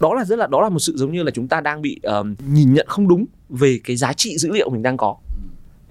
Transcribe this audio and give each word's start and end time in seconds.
đó 0.00 0.14
là 0.14 0.24
rất 0.24 0.38
là 0.38 0.46
đó 0.46 0.60
là 0.62 0.68
một 0.68 0.78
sự 0.78 0.92
giống 0.96 1.12
như 1.12 1.22
là 1.22 1.30
chúng 1.30 1.48
ta 1.48 1.60
đang 1.60 1.82
bị 1.82 2.00
um, 2.02 2.34
nhìn 2.52 2.74
nhận 2.74 2.86
không 2.88 3.08
đúng 3.08 3.24
về 3.48 3.80
cái 3.84 3.96
giá 3.96 4.12
trị 4.12 4.38
dữ 4.38 4.50
liệu 4.52 4.70
mình 4.70 4.82
đang 4.82 4.96
có. 4.96 5.16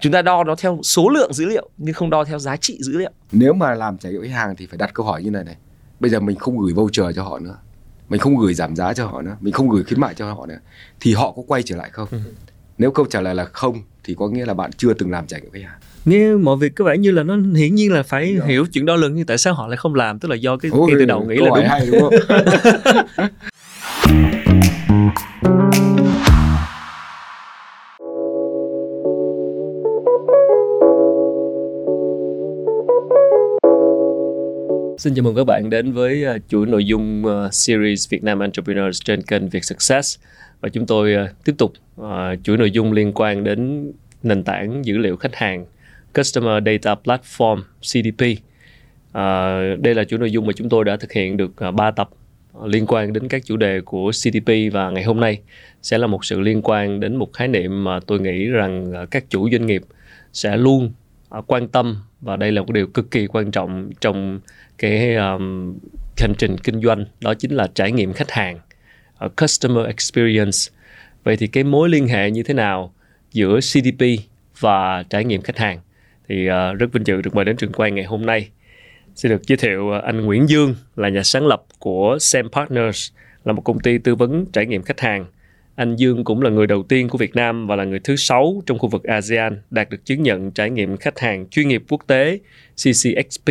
Chúng 0.00 0.12
ta 0.12 0.22
đo 0.22 0.44
nó 0.44 0.54
theo 0.54 0.80
số 0.82 1.08
lượng 1.08 1.32
dữ 1.32 1.44
liệu 1.44 1.70
nhưng 1.76 1.94
không 1.94 2.10
đo 2.10 2.24
theo 2.24 2.38
giá 2.38 2.56
trị 2.56 2.78
dữ 2.80 2.98
liệu. 2.98 3.10
Nếu 3.32 3.52
mà 3.52 3.74
làm 3.74 3.98
trải 3.98 4.12
nghiệm 4.12 4.22
khách 4.22 4.30
hàng 4.30 4.56
thì 4.56 4.66
phải 4.66 4.78
đặt 4.78 4.90
câu 4.94 5.06
hỏi 5.06 5.22
như 5.22 5.30
này 5.30 5.44
này. 5.44 5.56
Bây 6.00 6.10
giờ 6.10 6.20
mình 6.20 6.36
không 6.36 6.58
gửi 6.58 6.72
voucher 6.72 7.06
cho 7.16 7.22
họ 7.22 7.38
nữa. 7.38 7.56
Mình 8.08 8.20
không 8.20 8.36
gửi 8.36 8.54
giảm 8.54 8.76
giá 8.76 8.92
cho 8.94 9.06
họ 9.06 9.22
nữa. 9.22 9.36
Mình 9.40 9.52
không 9.52 9.68
gửi 9.68 9.84
khuyến 9.84 10.00
mại 10.00 10.14
cho 10.14 10.32
họ 10.34 10.46
nữa. 10.46 10.58
Thì 11.00 11.14
họ 11.14 11.32
có 11.36 11.42
quay 11.46 11.62
trở 11.62 11.76
lại 11.76 11.90
không? 11.92 12.08
Ừ. 12.10 12.18
nếu 12.78 12.90
câu 12.90 13.06
trả 13.10 13.20
lời 13.20 13.34
là 13.34 13.44
không 13.44 13.82
thì 14.04 14.14
có 14.18 14.28
nghĩa 14.28 14.44
là 14.46 14.54
bạn 14.54 14.70
chưa 14.76 14.92
từng 14.94 15.10
làm 15.10 15.26
trải 15.26 15.40
nghiệm 15.40 15.50
khách 15.50 15.62
hàng. 15.64 15.78
Nghe 16.04 16.30
mọi 16.34 16.56
việc 16.56 16.74
có 16.76 16.84
vẻ 16.84 16.98
như 16.98 17.10
là 17.10 17.22
nó 17.22 17.36
hiển 17.56 17.74
nhiên 17.74 17.92
là 17.92 18.02
phải 18.02 18.34
Đúng. 18.34 18.46
hiểu 18.46 18.66
chuyện 18.72 18.86
đo 18.86 18.96
lường 18.96 19.14
nhưng 19.14 19.26
tại 19.26 19.38
sao 19.38 19.54
họ 19.54 19.66
lại 19.68 19.76
không 19.76 19.94
làm? 19.94 20.18
Tức 20.18 20.28
là 20.28 20.36
do 20.36 20.56
cái 20.56 20.70
Ôi, 20.74 20.90
từ 20.98 21.04
đầu 21.04 21.24
nghĩ 21.24 21.36
là 21.36 21.46
đúng. 21.54 21.64
hay 21.68 21.86
đúng 21.86 22.00
không 22.00 22.14
Xin 34.98 35.14
chào 35.14 35.22
mừng 35.22 35.34
các 35.36 35.44
bạn 35.44 35.70
đến 35.70 35.92
với 35.92 36.24
ờ, 36.24 36.38
chuỗi 36.48 36.66
nội 36.66 36.84
dung 36.84 37.26
ờ, 37.26 37.48
series 37.52 38.10
Việt 38.10 38.24
Nam 38.24 38.38
Entrepreneurs 38.38 39.02
trên 39.04 39.22
kênh 39.22 39.48
Việt 39.48 39.64
Success 39.64 40.18
và 40.60 40.68
chúng 40.68 40.86
tôi 40.86 41.14
ờ, 41.14 41.28
tiếp 41.44 41.54
tục 41.58 41.72
chuỗi 42.42 42.56
nội 42.56 42.70
dung 42.70 42.92
liên 42.92 43.12
quan 43.14 43.44
đến 43.44 43.92
nền 44.22 44.44
tảng 44.44 44.84
dữ 44.84 44.98
liệu 44.98 45.16
khách 45.16 45.34
hàng, 45.34 45.66
Customer 46.14 46.64
Data 46.66 46.94
Platform 47.04 47.62
CDP. 47.80 48.42
Đây 49.82 49.94
là 49.94 50.04
chuỗi 50.04 50.18
nội 50.18 50.30
dung 50.30 50.46
mà 50.46 50.52
chúng 50.56 50.68
tôi 50.68 50.84
đã 50.84 50.96
thực 50.96 51.12
hiện 51.12 51.36
được 51.36 51.52
3 51.74 51.90
tập 51.90 52.08
liên 52.66 52.86
quan 52.86 53.12
đến 53.12 53.28
các 53.28 53.44
chủ 53.44 53.56
đề 53.56 53.80
của 53.80 54.10
CDP 54.10 54.52
và 54.72 54.90
ngày 54.90 55.04
hôm 55.04 55.20
nay 55.20 55.40
sẽ 55.82 55.98
là 55.98 56.06
một 56.06 56.24
sự 56.24 56.40
liên 56.40 56.60
quan 56.62 57.00
đến 57.00 57.16
một 57.16 57.32
khái 57.32 57.48
niệm 57.48 57.84
mà 57.84 58.00
tôi 58.06 58.20
nghĩ 58.20 58.46
rằng 58.46 58.92
à, 58.92 59.04
các 59.10 59.24
chủ 59.30 59.50
doanh 59.50 59.66
nghiệp 59.66 59.82
sẽ 60.32 60.56
luôn 60.56 60.92
à, 61.30 61.40
quan 61.46 61.68
tâm 61.68 61.96
và 62.20 62.36
đây 62.36 62.52
là 62.52 62.62
một 62.62 62.70
điều 62.72 62.86
cực 62.86 63.10
kỳ 63.10 63.26
quan 63.26 63.50
trọng 63.50 63.90
trong 64.00 64.40
cái 64.78 65.14
um, 65.14 65.78
hành 66.16 66.34
trình 66.38 66.56
kinh 66.58 66.82
doanh 66.82 67.04
đó 67.20 67.34
chính 67.34 67.50
là 67.50 67.68
trải 67.74 67.92
nghiệm 67.92 68.12
khách 68.12 68.30
hàng 68.30 68.58
uh, 69.24 69.36
customer 69.36 69.86
experience. 69.86 70.58
Vậy 71.24 71.36
thì 71.36 71.46
cái 71.46 71.64
mối 71.64 71.88
liên 71.88 72.08
hệ 72.08 72.30
như 72.30 72.42
thế 72.42 72.54
nào 72.54 72.94
giữa 73.32 73.60
CDP 73.60 74.04
và 74.60 75.02
trải 75.10 75.24
nghiệm 75.24 75.42
khách 75.42 75.58
hàng? 75.58 75.80
Thì 76.28 76.48
uh, 76.48 76.78
rất 76.78 76.92
vinh 76.92 77.06
dự 77.06 77.22
được 77.22 77.34
mời 77.34 77.44
đến 77.44 77.56
trường 77.56 77.72
quay 77.72 77.90
ngày 77.90 78.04
hôm 78.04 78.26
nay 78.26 78.48
xin 79.18 79.32
được 79.32 79.46
giới 79.46 79.56
thiệu 79.56 79.92
à, 79.92 80.00
anh 80.04 80.20
Nguyễn 80.20 80.48
Dương 80.48 80.74
là 80.96 81.08
nhà 81.08 81.22
sáng 81.22 81.46
lập 81.46 81.62
của 81.78 82.16
Sam 82.20 82.48
Partners 82.52 83.12
là 83.44 83.52
một 83.52 83.62
công 83.64 83.80
ty 83.80 83.98
tư 83.98 84.14
vấn 84.14 84.46
trải 84.52 84.66
nghiệm 84.66 84.82
khách 84.82 85.00
hàng 85.00 85.26
anh 85.74 85.96
Dương 85.96 86.24
cũng 86.24 86.42
là 86.42 86.50
người 86.50 86.66
đầu 86.66 86.82
tiên 86.82 87.08
của 87.08 87.18
Việt 87.18 87.36
Nam 87.36 87.66
và 87.66 87.76
là 87.76 87.84
người 87.84 87.98
thứ 87.98 88.16
sáu 88.16 88.62
trong 88.66 88.78
khu 88.78 88.88
vực 88.88 89.04
ASEAN 89.04 89.62
đạt 89.70 89.90
được 89.90 90.04
chứng 90.04 90.22
nhận 90.22 90.50
trải 90.50 90.70
nghiệm 90.70 90.96
khách 90.96 91.18
hàng 91.18 91.48
chuyên 91.48 91.68
nghiệp 91.68 91.82
quốc 91.88 92.00
tế 92.06 92.38
CCXP 92.74 93.50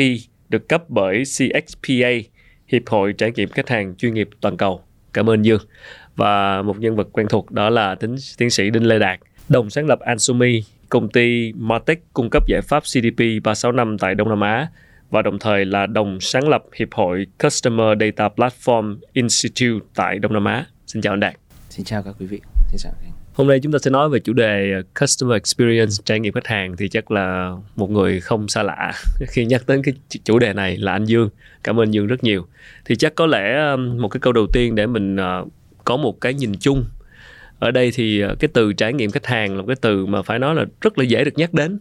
được 0.49 0.69
cấp 0.69 0.83
bởi 0.89 1.23
CXPA, 1.23 2.09
Hiệp 2.67 2.81
hội 2.87 3.13
Trải 3.13 3.31
nghiệm 3.35 3.49
Khách 3.49 3.69
hàng 3.69 3.95
Chuyên 3.95 4.13
nghiệp 4.13 4.29
Toàn 4.41 4.57
cầu. 4.57 4.81
Cảm 5.13 5.29
ơn 5.29 5.45
Dương. 5.45 5.61
Và 6.15 6.61
một 6.61 6.79
nhân 6.79 6.95
vật 6.95 7.07
quen 7.11 7.27
thuộc 7.29 7.51
đó 7.51 7.69
là 7.69 7.95
tiến, 7.95 8.15
tiến 8.37 8.49
sĩ 8.49 8.69
Đinh 8.69 8.87
Lê 8.87 8.99
Đạt, 8.99 9.19
đồng 9.49 9.69
sáng 9.69 9.87
lập 9.87 9.99
Ansumi, 9.99 10.63
công 10.89 11.09
ty 11.09 11.53
Martech 11.55 12.13
cung 12.13 12.29
cấp 12.31 12.43
giải 12.47 12.61
pháp 12.61 12.79
CDP 12.79 13.19
365 13.43 13.97
tại 13.97 14.15
Đông 14.15 14.29
Nam 14.29 14.41
Á 14.41 14.67
và 15.09 15.21
đồng 15.21 15.39
thời 15.39 15.65
là 15.65 15.85
đồng 15.85 16.19
sáng 16.21 16.47
lập 16.49 16.63
Hiệp 16.75 16.93
hội 16.93 17.27
Customer 17.43 17.87
Data 17.99 18.29
Platform 18.35 18.97
Institute 19.13 19.85
tại 19.95 20.19
Đông 20.19 20.33
Nam 20.33 20.45
Á. 20.45 20.65
Xin 20.87 21.01
chào 21.01 21.13
anh 21.13 21.19
Đạt. 21.19 21.33
Xin 21.69 21.85
chào 21.85 22.03
các 22.03 22.15
quý 22.19 22.25
vị. 22.25 22.41
Xin 22.71 22.77
chào 22.77 22.93
anh. 23.03 23.11
Hôm 23.33 23.47
nay 23.47 23.59
chúng 23.63 23.71
ta 23.71 23.79
sẽ 23.79 23.91
nói 23.91 24.09
về 24.09 24.19
chủ 24.19 24.33
đề 24.33 24.73
uh, 24.79 24.85
Customer 25.01 25.35
Experience, 25.35 25.91
trải 26.05 26.19
nghiệm 26.19 26.33
khách 26.33 26.47
hàng 26.47 26.77
thì 26.77 26.89
chắc 26.89 27.11
là 27.11 27.51
một 27.75 27.89
người 27.89 28.19
không 28.19 28.47
xa 28.47 28.63
lạ 28.63 28.93
khi 29.27 29.45
nhắc 29.45 29.63
đến 29.67 29.81
cái 29.83 29.93
chủ 30.23 30.39
đề 30.39 30.53
này 30.53 30.77
là 30.77 30.91
anh 30.91 31.05
Dương. 31.05 31.29
Cảm 31.63 31.79
ơn 31.79 31.93
Dương 31.93 32.07
rất 32.07 32.23
nhiều. 32.23 32.47
Thì 32.85 32.95
chắc 32.95 33.15
có 33.15 33.25
lẽ 33.25 33.71
um, 33.71 34.01
một 34.01 34.07
cái 34.07 34.19
câu 34.19 34.33
đầu 34.33 34.47
tiên 34.53 34.75
để 34.75 34.87
mình 34.87 35.15
uh, 35.15 35.47
có 35.85 35.97
một 35.97 36.21
cái 36.21 36.33
nhìn 36.33 36.51
chung. 36.59 36.85
Ở 37.59 37.71
đây 37.71 37.91
thì 37.93 38.23
uh, 38.25 38.39
cái 38.39 38.49
từ 38.53 38.73
trải 38.73 38.93
nghiệm 38.93 39.11
khách 39.11 39.25
hàng 39.25 39.55
là 39.55 39.61
một 39.61 39.67
cái 39.67 39.77
từ 39.81 40.05
mà 40.05 40.21
phải 40.21 40.39
nói 40.39 40.55
là 40.55 40.65
rất 40.81 40.97
là 40.97 41.03
dễ 41.03 41.23
được 41.23 41.37
nhắc 41.37 41.53
đến. 41.53 41.79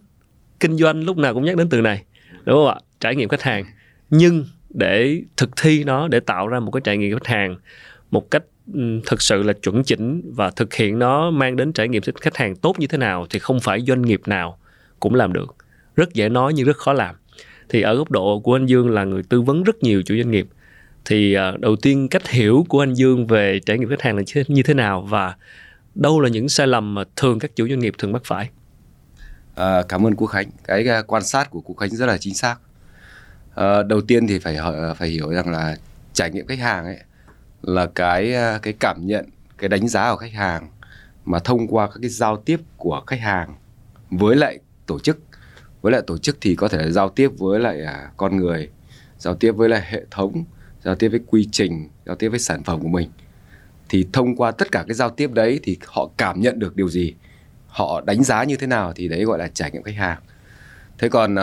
Kinh 0.60 0.76
doanh 0.76 1.04
lúc 1.04 1.16
nào 1.16 1.34
cũng 1.34 1.44
nhắc 1.44 1.56
đến 1.56 1.68
từ 1.68 1.80
này. 1.80 2.04
Đúng 2.44 2.56
không 2.56 2.68
ạ? 2.68 2.76
Trải 3.00 3.16
nghiệm 3.16 3.28
khách 3.28 3.42
hàng. 3.42 3.64
Nhưng 4.10 4.44
để 4.70 5.22
thực 5.36 5.50
thi 5.56 5.84
nó 5.84 6.08
để 6.08 6.20
tạo 6.20 6.48
ra 6.48 6.60
một 6.60 6.70
cái 6.70 6.80
trải 6.84 6.96
nghiệm 6.96 7.18
khách 7.18 7.26
hàng 7.26 7.56
một 8.10 8.30
cách 8.30 8.42
thực 9.06 9.22
sự 9.22 9.42
là 9.42 9.52
chuẩn 9.52 9.84
chỉnh 9.84 10.22
và 10.34 10.50
thực 10.50 10.74
hiện 10.74 10.98
nó 10.98 11.30
mang 11.30 11.56
đến 11.56 11.72
trải 11.72 11.88
nghiệm 11.88 12.02
khách 12.20 12.36
hàng 12.36 12.56
tốt 12.56 12.78
như 12.78 12.86
thế 12.86 12.98
nào 12.98 13.26
thì 13.30 13.38
không 13.38 13.60
phải 13.60 13.80
doanh 13.80 14.02
nghiệp 14.02 14.20
nào 14.26 14.58
cũng 15.00 15.14
làm 15.14 15.32
được. 15.32 15.56
Rất 15.96 16.14
dễ 16.14 16.28
nói 16.28 16.52
nhưng 16.54 16.66
rất 16.66 16.76
khó 16.76 16.92
làm. 16.92 17.14
Thì 17.68 17.82
ở 17.82 17.94
góc 17.94 18.10
độ 18.10 18.40
của 18.40 18.56
anh 18.56 18.66
Dương 18.66 18.90
là 18.90 19.04
người 19.04 19.22
tư 19.22 19.42
vấn 19.42 19.62
rất 19.62 19.82
nhiều 19.82 20.02
chủ 20.02 20.16
doanh 20.16 20.30
nghiệp. 20.30 20.46
Thì 21.04 21.34
ờ, 21.34 21.56
đầu 21.60 21.76
tiên 21.76 22.08
cách 22.08 22.28
hiểu 22.28 22.66
của 22.68 22.82
anh 22.82 22.94
Dương 22.94 23.26
về 23.26 23.60
trải 23.66 23.78
nghiệm 23.78 23.88
khách 23.88 24.02
hàng 24.02 24.16
là 24.16 24.22
như 24.48 24.62
thế 24.62 24.74
nào 24.74 25.02
và 25.02 25.36
đâu 25.94 26.20
là 26.20 26.28
những 26.28 26.48
sai 26.48 26.66
lầm 26.66 26.94
mà 26.94 27.04
thường 27.16 27.38
các 27.38 27.56
chủ 27.56 27.68
doanh 27.68 27.78
nghiệp 27.78 27.94
thường 27.98 28.12
mắc 28.12 28.22
phải? 28.24 28.48
À, 29.54 29.82
cảm 29.88 30.06
ơn 30.06 30.14
Quốc 30.16 30.26
Khánh. 30.26 30.50
Cái 30.64 30.86
quan 31.06 31.22
sát 31.22 31.50
của 31.50 31.60
Quốc 31.60 31.76
Khánh 31.76 31.90
rất 31.90 32.06
là 32.06 32.18
chính 32.18 32.34
xác 32.34 32.56
à, 33.56 33.82
đầu 33.82 34.00
tiên 34.00 34.26
thì 34.26 34.38
phải 34.38 34.56
ờ, 34.56 34.94
phải 34.94 35.08
hiểu 35.08 35.30
rằng 35.30 35.48
là 35.50 35.76
trải 36.12 36.30
nghiệm 36.30 36.46
khách 36.46 36.58
hàng 36.58 36.84
ấy 36.84 36.98
là 37.62 37.86
cái 37.94 38.32
ờ, 38.34 38.58
cái 38.62 38.74
cảm 38.80 39.06
nhận 39.06 39.28
cái 39.58 39.68
đánh 39.68 39.88
giá 39.88 40.10
của 40.10 40.16
khách 40.16 40.32
hàng 40.32 40.68
mà 41.24 41.38
thông 41.38 41.66
qua 41.68 41.86
các 41.86 41.98
cái 42.02 42.10
giao 42.10 42.36
tiếp 42.36 42.60
của 42.76 43.02
khách 43.06 43.20
hàng 43.20 43.54
với 44.10 44.36
lại 44.36 44.58
tổ 44.86 44.98
chức. 44.98 45.18
Với 45.82 45.92
lại 45.92 46.02
tổ 46.06 46.18
chức 46.18 46.36
thì 46.40 46.56
có 46.56 46.68
thể 46.68 46.78
là 46.78 46.90
giao 46.90 47.08
tiếp 47.08 47.30
với 47.38 47.60
lại 47.60 47.82
à, 47.84 48.10
con 48.16 48.36
người 48.36 48.68
giao 49.18 49.34
tiếp 49.34 49.52
với 49.52 49.68
lại 49.68 49.82
hệ 49.84 50.02
thống 50.10 50.44
giao 50.84 50.94
tiếp 50.94 51.08
với 51.08 51.20
quy 51.26 51.48
trình 51.52 51.88
giao 52.06 52.16
tiếp 52.16 52.28
với 52.28 52.38
sản 52.38 52.62
phẩm 52.62 52.80
của 52.82 52.88
mình. 52.88 53.10
Thì 53.88 54.06
thông 54.12 54.36
qua 54.36 54.50
tất 54.50 54.72
cả 54.72 54.84
cái 54.88 54.94
giao 54.94 55.10
tiếp 55.10 55.32
đấy 55.32 55.60
thì 55.62 55.78
họ 55.86 56.10
cảm 56.16 56.40
nhận 56.40 56.58
được 56.58 56.76
điều 56.76 56.88
gì 56.88 57.14
họ 57.66 58.00
đánh 58.00 58.24
giá 58.24 58.44
như 58.44 58.56
thế 58.56 58.66
nào 58.66 58.92
thì 58.96 59.08
đấy 59.08 59.24
gọi 59.24 59.38
là 59.38 59.48
trải 59.48 59.70
nghiệm 59.70 59.82
khách 59.82 59.96
hàng. 59.96 60.18
Thế 60.98 61.08
còn 61.08 61.36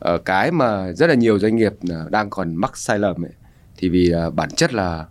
ở 0.00 0.18
cái 0.18 0.50
mà 0.50 0.92
rất 0.92 1.06
là 1.06 1.14
nhiều 1.14 1.38
doanh 1.38 1.56
nghiệp 1.56 1.72
ờ, 1.88 2.08
đang 2.10 2.30
còn 2.30 2.54
mắc 2.54 2.76
sai 2.76 2.98
lầm 2.98 3.24
ấy, 3.24 3.32
thì 3.76 3.88
vì 3.88 4.10
ờ, 4.10 4.30
bản 4.30 4.50
chất 4.50 4.74
là 4.74 5.06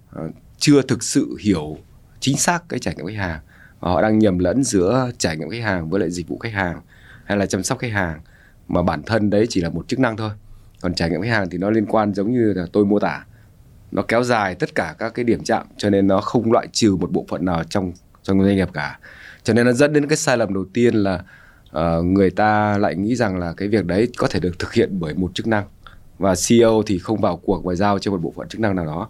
chưa 0.57 0.81
thực 0.81 1.03
sự 1.03 1.35
hiểu 1.39 1.77
chính 2.19 2.37
xác 2.37 2.69
cái 2.69 2.79
trải 2.79 2.95
nghiệm 2.95 3.05
khách 3.05 3.17
hàng. 3.17 3.39
Và 3.79 3.91
họ 3.91 4.01
đang 4.01 4.19
nhầm 4.19 4.39
lẫn 4.39 4.63
giữa 4.63 5.11
trải 5.17 5.37
nghiệm 5.37 5.49
khách 5.49 5.63
hàng 5.63 5.89
với 5.89 5.99
lại 5.99 6.11
dịch 6.11 6.27
vụ 6.27 6.37
khách 6.37 6.53
hàng 6.53 6.81
hay 7.25 7.37
là 7.37 7.45
chăm 7.45 7.63
sóc 7.63 7.79
khách 7.79 7.91
hàng, 7.91 8.19
mà 8.67 8.81
bản 8.81 9.03
thân 9.03 9.29
đấy 9.29 9.45
chỉ 9.49 9.61
là 9.61 9.69
một 9.69 9.87
chức 9.87 9.99
năng 9.99 10.17
thôi. 10.17 10.31
Còn 10.81 10.93
trải 10.93 11.09
nghiệm 11.09 11.21
khách 11.21 11.29
hàng 11.29 11.49
thì 11.49 11.57
nó 11.57 11.69
liên 11.69 11.85
quan 11.85 12.13
giống 12.13 12.31
như 12.31 12.53
là 12.53 12.65
tôi 12.73 12.85
mô 12.85 12.99
tả. 12.99 13.25
Nó 13.91 14.01
kéo 14.01 14.23
dài 14.23 14.55
tất 14.55 14.75
cả 14.75 14.95
các 14.99 15.13
cái 15.13 15.25
điểm 15.25 15.43
chạm, 15.43 15.67
cho 15.77 15.89
nên 15.89 16.07
nó 16.07 16.21
không 16.21 16.51
loại 16.51 16.67
trừ 16.71 16.95
một 16.95 17.11
bộ 17.11 17.25
phận 17.29 17.45
nào 17.45 17.63
trong 17.63 17.91
trong 18.23 18.43
doanh 18.43 18.55
nghiệp 18.55 18.69
cả. 18.73 18.99
Cho 19.43 19.53
nên 19.53 19.65
nó 19.65 19.71
dẫn 19.71 19.93
đến 19.93 20.07
cái 20.07 20.17
sai 20.17 20.37
lầm 20.37 20.53
đầu 20.53 20.65
tiên 20.73 20.95
là 20.95 21.23
uh, 21.77 22.05
người 22.05 22.31
ta 22.31 22.77
lại 22.77 22.95
nghĩ 22.95 23.15
rằng 23.15 23.37
là 23.37 23.53
cái 23.53 23.67
việc 23.67 23.85
đấy 23.85 24.07
có 24.17 24.27
thể 24.27 24.39
được 24.39 24.59
thực 24.59 24.73
hiện 24.73 24.99
bởi 24.99 25.13
một 25.13 25.31
chức 25.33 25.47
năng 25.47 25.65
và 26.19 26.33
CEO 26.47 26.83
thì 26.85 26.99
không 26.99 27.21
vào 27.21 27.37
cuộc 27.37 27.63
và 27.63 27.75
giao 27.75 27.99
cho 27.99 28.11
một 28.11 28.21
bộ 28.21 28.33
phận 28.35 28.47
chức 28.47 28.61
năng 28.61 28.75
nào 28.75 28.85
đó. 28.85 29.09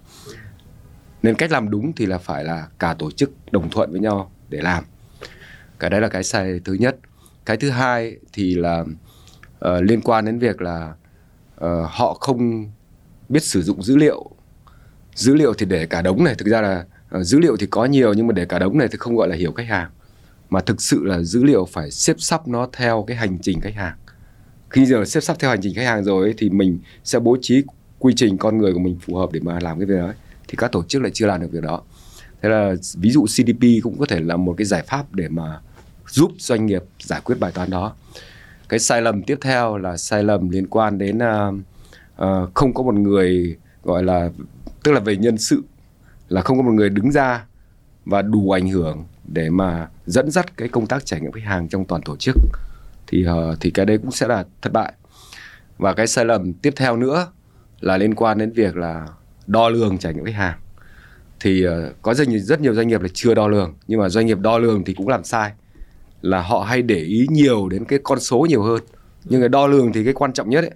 Nên 1.23 1.35
cách 1.35 1.51
làm 1.51 1.69
đúng 1.69 1.93
thì 1.93 2.05
là 2.05 2.17
phải 2.17 2.43
là 2.43 2.67
cả 2.79 2.93
tổ 2.93 3.11
chức 3.11 3.31
đồng 3.51 3.69
thuận 3.69 3.91
với 3.91 3.99
nhau 3.99 4.31
để 4.49 4.61
làm. 4.61 4.83
Cái 5.79 5.89
đấy 5.89 6.01
là 6.01 6.07
cái 6.07 6.23
sai 6.23 6.59
thứ 6.65 6.73
nhất. 6.73 6.97
Cái 7.45 7.57
thứ 7.57 7.69
hai 7.69 8.17
thì 8.33 8.55
là 8.55 8.79
uh, 8.79 9.81
liên 9.81 10.01
quan 10.01 10.25
đến 10.25 10.39
việc 10.39 10.61
là 10.61 10.93
uh, 11.55 11.69
họ 11.89 12.13
không 12.13 12.71
biết 13.29 13.43
sử 13.43 13.61
dụng 13.61 13.83
dữ 13.83 13.97
liệu. 13.97 14.31
Dữ 15.15 15.35
liệu 15.35 15.53
thì 15.53 15.65
để 15.65 15.85
cả 15.85 16.01
đống 16.01 16.23
này 16.23 16.35
thực 16.35 16.47
ra 16.47 16.61
là 16.61 16.85
uh, 17.17 17.23
dữ 17.23 17.39
liệu 17.39 17.57
thì 17.57 17.67
có 17.67 17.85
nhiều 17.85 18.13
nhưng 18.13 18.27
mà 18.27 18.33
để 18.33 18.45
cả 18.45 18.59
đống 18.59 18.77
này 18.77 18.87
thì 18.91 18.97
không 18.97 19.15
gọi 19.15 19.27
là 19.27 19.35
hiểu 19.35 19.51
khách 19.51 19.67
hàng 19.67 19.89
mà 20.49 20.59
thực 20.59 20.81
sự 20.81 21.03
là 21.03 21.21
dữ 21.21 21.43
liệu 21.43 21.65
phải 21.65 21.91
xếp 21.91 22.15
sắp 22.19 22.47
nó 22.47 22.67
theo 22.73 23.03
cái 23.07 23.17
hành 23.17 23.37
trình 23.41 23.61
khách 23.61 23.75
hàng. 23.75 23.95
Khi 24.69 24.85
giờ 24.85 25.05
xếp 25.05 25.21
sắp 25.21 25.39
theo 25.39 25.49
hành 25.49 25.59
trình 25.61 25.75
khách 25.75 25.85
hàng 25.85 26.03
rồi 26.03 26.25
ấy, 26.25 26.33
thì 26.37 26.49
mình 26.49 26.79
sẽ 27.03 27.19
bố 27.19 27.37
trí 27.41 27.63
quy 27.99 28.13
trình 28.15 28.37
con 28.37 28.57
người 28.57 28.73
của 28.73 28.79
mình 28.79 28.97
phù 29.01 29.15
hợp 29.15 29.29
để 29.31 29.39
mà 29.43 29.59
làm 29.59 29.79
cái 29.79 29.85
việc 29.85 29.97
đó 29.97 30.11
thì 30.47 30.55
các 30.57 30.71
tổ 30.71 30.83
chức 30.83 31.01
lại 31.01 31.11
chưa 31.13 31.27
làm 31.27 31.41
được 31.41 31.51
việc 31.51 31.63
đó. 31.63 31.81
Thế 32.41 32.49
là 32.49 32.75
ví 32.95 33.11
dụ 33.11 33.25
CDP 33.25 33.63
cũng 33.83 33.97
có 33.99 34.05
thể 34.05 34.19
là 34.19 34.37
một 34.37 34.55
cái 34.57 34.65
giải 34.65 34.83
pháp 34.87 35.13
để 35.13 35.27
mà 35.29 35.59
giúp 36.09 36.31
doanh 36.37 36.65
nghiệp 36.65 36.83
giải 36.99 37.21
quyết 37.23 37.35
bài 37.39 37.51
toán 37.51 37.69
đó. 37.69 37.95
Cái 38.69 38.79
sai 38.79 39.01
lầm 39.01 39.23
tiếp 39.23 39.37
theo 39.41 39.77
là 39.77 39.97
sai 39.97 40.23
lầm 40.23 40.49
liên 40.49 40.67
quan 40.67 40.97
đến 40.97 41.17
uh, 41.17 41.55
uh, 42.23 42.53
không 42.53 42.73
có 42.73 42.83
một 42.83 42.95
người 42.95 43.57
gọi 43.83 44.03
là 44.03 44.29
tức 44.83 44.91
là 44.91 44.99
về 44.99 45.15
nhân 45.15 45.37
sự 45.37 45.63
là 46.29 46.41
không 46.41 46.57
có 46.57 46.63
một 46.63 46.71
người 46.71 46.89
đứng 46.89 47.11
ra 47.11 47.45
và 48.09 48.21
đủ 48.21 48.51
ảnh 48.51 48.67
hưởng 48.67 49.05
để 49.27 49.49
mà 49.49 49.87
dẫn 50.05 50.31
dắt 50.31 50.57
cái 50.57 50.67
công 50.67 50.87
tác 50.87 51.05
trải 51.05 51.21
nghiệm 51.21 51.31
khách 51.31 51.43
hàng 51.43 51.69
trong 51.69 51.85
toàn 51.85 52.01
tổ 52.01 52.15
chức 52.15 52.35
thì 53.07 53.25
uh, 53.27 53.57
thì 53.59 53.71
cái 53.71 53.85
đấy 53.85 53.97
cũng 53.97 54.11
sẽ 54.11 54.27
là 54.27 54.45
thất 54.61 54.73
bại. 54.73 54.93
Và 55.77 55.93
cái 55.93 56.07
sai 56.07 56.25
lầm 56.25 56.53
tiếp 56.53 56.73
theo 56.75 56.97
nữa 56.97 57.27
là 57.79 57.97
liên 57.97 58.15
quan 58.15 58.37
đến 58.37 58.51
việc 58.51 58.77
là 58.77 59.07
đo 59.47 59.69
lường 59.69 59.97
trải 59.97 60.13
nghiệm 60.13 60.25
khách 60.25 60.35
hàng. 60.35 60.59
Thì 61.39 61.67
uh, 61.67 61.71
có 62.01 62.13
rất 62.13 62.27
nhiều, 62.27 62.39
rất 62.39 62.61
nhiều 62.61 62.73
doanh 62.73 62.87
nghiệp 62.87 63.01
là 63.01 63.07
chưa 63.13 63.33
đo 63.33 63.47
lường 63.47 63.73
nhưng 63.87 63.99
mà 63.99 64.09
doanh 64.09 64.25
nghiệp 64.25 64.39
đo 64.39 64.57
lường 64.57 64.83
thì 64.83 64.93
cũng 64.93 65.07
làm 65.07 65.23
sai 65.23 65.51
là 66.21 66.41
họ 66.41 66.59
hay 66.59 66.81
để 66.81 66.99
ý 66.99 67.27
nhiều 67.29 67.69
đến 67.69 67.85
cái 67.85 67.99
con 68.03 68.19
số 68.19 68.45
nhiều 68.49 68.63
hơn. 68.63 68.81
Nhưng 69.25 69.41
cái 69.41 69.49
đo 69.49 69.67
lường 69.67 69.93
thì 69.93 70.03
cái 70.03 70.13
quan 70.13 70.33
trọng 70.33 70.49
nhất 70.49 70.63
ấy, 70.63 70.73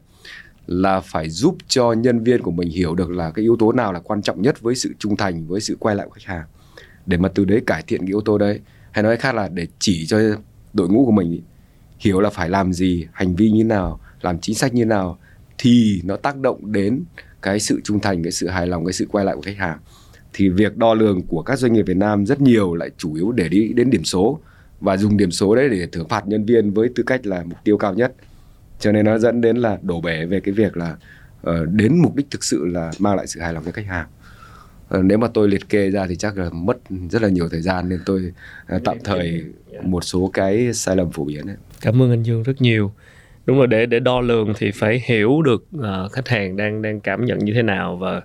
là 0.68 1.00
phải 1.00 1.30
giúp 1.30 1.56
cho 1.68 1.94
nhân 1.94 2.24
viên 2.24 2.42
của 2.42 2.52
mình 2.52 2.70
hiểu 2.70 2.96
được 2.96 3.12
là 3.12 3.32
cái 3.32 3.44
yếu 3.44 3.56
tố 3.60 3.72
nào 3.72 3.94
là 3.94 4.00
quan 4.00 4.22
trọng 4.22 4.42
nhất 4.42 4.62
với 4.62 4.76
sự 4.76 4.94
trung 5.00 5.18
thành 5.18 5.48
với 5.48 5.62
sự 5.62 5.78
quay 5.80 5.96
lại 5.96 6.08
của 6.08 6.14
khách 6.14 6.26
hàng 6.26 6.46
để 7.06 7.18
mà 7.18 7.30
từ 7.30 7.46
đấy 7.46 7.62
cải 7.68 7.84
thiện 7.88 8.00
cái 8.00 8.08
yếu 8.08 8.22
tố 8.22 8.38
đấy. 8.38 8.60
Hay 8.92 9.04
nói 9.04 9.18
khác 9.18 9.36
là 9.36 9.50
để 9.54 9.68
chỉ 9.80 10.06
cho 10.06 10.20
đội 10.74 10.90
ngũ 10.90 11.06
của 11.06 11.12
mình 11.12 11.42
hiểu 12.00 12.22
là 12.22 12.30
phải 12.30 12.50
làm 12.50 12.74
gì 12.74 13.08
hành 13.14 13.36
vi 13.36 13.52
như 13.52 13.64
nào 13.64 14.00
làm 14.22 14.40
chính 14.40 14.56
sách 14.56 14.74
như 14.74 14.86
nào 14.86 15.18
thì 15.58 16.02
nó 16.04 16.16
tác 16.16 16.38
động 16.38 16.72
đến 16.72 17.04
cái 17.42 17.60
sự 17.60 17.82
trung 17.84 18.00
thành 18.00 18.24
cái 18.24 18.32
sự 18.32 18.48
hài 18.48 18.68
lòng 18.68 18.86
cái 18.86 18.94
sự 18.94 19.08
quay 19.12 19.26
lại 19.26 19.36
của 19.36 19.42
khách 19.42 19.58
hàng. 19.58 19.78
Thì 20.34 20.50
việc 20.50 20.78
đo 20.78 20.94
lường 20.94 21.22
của 21.22 21.42
các 21.42 21.60
doanh 21.60 21.74
nghiệp 21.74 21.84
Việt 21.88 21.98
Nam 21.98 22.26
rất 22.26 22.42
nhiều 22.42 22.76
lại 22.76 22.90
chủ 22.98 23.14
yếu 23.14 23.32
để 23.32 23.50
đi 23.50 23.74
đến 23.74 23.90
điểm 23.90 24.04
số 24.04 24.40
và 24.80 24.98
dùng 24.98 25.18
điểm 25.18 25.32
số 25.32 25.56
đấy 25.56 25.70
để 25.70 25.88
thưởng 25.92 26.08
phạt 26.08 26.28
nhân 26.28 26.46
viên 26.46 26.74
với 26.74 26.90
tư 26.96 27.04
cách 27.04 27.26
là 27.26 27.44
mục 27.44 27.58
tiêu 27.64 27.78
cao 27.78 27.94
nhất. 27.94 28.14
Cho 28.80 28.92
nên 28.92 29.06
nó 29.06 29.18
dẫn 29.18 29.42
đến 29.42 29.58
là 29.58 29.78
đổ 29.82 30.02
bể 30.02 30.26
về 30.26 30.40
cái 30.40 30.54
việc 30.54 30.78
là 30.78 30.96
uh, 31.50 31.70
đến 31.72 32.02
mục 32.02 32.16
đích 32.16 32.32
thực 32.32 32.44
sự 32.44 32.66
là 32.66 32.92
mang 33.00 33.16
lại 33.16 33.28
sự 33.28 33.40
hài 33.40 33.54
lòng 33.54 33.64
cho 33.66 33.72
khách 33.72 33.86
hàng 33.86 34.08
nếu 35.02 35.18
mà 35.18 35.28
tôi 35.34 35.48
liệt 35.48 35.70
kê 35.70 35.90
ra 35.90 36.06
thì 36.10 36.16
chắc 36.16 36.38
là 36.38 36.50
mất 36.50 36.78
rất 37.10 37.22
là 37.22 37.30
nhiều 37.30 37.50
thời 37.50 37.62
gian 37.62 37.90
nên 37.90 38.00
tôi 38.06 38.34
uh, 38.76 38.82
tạm 38.84 38.98
thời 39.04 39.44
một 39.84 40.04
số 40.04 40.30
cái 40.34 40.74
sai 40.74 40.96
lầm 40.96 41.12
phổ 41.12 41.26
biến 41.26 41.48
ấy. 41.48 41.56
cảm 41.82 42.02
ơn 42.02 42.10
anh 42.12 42.24
Dương 42.24 42.44
rất 42.44 42.62
nhiều. 42.62 42.92
Đúng 43.46 43.58
rồi 43.58 43.68
để 43.68 43.86
để 43.86 44.00
đo 44.00 44.22
lường 44.22 44.54
thì 44.58 44.72
phải 44.72 45.04
hiểu 45.06 45.42
được 45.42 45.66
uh, 45.78 46.12
khách 46.12 46.28
hàng 46.28 46.58
đang 46.58 46.82
đang 46.82 47.00
cảm 47.00 47.26
nhận 47.26 47.40
như 47.40 47.54
thế 47.54 47.62
nào 47.62 47.98
và 47.98 48.22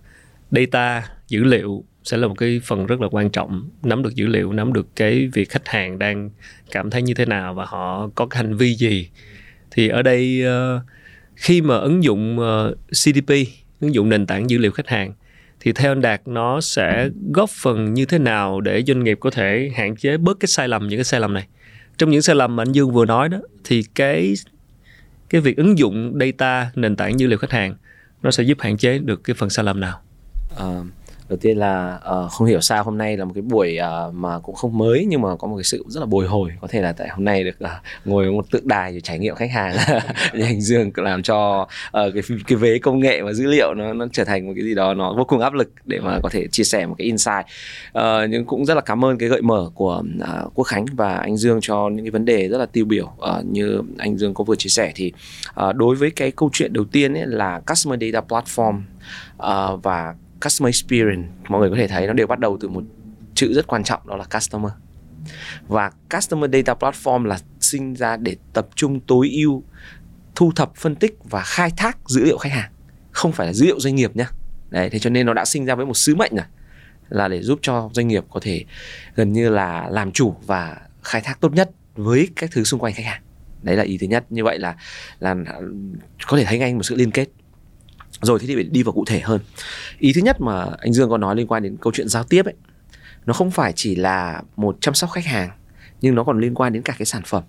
data 0.50 1.08
dữ 1.28 1.44
liệu 1.44 1.84
sẽ 2.04 2.16
là 2.16 2.28
một 2.28 2.34
cái 2.38 2.60
phần 2.64 2.86
rất 2.86 3.00
là 3.00 3.08
quan 3.10 3.30
trọng. 3.30 3.70
Nắm 3.82 4.02
được 4.02 4.14
dữ 4.14 4.26
liệu 4.26 4.52
nắm 4.52 4.72
được 4.72 4.86
cái 4.96 5.28
việc 5.32 5.50
khách 5.50 5.68
hàng 5.68 5.98
đang 5.98 6.30
cảm 6.70 6.90
thấy 6.90 7.02
như 7.02 7.14
thế 7.14 7.26
nào 7.26 7.54
và 7.54 7.64
họ 7.64 8.10
có 8.14 8.26
cái 8.26 8.42
hành 8.42 8.56
vi 8.56 8.74
gì. 8.74 9.08
Thì 9.70 9.88
ở 9.88 10.02
đây 10.02 10.44
uh, 10.46 10.82
khi 11.36 11.60
mà 11.60 11.76
ứng 11.76 12.04
dụng 12.04 12.38
uh, 12.38 12.76
CDP 12.90 13.34
ứng 13.80 13.94
dụng 13.94 14.08
nền 14.08 14.26
tảng 14.26 14.50
dữ 14.50 14.58
liệu 14.58 14.70
khách 14.70 14.88
hàng 14.88 15.12
thì 15.60 15.72
theo 15.72 15.92
anh 15.92 16.00
Đạt 16.00 16.22
nó 16.26 16.60
sẽ 16.60 17.08
góp 17.32 17.50
phần 17.50 17.94
như 17.94 18.04
thế 18.06 18.18
nào 18.18 18.60
để 18.60 18.82
doanh 18.86 19.04
nghiệp 19.04 19.18
có 19.20 19.30
thể 19.30 19.70
hạn 19.76 19.96
chế 19.96 20.16
bớt 20.16 20.40
cái 20.40 20.48
sai 20.48 20.68
lầm 20.68 20.88
những 20.88 20.98
cái 20.98 21.04
sai 21.04 21.20
lầm 21.20 21.34
này? 21.34 21.46
Trong 21.98 22.10
những 22.10 22.22
sai 22.22 22.36
lầm 22.36 22.56
mà 22.56 22.62
anh 22.62 22.72
Dương 22.72 22.92
vừa 22.92 23.04
nói 23.04 23.28
đó 23.28 23.38
thì 23.64 23.82
cái 23.94 24.34
cái 25.30 25.40
việc 25.40 25.56
ứng 25.56 25.78
dụng 25.78 26.18
data 26.20 26.70
nền 26.74 26.96
tảng 26.96 27.20
dữ 27.20 27.26
liệu 27.26 27.38
khách 27.38 27.52
hàng 27.52 27.74
nó 28.22 28.30
sẽ 28.30 28.42
giúp 28.42 28.58
hạn 28.60 28.76
chế 28.76 28.98
được 28.98 29.24
cái 29.24 29.34
phần 29.34 29.50
sai 29.50 29.64
lầm 29.64 29.80
nào? 29.80 30.00
Uh, 30.54 30.86
đầu 31.28 31.36
tiên 31.36 31.58
là 31.58 32.00
uh, 32.24 32.30
không 32.30 32.46
hiểu 32.46 32.60
sao 32.60 32.84
hôm 32.84 32.98
nay 32.98 33.16
là 33.16 33.24
một 33.24 33.32
cái 33.34 33.42
buổi 33.42 33.78
uh, 34.08 34.14
mà 34.14 34.38
cũng 34.38 34.54
không 34.54 34.78
mới 34.78 35.06
nhưng 35.08 35.22
mà 35.22 35.36
có 35.36 35.48
một 35.48 35.56
cái 35.56 35.64
sự 35.64 35.84
rất 35.88 36.00
là 36.00 36.06
bồi 36.06 36.26
hồi. 36.26 36.50
Có 36.60 36.68
thể 36.68 36.82
là 36.82 36.92
tại 36.92 37.08
hôm 37.08 37.24
nay 37.24 37.44
được 37.44 37.56
uh, 37.64 37.70
ngồi 38.04 38.24
ở 38.24 38.32
một 38.32 38.50
tượng 38.50 38.68
đài 38.68 38.92
để 38.92 39.00
trải 39.00 39.18
nghiệm 39.18 39.34
khách 39.34 39.50
hàng 39.50 39.76
anh 40.32 40.60
Dương 40.60 40.90
làm 40.94 41.22
cho 41.22 41.60
uh, 41.60 41.68
cái 41.92 42.22
cái 42.46 42.58
vế 42.58 42.78
công 42.78 43.00
nghệ 43.00 43.22
và 43.22 43.32
dữ 43.32 43.46
liệu 43.46 43.74
nó 43.74 43.92
nó 43.92 44.06
trở 44.12 44.24
thành 44.24 44.46
một 44.46 44.52
cái 44.56 44.64
gì 44.64 44.74
đó 44.74 44.94
nó 44.94 45.14
vô 45.16 45.24
cùng 45.24 45.40
áp 45.40 45.52
lực 45.52 45.72
để 45.84 46.00
mà 46.00 46.18
có 46.22 46.28
thể 46.28 46.46
chia 46.46 46.64
sẻ 46.64 46.86
một 46.86 46.94
cái 46.98 47.04
insight. 47.04 47.46
Uh, 47.98 48.30
nhưng 48.30 48.44
cũng 48.44 48.64
rất 48.64 48.74
là 48.74 48.80
cảm 48.80 49.04
ơn 49.04 49.18
cái 49.18 49.28
gợi 49.28 49.42
mở 49.42 49.70
của 49.74 50.02
uh, 50.22 50.52
Quốc 50.54 50.64
Khánh 50.64 50.86
và 50.96 51.14
anh 51.14 51.36
Dương 51.36 51.58
cho 51.62 51.88
những 51.92 52.04
cái 52.04 52.10
vấn 52.10 52.24
đề 52.24 52.48
rất 52.48 52.58
là 52.58 52.66
tiêu 52.66 52.84
biểu 52.84 53.06
uh, 53.06 53.44
như 53.44 53.82
anh 53.98 54.18
Dương 54.18 54.34
có 54.34 54.44
vừa 54.44 54.56
chia 54.56 54.68
sẻ. 54.68 54.92
Thì 54.94 55.12
uh, 55.68 55.76
đối 55.76 55.96
với 55.96 56.10
cái 56.10 56.30
câu 56.30 56.50
chuyện 56.52 56.72
đầu 56.72 56.84
tiên 56.84 57.14
ấy 57.14 57.26
là 57.26 57.60
customer 57.60 58.00
data 58.00 58.26
platform 58.28 58.80
uh, 59.36 59.82
và 59.82 60.14
customer 60.44 60.74
experience, 60.74 61.28
mọi 61.48 61.60
người 61.60 61.70
có 61.70 61.76
thể 61.76 61.88
thấy 61.88 62.06
nó 62.06 62.12
đều 62.12 62.26
bắt 62.26 62.38
đầu 62.38 62.58
từ 62.60 62.68
một 62.68 62.84
chữ 63.34 63.52
rất 63.54 63.66
quan 63.66 63.84
trọng, 63.84 64.06
đó 64.06 64.16
là 64.16 64.24
customer. 64.24 64.72
Và 65.68 65.90
customer 66.14 66.50
data 66.52 66.74
platform 66.74 67.24
là 67.24 67.38
sinh 67.60 67.94
ra 67.94 68.16
để 68.16 68.36
tập 68.52 68.68
trung 68.74 69.00
tối 69.00 69.30
ưu, 69.32 69.62
thu 70.34 70.52
thập, 70.56 70.76
phân 70.76 70.94
tích 70.94 71.18
và 71.24 71.42
khai 71.42 71.70
thác 71.76 71.98
dữ 72.08 72.24
liệu 72.24 72.38
khách 72.38 72.52
hàng, 72.52 72.70
không 73.10 73.32
phải 73.32 73.46
là 73.46 73.52
dữ 73.52 73.66
liệu 73.66 73.80
doanh 73.80 73.94
nghiệp 73.94 74.16
nhé 74.16 74.26
đấy, 74.70 74.90
thế 74.90 74.98
cho 74.98 75.10
nên 75.10 75.26
nó 75.26 75.34
đã 75.34 75.44
sinh 75.44 75.66
ra 75.66 75.74
với 75.74 75.86
một 75.86 75.94
sứ 75.94 76.14
mệnh 76.14 76.32
rồi, 76.36 76.46
là 77.08 77.28
để 77.28 77.42
giúp 77.42 77.58
cho 77.62 77.90
doanh 77.92 78.08
nghiệp 78.08 78.24
có 78.30 78.40
thể 78.42 78.64
gần 79.14 79.32
như 79.32 79.48
là 79.48 79.88
làm 79.90 80.12
chủ 80.12 80.36
và 80.46 80.76
khai 81.02 81.20
thác 81.20 81.40
tốt 81.40 81.52
nhất 81.52 81.70
với 81.94 82.28
các 82.36 82.50
thứ 82.52 82.64
xung 82.64 82.80
quanh 82.80 82.94
khách 82.94 83.06
hàng. 83.06 83.22
Đấy 83.62 83.76
là 83.76 83.82
ý 83.82 83.98
thứ 83.98 84.06
nhất. 84.06 84.24
Như 84.30 84.44
vậy 84.44 84.58
là 84.58 84.76
là, 85.18 85.34
có 86.26 86.36
thể 86.36 86.44
thấy 86.44 86.58
ngay 86.58 86.74
một 86.74 86.82
sự 86.82 86.94
liên 86.94 87.10
kết 87.10 87.28
rồi 88.22 88.38
thế 88.38 88.46
thì 88.46 88.54
phải 88.54 88.64
đi 88.64 88.82
vào 88.82 88.92
cụ 88.92 89.04
thể 89.04 89.20
hơn. 89.20 89.40
Ý 89.98 90.12
thứ 90.12 90.20
nhất 90.20 90.40
mà 90.40 90.66
anh 90.78 90.92
dương 90.92 91.10
có 91.10 91.18
nói 91.18 91.36
liên 91.36 91.46
quan 91.46 91.62
đến 91.62 91.76
câu 91.80 91.92
chuyện 91.92 92.08
giao 92.08 92.24
tiếp 92.24 92.44
ấy 92.44 92.54
nó 93.26 93.34
không 93.34 93.50
phải 93.50 93.72
chỉ 93.76 93.96
là 93.96 94.42
một 94.56 94.76
chăm 94.80 94.94
sóc 94.94 95.10
khách 95.10 95.24
hàng 95.24 95.50
nhưng 96.00 96.14
nó 96.14 96.24
còn 96.24 96.40
liên 96.40 96.54
quan 96.54 96.72
đến 96.72 96.82
cả 96.82 96.94
cái 96.98 97.06
sản 97.06 97.22
phẩm 97.26 97.42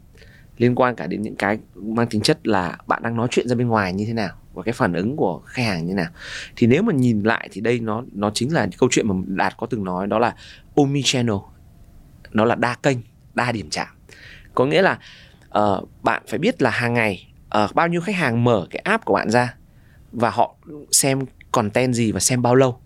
liên 0.57 0.75
quan 0.75 0.95
cả 0.95 1.07
đến 1.07 1.21
những 1.21 1.35
cái 1.35 1.57
mang 1.75 2.07
tính 2.07 2.21
chất 2.21 2.47
là 2.47 2.77
bạn 2.87 3.03
đang 3.03 3.15
nói 3.15 3.27
chuyện 3.31 3.47
ra 3.47 3.55
bên 3.55 3.67
ngoài 3.67 3.93
như 3.93 4.05
thế 4.05 4.13
nào 4.13 4.29
và 4.53 4.63
cái 4.63 4.73
phản 4.73 4.93
ứng 4.93 5.15
của 5.15 5.41
khách 5.45 5.63
hàng 5.63 5.85
như 5.85 5.89
thế 5.89 5.95
nào. 5.95 6.11
Thì 6.55 6.67
nếu 6.67 6.83
mà 6.83 6.93
nhìn 6.93 7.19
lại 7.23 7.49
thì 7.51 7.61
đây 7.61 7.79
nó 7.79 8.03
nó 8.11 8.31
chính 8.33 8.53
là 8.53 8.67
câu 8.77 8.89
chuyện 8.91 9.07
mà 9.07 9.15
đạt 9.25 9.57
có 9.57 9.67
từng 9.67 9.83
nói 9.83 10.07
đó 10.07 10.19
là 10.19 10.35
omni 10.75 11.01
channel 11.03 11.35
nó 12.31 12.45
là 12.45 12.55
đa 12.55 12.75
kênh 12.83 12.97
đa 13.33 13.51
điểm 13.51 13.69
chạm. 13.69 13.87
Có 14.55 14.65
nghĩa 14.65 14.81
là 14.81 14.99
uh, 15.59 15.89
bạn 16.03 16.23
phải 16.27 16.39
biết 16.39 16.61
là 16.61 16.69
hàng 16.69 16.93
ngày 16.93 17.33
uh, 17.63 17.75
bao 17.75 17.87
nhiêu 17.87 18.01
khách 18.01 18.15
hàng 18.15 18.43
mở 18.43 18.67
cái 18.69 18.79
app 18.79 19.05
của 19.05 19.13
bạn 19.13 19.29
ra 19.29 19.55
và 20.11 20.29
họ 20.29 20.55
xem 20.91 21.19
content 21.51 21.93
gì 21.93 22.11
và 22.11 22.19
xem 22.19 22.41
bao 22.41 22.55
lâu. 22.55 22.79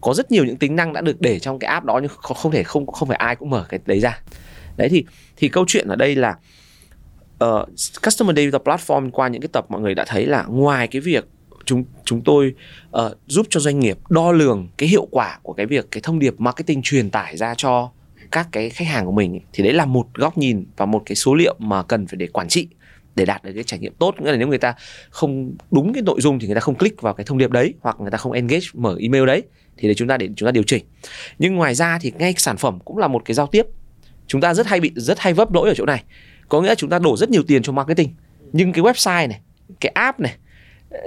Có 0.00 0.14
rất 0.14 0.32
nhiều 0.32 0.44
những 0.44 0.56
tính 0.56 0.76
năng 0.76 0.92
đã 0.92 1.00
được 1.00 1.20
để 1.20 1.38
trong 1.38 1.58
cái 1.58 1.68
app 1.68 1.86
đó 1.86 2.00
nhưng 2.02 2.10
không 2.18 2.52
thể 2.52 2.62
không 2.62 2.86
không 2.86 3.08
phải 3.08 3.16
ai 3.16 3.36
cũng 3.36 3.50
mở 3.50 3.66
cái 3.68 3.80
đấy 3.86 4.00
ra. 4.00 4.20
Đấy 4.76 4.88
thì 4.88 5.04
thì 5.36 5.48
câu 5.48 5.64
chuyện 5.68 5.88
ở 5.88 5.96
đây 5.96 6.16
là 6.16 6.36
uh, 7.44 7.68
customer 8.04 8.36
data 8.36 8.64
platform 8.64 9.10
qua 9.10 9.28
những 9.28 9.42
cái 9.42 9.48
tập 9.52 9.66
mọi 9.68 9.80
người 9.80 9.94
đã 9.94 10.04
thấy 10.08 10.26
là 10.26 10.44
ngoài 10.44 10.88
cái 10.88 11.00
việc 11.00 11.28
chúng 11.64 11.84
chúng 12.04 12.20
tôi 12.24 12.54
uh, 12.96 13.12
giúp 13.26 13.46
cho 13.50 13.60
doanh 13.60 13.78
nghiệp 13.78 13.98
đo 14.08 14.32
lường 14.32 14.68
cái 14.78 14.88
hiệu 14.88 15.08
quả 15.10 15.38
của 15.42 15.52
cái 15.52 15.66
việc 15.66 15.90
cái 15.90 16.00
thông 16.00 16.18
điệp 16.18 16.34
marketing 16.38 16.82
truyền 16.82 17.10
tải 17.10 17.36
ra 17.36 17.54
cho 17.56 17.90
các 18.32 18.48
cái 18.52 18.70
khách 18.70 18.88
hàng 18.88 19.06
của 19.06 19.12
mình 19.12 19.32
ấy, 19.32 19.40
thì 19.52 19.64
đấy 19.64 19.72
là 19.72 19.86
một 19.86 20.06
góc 20.14 20.38
nhìn 20.38 20.66
và 20.76 20.86
một 20.86 21.02
cái 21.06 21.16
số 21.16 21.34
liệu 21.34 21.54
mà 21.58 21.82
cần 21.82 22.06
phải 22.06 22.16
để 22.16 22.26
quản 22.26 22.48
trị 22.48 22.68
để 23.16 23.24
đạt 23.24 23.44
được 23.44 23.52
cái 23.54 23.64
trải 23.64 23.80
nghiệm 23.80 23.94
tốt. 23.94 24.14
Nghĩa 24.20 24.30
là 24.30 24.36
nếu 24.36 24.48
người 24.48 24.58
ta 24.58 24.74
không 25.10 25.56
đúng 25.70 25.92
cái 25.92 26.02
nội 26.02 26.20
dung 26.20 26.38
thì 26.38 26.46
người 26.46 26.54
ta 26.54 26.60
không 26.60 26.74
click 26.74 27.02
vào 27.02 27.14
cái 27.14 27.24
thông 27.24 27.38
điệp 27.38 27.50
đấy 27.50 27.74
hoặc 27.80 28.00
người 28.00 28.10
ta 28.10 28.18
không 28.18 28.32
engage 28.32 28.66
mở 28.74 28.96
email 29.00 29.26
đấy 29.26 29.42
thì 29.76 29.88
để 29.88 29.94
chúng 29.94 30.08
ta 30.08 30.16
để 30.16 30.28
chúng 30.36 30.46
ta 30.46 30.50
điều 30.50 30.62
chỉnh. 30.62 30.84
Nhưng 31.38 31.54
ngoài 31.54 31.74
ra 31.74 31.98
thì 32.00 32.12
ngay 32.18 32.34
sản 32.36 32.56
phẩm 32.56 32.78
cũng 32.84 32.98
là 32.98 33.08
một 33.08 33.22
cái 33.24 33.34
giao 33.34 33.46
tiếp. 33.46 33.66
Chúng 34.26 34.40
ta 34.40 34.54
rất 34.54 34.66
hay 34.66 34.80
bị 34.80 34.92
rất 34.96 35.18
hay 35.18 35.32
vấp 35.32 35.54
lỗi 35.54 35.68
ở 35.68 35.74
chỗ 35.74 35.86
này. 35.86 36.04
Có 36.48 36.60
nghĩa 36.60 36.68
là 36.68 36.74
chúng 36.74 36.90
ta 36.90 36.98
đổ 36.98 37.16
rất 37.16 37.30
nhiều 37.30 37.42
tiền 37.42 37.62
cho 37.62 37.72
marketing. 37.72 38.14
Nhưng 38.52 38.72
cái 38.72 38.84
website 38.84 39.28
này 39.28 39.40
cái 39.80 39.92
app 39.94 40.20
này 40.20 40.36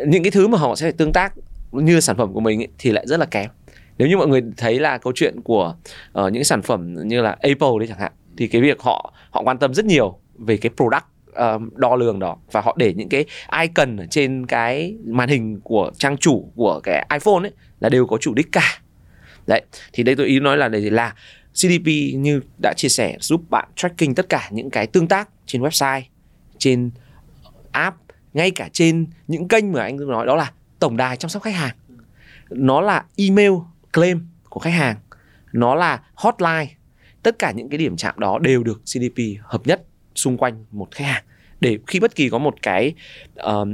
những 0.07 0.23
cái 0.23 0.31
thứ 0.31 0.47
mà 0.47 0.57
họ 0.57 0.75
sẽ 0.75 0.85
phải 0.85 0.91
tương 0.91 1.13
tác 1.13 1.33
như 1.71 1.99
sản 1.99 2.17
phẩm 2.17 2.33
của 2.33 2.39
mình 2.39 2.61
ấy, 2.61 2.67
thì 2.77 2.91
lại 2.91 3.07
rất 3.07 3.19
là 3.19 3.25
kém. 3.25 3.49
Nếu 3.97 4.07
như 4.07 4.17
mọi 4.17 4.27
người 4.27 4.41
thấy 4.57 4.79
là 4.79 4.97
câu 4.97 5.13
chuyện 5.15 5.41
của 5.41 5.75
uh, 6.19 6.31
những 6.31 6.43
sản 6.43 6.61
phẩm 6.61 6.93
như 7.07 7.21
là 7.21 7.29
Apple 7.29 7.69
đấy 7.79 7.87
chẳng 7.87 7.99
hạn 7.99 8.11
thì 8.37 8.47
cái 8.47 8.61
việc 8.61 8.81
họ 8.81 9.13
họ 9.31 9.43
quan 9.43 9.57
tâm 9.57 9.73
rất 9.73 9.85
nhiều 9.85 10.19
về 10.37 10.57
cái 10.57 10.71
product 10.77 11.03
uh, 11.55 11.77
đo 11.77 11.95
lường 11.95 12.19
đó. 12.19 12.37
Và 12.51 12.61
họ 12.61 12.75
để 12.79 12.93
những 12.93 13.09
cái 13.09 13.25
icon 13.61 13.97
ở 13.97 14.05
trên 14.09 14.45
cái 14.45 14.95
màn 15.05 15.29
hình 15.29 15.59
của 15.63 15.91
trang 15.97 16.17
chủ 16.17 16.51
của 16.55 16.79
cái 16.83 17.07
iPhone 17.13 17.41
ấy 17.41 17.51
là 17.79 17.89
đều 17.89 18.07
có 18.07 18.17
chủ 18.17 18.33
đích 18.33 18.51
cả. 18.51 18.79
Đấy 19.47 19.61
thì 19.93 20.03
đây 20.03 20.15
tôi 20.15 20.27
ý 20.27 20.39
nói 20.39 20.57
là 20.57 20.69
đây 20.69 20.91
là 20.91 21.13
CDP 21.53 21.87
như 22.15 22.41
đã 22.61 22.73
chia 22.77 22.89
sẻ 22.89 23.17
giúp 23.19 23.41
bạn 23.49 23.67
tracking 23.75 24.13
tất 24.15 24.29
cả 24.29 24.49
những 24.51 24.69
cái 24.69 24.87
tương 24.87 25.07
tác 25.07 25.29
trên 25.45 25.61
website 25.61 26.01
trên 26.57 26.91
app 27.71 27.97
ngay 28.33 28.51
cả 28.51 28.69
trên 28.73 29.05
những 29.27 29.47
kênh 29.47 29.71
mà 29.71 29.81
anh 29.81 30.07
nói 30.07 30.25
đó 30.25 30.35
là 30.35 30.51
tổng 30.79 30.97
đài 30.97 31.17
chăm 31.17 31.29
sóc 31.29 31.43
khách 31.43 31.55
hàng. 31.55 31.75
Nó 32.49 32.81
là 32.81 33.05
email 33.17 33.51
claim 33.93 34.27
của 34.49 34.59
khách 34.59 34.73
hàng 34.73 34.95
nó 35.53 35.75
là 35.75 36.01
hotline. 36.15 36.67
Tất 37.23 37.39
cả 37.39 37.51
những 37.51 37.69
cái 37.69 37.77
điểm 37.77 37.97
chạm 37.97 38.19
đó 38.19 38.39
đều 38.39 38.63
được 38.63 38.81
CDP 38.85 39.19
hợp 39.41 39.67
nhất 39.67 39.83
xung 40.23 40.37
quanh 40.37 40.65
một 40.71 40.87
khách 40.91 41.05
hàng. 41.05 41.23
Để 41.59 41.77
khi 41.87 41.99
bất 41.99 42.15
kỳ 42.15 42.29
có 42.29 42.37
một 42.37 42.55
cái 42.61 42.93
uh, 43.39 43.67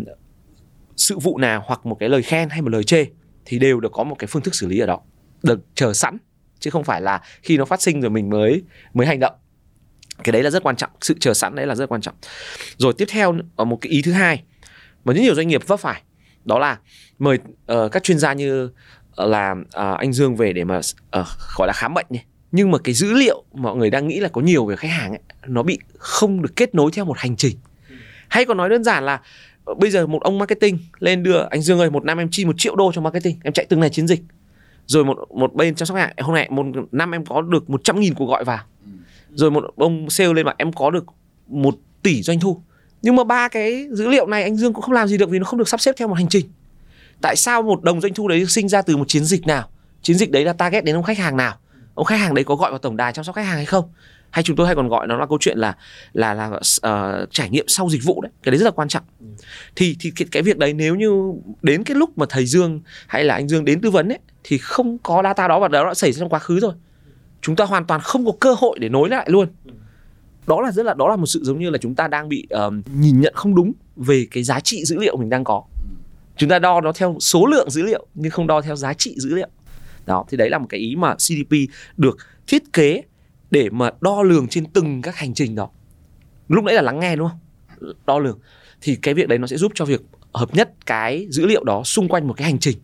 sự 0.98 1.20
vụ 1.20 1.38
nào 1.38 1.64
hoặc 1.66 1.86
một 1.86 1.98
cái 2.00 2.10
lời 2.10 2.22
khen 2.22 2.50
hay 2.50 2.62
một 2.62 2.70
lời 2.70 2.84
chê 2.84 3.06
thì 3.46 3.60
đều 3.60 3.80
được 3.80 3.92
có 3.92 4.04
một 4.04 4.16
cái 4.20 4.28
phương 4.28 4.42
thức 4.42 4.56
xử 4.56 4.68
lý 4.68 4.80
ở 4.80 4.86
đó. 4.86 5.00
Được 5.44 5.60
chờ 5.76 5.94
sẵn 5.94 6.18
chứ 6.60 6.70
không 6.70 6.84
phải 6.84 7.02
là 7.02 7.22
khi 7.42 7.58
nó 7.58 7.66
phát 7.66 7.82
sinh 7.82 8.02
rồi 8.02 8.10
mình 8.10 8.30
mới 8.30 8.64
mới 8.94 9.08
hành 9.08 9.20
động. 9.20 9.34
Cái 10.24 10.32
đấy 10.32 10.44
là 10.44 10.50
rất 10.50 10.64
quan 10.64 10.76
trọng 10.76 10.90
sự 11.02 11.16
chờ 11.20 11.34
sẵn 11.34 11.56
đấy 11.56 11.66
là 11.66 11.76
rất 11.76 11.90
quan 11.90 12.02
trọng. 12.02 12.16
Rồi 12.78 12.94
tiếp 12.98 13.06
theo 13.10 13.36
ở 13.56 13.66
một 13.66 13.78
cái 13.82 13.92
ý 13.92 14.02
thứ 14.02 14.12
hai 14.12 14.44
mà 15.06 15.14
rất 15.14 15.22
nhiều 15.22 15.36
doanh 15.36 15.48
nghiệp 15.48 15.68
vấp 15.68 15.80
phải 15.80 16.02
đó 16.46 16.60
là 16.60 16.80
mời 17.20 17.38
uh, 17.74 17.92
các 17.92 18.04
chuyên 18.04 18.20
gia 18.20 18.34
như 18.34 18.70
là 19.18 19.52
uh, 19.52 19.98
anh 19.98 20.14
Dương 20.14 20.36
về 20.36 20.54
để 20.54 20.64
mà 20.64 20.78
uh, 20.78 21.28
gọi 21.58 21.68
là 21.68 21.74
khám 21.74 21.94
bệnh 21.94 22.06
nhỉ 22.10 22.20
nhưng 22.52 22.72
mà 22.72 22.78
cái 22.84 22.94
dữ 22.94 23.14
liệu 23.14 23.44
mọi 23.54 23.76
người 23.76 23.90
đang 23.90 24.08
nghĩ 24.08 24.20
là 24.20 24.30
có 24.30 24.42
nhiều 24.42 24.66
về 24.66 24.76
khách 24.76 24.92
hàng 24.92 25.12
ấy, 25.12 25.20
nó 25.48 25.64
bị 25.64 25.80
không 25.98 26.42
được 26.42 26.56
kết 26.56 26.76
nối 26.76 26.92
theo 26.92 27.06
một 27.06 27.18
hành 27.18 27.36
trình. 27.36 27.58
Hay 28.28 28.46
còn 28.46 28.58
nói 28.58 28.70
đơn 28.70 28.84
giản 28.84 29.06
là 29.06 29.22
ờ, 29.66 29.74
bây 29.74 29.92
giờ 29.92 30.08
một 30.08 30.22
ông 30.24 30.38
marketing 30.38 30.78
lên 31.00 31.24
đưa 31.24 31.48
anh 31.50 31.62
Dương 31.62 31.80
ơi 31.80 31.90
một 31.90 32.04
năm 32.06 32.18
em 32.18 32.30
chi 32.32 32.46
một 32.46 32.56
triệu 32.58 32.76
đô 32.76 32.92
cho 32.92 33.02
marketing 33.02 33.40
em 33.44 33.54
chạy 33.54 33.66
từng 33.70 33.80
này 33.80 33.90
chiến 33.90 34.08
dịch. 34.08 34.22
Rồi 34.86 35.06
một 35.06 35.18
một 35.36 35.54
bên 35.54 35.76
chăm 35.76 35.86
sóc 35.86 35.98
khách 35.98 36.02
hàng 36.02 36.14
hôm 36.18 36.36
nay 36.36 36.48
một 36.50 36.66
năm 36.92 37.12
em 37.16 37.26
có 37.26 37.42
được 37.42 37.70
100 37.70 38.00
nghìn 38.00 38.14
cuộc 38.14 38.26
gọi 38.26 38.44
vào. 38.44 38.60
Rồi 39.34 39.52
một 39.52 39.64
ông 39.76 40.10
sale 40.10 40.34
lên 40.34 40.46
mà 40.46 40.54
em 40.58 40.74
có 40.74 40.92
được 40.92 41.06
một 41.48 41.76
tỷ 42.04 42.22
doanh 42.22 42.40
thu. 42.40 42.62
Nhưng 43.02 43.16
mà 43.16 43.24
ba 43.24 43.48
cái 43.48 43.88
dữ 43.92 44.08
liệu 44.08 44.28
này 44.28 44.44
anh 44.44 44.58
Dương 44.58 44.74
cũng 44.74 44.82
không 44.82 44.94
làm 44.94 45.08
gì 45.08 45.18
được 45.18 45.30
vì 45.30 45.40
nó 45.40 45.46
không 45.46 45.60
được 45.60 45.70
sắp 45.70 45.82
xếp 45.82 45.96
theo 45.98 46.08
một 46.08 46.14
hành 46.14 46.30
trình. 46.30 46.46
Tại 47.22 47.36
sao 47.36 47.62
một 47.62 47.84
đồng 47.84 48.02
doanh 48.02 48.14
thu 48.14 48.28
đấy 48.28 48.46
sinh 48.46 48.70
ra 48.70 48.82
từ 48.82 48.98
một 48.98 49.08
chiến 49.08 49.26
dịch 49.26 49.48
nào? 49.48 49.70
Chiến 50.02 50.18
dịch 50.18 50.32
đấy 50.32 50.46
là 50.46 50.54
target 50.54 50.84
đến 50.84 50.96
ông 50.96 51.04
khách 51.04 51.18
hàng 51.18 51.38
nào? 51.38 51.58
Ông 52.00 52.06
khách 52.06 52.16
hàng 52.18 52.34
đấy 52.34 52.44
có 52.44 52.56
gọi 52.56 52.72
vào 52.72 52.80
tổng 52.80 52.98
đài 52.98 53.14
chăm 53.14 53.26
sóc 53.26 53.36
khách 53.36 53.46
hàng 53.46 53.56
hay 53.56 53.66
không? 53.66 53.86
Hay 54.30 54.44
chúng 54.44 54.56
tôi 54.56 54.66
hay 54.68 54.76
còn 54.76 54.88
gọi 54.88 55.08
nó 55.08 55.18
là 55.18 55.26
câu 55.26 55.38
chuyện 55.42 55.58
là 55.58 55.76
là 56.14 56.34
là 56.34 56.48
uh, 56.48 57.30
trải 57.32 57.50
nghiệm 57.50 57.66
sau 57.68 57.90
dịch 57.90 58.02
vụ 58.04 58.22
đấy? 58.22 58.32
Cái 58.44 58.52
đấy 58.52 58.60
rất 58.60 58.66
là 58.66 58.72
quan 58.72 58.88
trọng. 58.88 59.04
Ừ. 59.20 59.26
thì 59.76 59.96
thì 60.00 60.12
cái, 60.16 60.28
cái 60.32 60.44
việc 60.44 60.58
đấy 60.58 60.74
nếu 60.74 60.96
như 60.96 61.34
đến 61.62 61.84
cái 61.84 61.96
lúc 61.96 62.18
mà 62.18 62.26
thầy 62.30 62.46
Dương 62.46 62.82
hay 63.08 63.24
là 63.24 63.34
anh 63.34 63.48
Dương 63.48 63.66
đến 63.66 63.82
tư 63.82 63.92
vấn 63.92 64.10
ấy 64.10 64.20
thì 64.44 64.58
không 64.58 64.98
có 64.98 65.24
data 65.24 65.48
đó 65.48 65.60
và 65.60 65.68
đó 65.68 65.86
đã 65.86 65.94
xảy 65.94 66.12
ra 66.12 66.20
trong 66.20 66.30
quá 66.30 66.40
khứ 66.40 66.60
rồi. 66.60 66.74
Chúng 67.42 67.56
ta 67.56 67.66
hoàn 67.66 67.86
toàn 67.86 68.02
không 68.02 68.26
có 68.26 68.32
cơ 68.40 68.56
hội 68.58 68.80
để 68.80 68.90
nối 68.90 69.10
lại 69.10 69.28
luôn. 69.30 69.48
Ừ. 69.66 69.72
đó 70.48 70.62
là 70.62 70.72
rất 70.72 70.86
là 70.86 70.94
đó 70.94 71.10
là 71.10 71.16
một 71.16 71.26
sự 71.26 71.40
giống 71.44 71.60
như 71.60 71.70
là 71.70 71.78
chúng 71.78 71.96
ta 71.96 72.08
đang 72.08 72.30
bị 72.30 72.48
uh, 72.68 72.74
nhìn 72.96 73.22
nhận 73.22 73.34
không 73.36 73.56
đúng 73.56 73.72
về 73.96 74.28
cái 74.32 74.44
giá 74.44 74.60
trị 74.60 74.86
dữ 74.86 74.98
liệu 75.00 75.18
mình 75.18 75.30
đang 75.30 75.44
có. 75.44 75.64
Ừ. 75.74 75.88
chúng 76.38 76.50
ta 76.50 76.60
đo 76.60 76.82
nó 76.82 76.92
theo 76.92 77.18
số 77.20 77.46
lượng 77.46 77.70
dữ 77.70 77.82
liệu 77.82 78.08
nhưng 78.14 78.32
không 78.32 78.48
đo 78.48 78.62
theo 78.62 78.76
giá 78.76 78.94
trị 78.94 79.16
dữ 79.18 79.36
liệu 79.36 79.50
đó 80.10 80.26
thì 80.30 80.38
đấy 80.38 80.50
là 80.50 80.58
một 80.58 80.66
cái 80.70 80.80
ý 80.80 80.96
mà 80.96 81.16
CDP 81.16 81.54
được 81.98 82.18
thiết 82.48 82.74
kế 82.74 83.02
để 83.52 83.70
mà 83.70 83.92
đo 84.02 84.24
lường 84.24 84.48
trên 84.48 84.66
từng 84.66 85.02
các 85.02 85.16
hành 85.16 85.34
trình 85.34 85.56
đó. 85.56 85.70
Lúc 86.48 86.64
nãy 86.64 86.76
là 86.76 86.82
lắng 86.82 87.00
nghe 87.00 87.16
đúng 87.16 87.30
không? 87.30 87.40
Đo 88.06 88.20
lường. 88.20 88.40
Thì 88.82 88.96
cái 88.96 89.14
việc 89.14 89.28
đấy 89.28 89.38
nó 89.38 89.48
sẽ 89.48 89.58
giúp 89.58 89.72
cho 89.76 89.86
việc 89.86 90.02
hợp 90.34 90.56
nhất 90.56 90.72
cái 90.86 91.28
dữ 91.30 91.46
liệu 91.46 91.64
đó 91.64 91.84
xung 91.84 92.08
quanh 92.08 92.28
một 92.28 92.34
cái 92.38 92.46
hành 92.46 92.60
trình. 92.60 92.78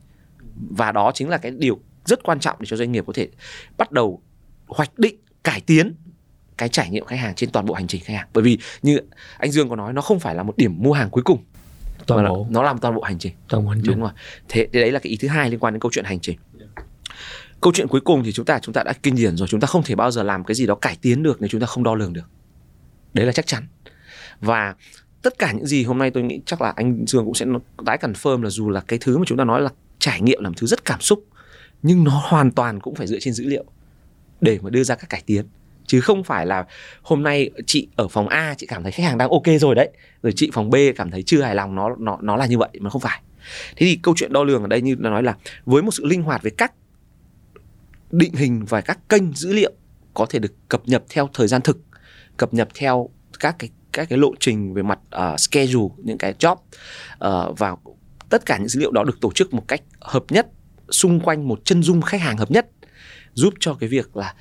Và 0.70 0.92
đó 0.92 1.12
chính 1.14 1.30
là 1.30 1.38
cái 1.38 1.52
điều 1.52 1.80
rất 2.06 2.24
quan 2.24 2.40
trọng 2.40 2.58
để 2.60 2.66
cho 2.66 2.78
doanh 2.78 2.92
nghiệp 2.92 3.04
có 3.08 3.14
thể 3.14 3.30
bắt 3.78 3.92
đầu 3.92 4.22
hoạch 4.68 5.00
định 5.00 5.16
cải 5.44 5.62
tiến 5.62 5.96
cái 6.58 6.70
trải 6.70 6.90
nghiệm 6.90 7.06
khách 7.06 7.20
hàng 7.20 7.36
trên 7.36 7.52
toàn 7.52 7.66
bộ 7.66 7.74
hành 7.74 7.88
trình 7.88 8.02
khách 8.06 8.14
hàng. 8.14 8.28
Bởi 8.34 8.44
vì 8.44 8.58
như 8.82 9.00
anh 9.38 9.52
Dương 9.52 9.70
có 9.70 9.76
nói 9.76 9.94
nó 9.94 10.02
không 10.02 10.20
phải 10.20 10.36
là 10.36 10.44
một 10.44 10.58
điểm 10.58 10.76
mua 10.78 10.94
hàng 10.94 11.10
cuối 11.10 11.24
cùng 11.24 11.44
toàn 12.08 12.30
bộ. 12.30 12.48
nó 12.50 12.64
làm 12.64 12.78
toàn 12.78 12.96
bộ 12.96 13.02
hành 13.02 13.20
trình. 13.20 13.34
Toàn 13.50 13.64
bộ 13.64 13.70
hành 13.70 13.82
trình. 13.84 13.92
đúng 13.92 14.02
rồi 14.02 14.12
thế 14.50 14.68
đấy 14.72 14.92
là 14.92 15.00
cái 15.00 15.10
ý 15.10 15.18
thứ 15.18 15.28
hai 15.28 15.50
liên 15.50 15.60
quan 15.60 15.74
đến 15.74 15.82
câu 15.82 15.92
chuyện 15.94 16.06
hành 16.06 16.20
trình 16.20 16.38
câu 17.66 17.74
chuyện 17.74 17.88
cuối 17.88 18.02
cùng 18.02 18.24
thì 18.24 18.32
chúng 18.32 18.46
ta 18.46 18.60
chúng 18.60 18.74
ta 18.74 18.84
đã 18.84 18.94
kinh 19.04 19.16
điển 19.16 19.38
rồi, 19.38 19.48
chúng 19.48 19.60
ta 19.60 19.68
không 19.68 19.84
thể 19.84 19.96
bao 19.96 20.12
giờ 20.12 20.24
làm 20.24 20.44
cái 20.44 20.56
gì 20.56 20.66
đó 20.66 20.76
cải 20.76 20.98
tiến 21.02 21.24
được 21.24 21.42
nếu 21.42 21.48
chúng 21.48 21.62
ta 21.62 21.68
không 21.68 21.84
đo 21.84 21.96
lường 21.96 22.14
được. 22.14 22.30
Đấy 23.14 23.26
là 23.26 23.32
chắc 23.32 23.48
chắn. 23.48 23.64
Và 24.40 24.76
tất 25.22 25.40
cả 25.40 25.52
những 25.52 25.66
gì 25.66 25.84
hôm 25.84 25.98
nay 25.98 26.12
tôi 26.12 26.24
nghĩ 26.24 26.42
chắc 26.46 26.62
là 26.62 26.74
anh 26.76 27.06
Dương 27.08 27.26
cũng 27.26 27.34
sẽ 27.34 27.46
tái 27.86 27.98
confirm 28.02 28.42
là 28.42 28.50
dù 28.50 28.70
là 28.70 28.82
cái 28.82 29.00
thứ 29.02 29.18
mà 29.18 29.24
chúng 29.28 29.38
ta 29.38 29.44
nói 29.44 29.62
là 29.62 29.70
trải 30.00 30.22
nghiệm 30.22 30.44
là 30.44 30.50
thứ 30.58 30.68
rất 30.68 30.86
cảm 30.86 31.02
xúc, 31.02 31.26
nhưng 31.84 32.04
nó 32.04 32.22
hoàn 32.24 32.52
toàn 32.52 32.80
cũng 32.80 32.96
phải 32.96 33.08
dựa 33.08 33.20
trên 33.22 33.34
dữ 33.34 33.46
liệu 33.46 33.66
để 34.42 34.60
mà 34.62 34.70
đưa 34.70 34.84
ra 34.84 34.96
các 34.96 35.10
cải 35.10 35.24
tiến. 35.26 35.46
Chứ 35.86 36.02
không 36.02 36.24
phải 36.24 36.46
là 36.46 36.66
hôm 37.02 37.24
nay 37.24 37.50
chị 37.66 37.88
ở 37.96 38.08
phòng 38.08 38.28
A, 38.28 38.56
chị 38.58 38.68
cảm 38.68 38.84
thấy 38.84 38.92
khách 38.92 39.04
hàng 39.04 39.18
đang 39.18 39.30
ok 39.30 39.48
rồi 39.60 39.76
đấy, 39.76 39.90
rồi 40.24 40.34
chị 40.36 40.50
phòng 40.54 40.70
B 40.70 40.76
cảm 40.96 41.12
thấy 41.12 41.24
chưa 41.24 41.42
hài 41.42 41.56
lòng, 41.56 41.76
nó 41.76 41.96
nó 42.00 42.18
nó 42.22 42.36
là 42.36 42.46
như 42.46 42.58
vậy, 42.58 42.70
mà 42.80 42.90
không 42.90 43.02
phải. 43.02 43.22
Thế 43.76 43.86
thì 43.86 44.00
câu 44.04 44.14
chuyện 44.18 44.34
đo 44.34 44.44
lường 44.44 44.62
ở 44.62 44.68
đây 44.68 44.82
như 44.82 44.96
là 45.00 45.10
nói 45.10 45.24
là 45.24 45.36
với 45.66 45.82
một 45.82 45.92
sự 45.92 46.06
linh 46.06 46.24
hoạt 46.24 46.44
về 46.44 46.52
các 46.58 46.72
định 48.18 48.34
hình 48.34 48.66
và 48.70 48.82
các 48.82 49.00
kênh 49.10 49.34
dữ 49.34 49.54
liệu 49.54 49.72
có 50.14 50.26
thể 50.30 50.40
được 50.40 50.54
cập 50.70 50.82
nhật 50.86 51.04
theo 51.10 51.30
thời 51.34 51.48
gian 51.48 51.62
thực 51.62 51.78
cập 52.38 52.54
nhật 52.54 52.68
theo 52.76 53.10
các 53.40 53.56
cái 53.60 53.70
các 53.92 54.10
cái 54.10 54.20
lộ 54.20 54.32
trình 54.40 54.74
về 54.74 54.84
mặt 54.84 55.00
uh, 55.34 55.40
schedule 55.40 55.96
những 55.98 56.18
cái 56.18 56.34
job 56.40 56.56
uh, 56.56 57.58
và 57.58 57.76
tất 58.30 58.46
cả 58.46 58.58
những 58.58 58.68
dữ 58.68 58.80
liệu 58.80 58.92
đó 58.92 59.04
được 59.04 59.22
tổ 59.22 59.32
chức 59.32 59.54
một 59.54 59.68
cách 59.68 59.82
hợp 60.02 60.24
nhất 60.30 60.48
xung 60.90 61.20
quanh 61.20 61.48
một 61.48 61.60
chân 61.64 61.84
dung 61.84 62.02
khách 62.02 62.22
hàng 62.22 62.38
hợp 62.38 62.52
nhất 62.52 62.68
giúp 63.34 63.54
cho 63.60 63.74
cái 63.74 63.90
việc 63.90 64.18
là 64.18 64.36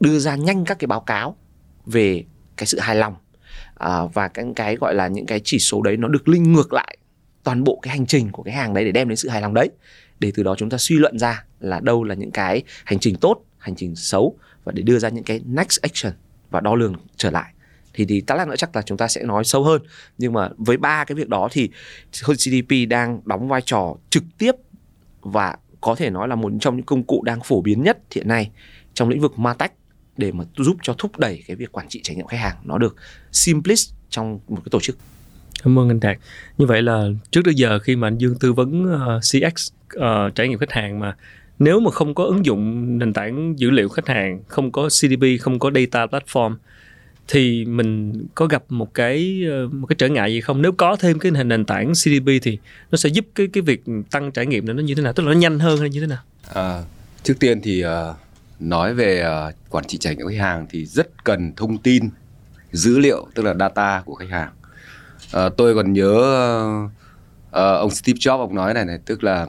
đưa 0.00 0.18
ra 0.18 0.36
nhanh 0.36 0.64
các 0.64 0.78
cái 0.78 0.86
báo 0.86 1.00
cáo 1.00 1.36
về 1.86 2.24
cái 2.56 2.66
sự 2.66 2.78
hài 2.78 2.96
lòng 2.96 3.14
à, 3.74 4.00
và 4.14 4.28
cái 4.28 4.44
cái 4.56 4.76
gọi 4.76 4.94
là 4.94 5.08
những 5.08 5.26
cái 5.26 5.40
chỉ 5.44 5.58
số 5.58 5.82
đấy 5.82 5.96
nó 5.96 6.08
được 6.08 6.28
linh 6.28 6.52
ngược 6.52 6.72
lại 6.72 6.98
toàn 7.44 7.64
bộ 7.64 7.78
cái 7.82 7.90
hành 7.90 8.06
trình 8.06 8.32
của 8.32 8.42
cái 8.42 8.54
hàng 8.54 8.74
đấy 8.74 8.84
để 8.84 8.92
đem 8.92 9.08
đến 9.08 9.16
sự 9.16 9.28
hài 9.28 9.42
lòng 9.42 9.54
đấy 9.54 9.70
để 10.20 10.32
từ 10.34 10.42
đó 10.42 10.54
chúng 10.58 10.70
ta 10.70 10.78
suy 10.78 10.96
luận 10.96 11.18
ra 11.18 11.44
là 11.60 11.80
đâu 11.80 12.04
là 12.04 12.14
những 12.14 12.30
cái 12.30 12.62
hành 12.84 12.98
trình 12.98 13.16
tốt, 13.16 13.44
hành 13.58 13.76
trình 13.76 13.96
xấu 13.96 14.36
và 14.64 14.72
để 14.72 14.82
đưa 14.82 14.98
ra 14.98 15.08
những 15.08 15.24
cái 15.24 15.40
next 15.46 15.80
action 15.80 16.12
và 16.50 16.60
đo 16.60 16.74
lường 16.74 16.94
trở 17.16 17.30
lại. 17.30 17.52
Thì 17.94 18.04
thì 18.04 18.20
tất 18.20 18.34
lát 18.34 18.48
nữa 18.48 18.56
chắc 18.56 18.76
là 18.76 18.82
chúng 18.82 18.98
ta 18.98 19.08
sẽ 19.08 19.22
nói 19.22 19.44
sâu 19.44 19.64
hơn. 19.64 19.82
Nhưng 20.18 20.32
mà 20.32 20.48
với 20.56 20.76
ba 20.76 21.04
cái 21.04 21.14
việc 21.16 21.28
đó 21.28 21.48
thì 21.50 21.70
GDP 22.12 22.88
đang 22.88 23.20
đóng 23.24 23.48
vai 23.48 23.60
trò 23.64 23.96
trực 24.10 24.22
tiếp 24.38 24.52
và 25.20 25.56
có 25.80 25.94
thể 25.94 26.10
nói 26.10 26.28
là 26.28 26.34
một 26.34 26.52
trong 26.60 26.76
những 26.76 26.86
công 26.86 27.02
cụ 27.02 27.22
đang 27.22 27.40
phổ 27.40 27.60
biến 27.60 27.82
nhất 27.82 27.98
hiện 28.14 28.28
nay 28.28 28.50
trong 28.94 29.08
lĩnh 29.08 29.20
vực 29.20 29.38
martech 29.38 29.72
để 30.16 30.32
mà 30.32 30.44
giúp 30.56 30.76
cho 30.82 30.94
thúc 30.98 31.18
đẩy 31.18 31.42
cái 31.46 31.56
việc 31.56 31.72
quản 31.72 31.88
trị 31.88 32.00
trải 32.02 32.16
nghiệm 32.16 32.26
khách 32.26 32.36
hàng 32.36 32.56
nó 32.64 32.78
được 32.78 32.96
simplest 33.32 33.92
trong 34.10 34.40
một 34.48 34.60
cái 34.64 34.70
tổ 34.70 34.80
chức. 34.80 34.96
Cảm 35.62 35.78
ơn 35.78 35.88
anh 35.88 36.00
Đạt. 36.00 36.18
Như 36.58 36.66
vậy 36.66 36.82
là 36.82 37.04
trước 37.30 37.40
tới 37.44 37.54
giờ 37.54 37.78
khi 37.78 37.96
mà 37.96 38.06
anh 38.06 38.18
Dương 38.18 38.38
tư 38.38 38.52
vấn 38.52 38.84
ờ, 38.84 39.16
uh, 39.16 39.22
CX 39.22 39.70
uh, 39.72 40.00
ờ, 40.00 40.30
trải 40.34 40.48
nghiệm 40.48 40.58
khách 40.58 40.72
hàng 40.72 41.00
mà 41.00 41.16
nếu 41.58 41.80
mà 41.80 41.90
không 41.90 42.14
có 42.14 42.24
ứng 42.24 42.44
dụng 42.44 42.98
nền 42.98 43.12
tảng 43.12 43.54
dữ 43.58 43.70
liệu 43.70 43.88
khách 43.88 44.08
hàng, 44.08 44.42
không 44.48 44.72
có 44.72 44.88
CDP, 44.88 45.22
không 45.40 45.58
có 45.58 45.70
data 45.74 46.06
platform 46.06 46.56
thì 47.28 47.64
mình 47.64 48.12
có 48.34 48.46
gặp 48.46 48.62
một 48.68 48.94
cái 48.94 49.42
ờ, 49.50 49.68
một 49.68 49.86
cái 49.86 49.96
trở 49.98 50.08
ngại 50.08 50.32
gì 50.32 50.40
không? 50.40 50.62
Nếu 50.62 50.72
có 50.72 50.96
thêm 50.96 51.18
cái 51.18 51.32
nền 51.32 51.64
tảng 51.64 51.92
CDP 51.92 52.28
thì 52.42 52.58
nó 52.90 52.96
sẽ 52.96 53.08
giúp 53.08 53.26
cái 53.34 53.48
cái 53.52 53.62
việc 53.62 53.82
tăng 54.10 54.32
trải 54.32 54.46
nghiệm 54.46 54.66
này 54.66 54.74
nó 54.74 54.82
như 54.82 54.94
thế 54.94 55.02
nào? 55.02 55.12
Tức 55.12 55.22
là 55.22 55.32
nó 55.32 55.38
nhanh 55.38 55.58
hơn 55.58 55.80
hay 55.80 55.90
như 55.90 56.00
thế 56.00 56.06
nào? 56.06 56.22
À, 56.54 56.82
trước 57.22 57.34
tiên 57.40 57.60
thì 57.62 57.84
uh, 57.84 57.90
nói 58.60 58.94
về 58.94 59.24
uh, 59.48 59.54
quản 59.70 59.84
trị 59.88 59.98
trải 59.98 60.16
nghiệm 60.16 60.26
khách 60.28 60.38
hàng 60.38 60.66
thì 60.70 60.84
rất 60.84 61.24
cần 61.24 61.52
thông 61.56 61.78
tin 61.78 62.02
dữ 62.72 62.98
liệu 62.98 63.26
tức 63.34 63.42
là 63.42 63.54
data 63.54 64.02
của 64.04 64.14
khách 64.14 64.30
hàng 64.30 64.50
uh, 65.36 65.56
tôi 65.56 65.74
còn 65.74 65.92
nhớ 65.92 66.12
uh, 66.84 66.90
ông 67.50 67.90
Steve 67.90 68.18
Jobs 68.18 68.38
ông 68.38 68.54
nói 68.54 68.74
này 68.74 68.84
này 68.84 68.98
tức 69.06 69.24
là 69.24 69.46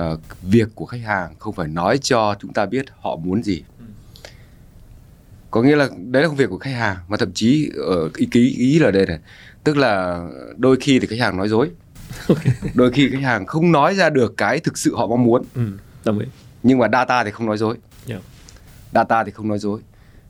uh, 0.00 0.20
việc 0.42 0.68
của 0.74 0.86
khách 0.86 1.02
hàng 1.04 1.34
không 1.38 1.54
phải 1.54 1.68
nói 1.68 1.98
cho 1.98 2.34
chúng 2.40 2.52
ta 2.52 2.66
biết 2.66 2.86
họ 3.00 3.16
muốn 3.16 3.42
gì. 3.42 3.62
Có 5.50 5.62
nghĩa 5.62 5.76
là 5.76 5.88
đấy 5.96 6.22
là 6.22 6.28
công 6.28 6.36
việc 6.36 6.50
của 6.50 6.58
khách 6.58 6.74
hàng 6.74 6.96
mà 7.08 7.16
thậm 7.16 7.32
chí 7.32 7.70
ở 7.76 8.10
ý 8.16 8.28
ký 8.30 8.54
ý 8.58 8.78
là 8.78 8.90
đây 8.90 9.06
này 9.06 9.18
tức 9.64 9.76
là 9.76 10.24
đôi 10.56 10.76
khi 10.80 10.98
thì 10.98 11.06
khách 11.06 11.20
hàng 11.20 11.36
nói 11.36 11.48
dối. 11.48 11.70
Đôi 12.74 12.92
khi 12.92 13.10
khách 13.10 13.22
hàng 13.22 13.46
không 13.46 13.72
nói 13.72 13.94
ra 13.94 14.10
được 14.10 14.36
cái 14.36 14.60
thực 14.60 14.78
sự 14.78 14.96
họ 14.96 15.06
mong 15.06 15.24
muốn. 15.24 15.42
Ừ, 15.54 15.62
đồng 16.04 16.18
ý. 16.18 16.26
Nhưng 16.62 16.78
mà 16.78 16.88
data 16.92 17.24
thì 17.24 17.30
không 17.30 17.46
nói 17.46 17.58
dối. 17.58 17.76
Yeah. 18.08 18.22
data 18.92 19.24
thì 19.24 19.30
không 19.30 19.48
nói 19.48 19.58
dối. 19.58 19.80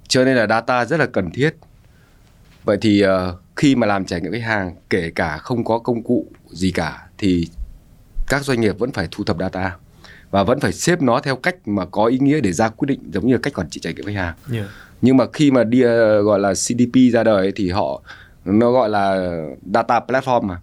Cho 0.08 0.24
nên 0.24 0.36
là 0.36 0.46
data 0.46 0.84
rất 0.84 1.00
là 1.00 1.06
cần 1.06 1.30
thiết 1.30 1.56
vậy 2.64 2.78
thì 2.80 3.04
uh, 3.06 3.10
khi 3.56 3.76
mà 3.76 3.86
làm 3.86 4.04
trải 4.04 4.20
nghiệm 4.20 4.32
khách 4.32 4.42
hàng 4.42 4.74
kể 4.90 5.10
cả 5.14 5.38
không 5.38 5.64
có 5.64 5.78
công 5.78 6.02
cụ 6.02 6.26
gì 6.50 6.70
cả 6.70 7.08
thì 7.18 7.48
các 8.28 8.44
doanh 8.44 8.60
nghiệp 8.60 8.78
vẫn 8.78 8.92
phải 8.92 9.08
thu 9.10 9.24
thập 9.24 9.36
data 9.38 9.76
và 10.30 10.44
vẫn 10.44 10.60
phải 10.60 10.72
xếp 10.72 11.02
nó 11.02 11.20
theo 11.20 11.36
cách 11.36 11.68
mà 11.68 11.84
có 11.84 12.06
ý 12.06 12.18
nghĩa 12.18 12.40
để 12.40 12.52
ra 12.52 12.68
quyết 12.68 12.86
định 12.86 13.00
giống 13.12 13.26
như 13.26 13.38
cách 13.38 13.54
quản 13.54 13.70
trị 13.70 13.80
trải 13.80 13.94
nghiệm 13.94 14.06
khách 14.06 14.14
hàng. 14.14 14.34
Yeah. 14.52 14.66
Nhưng 15.02 15.16
mà 15.16 15.24
khi 15.32 15.50
mà 15.50 15.64
đi 15.64 15.84
uh, 15.84 15.88
gọi 16.24 16.38
là 16.40 16.52
CDP 16.52 17.12
ra 17.12 17.24
đời 17.24 17.52
thì 17.56 17.70
họ 17.70 18.02
nó 18.44 18.72
gọi 18.72 18.88
là 18.88 19.30
data 19.74 20.00
platform 20.08 20.42
mà. 20.42 20.60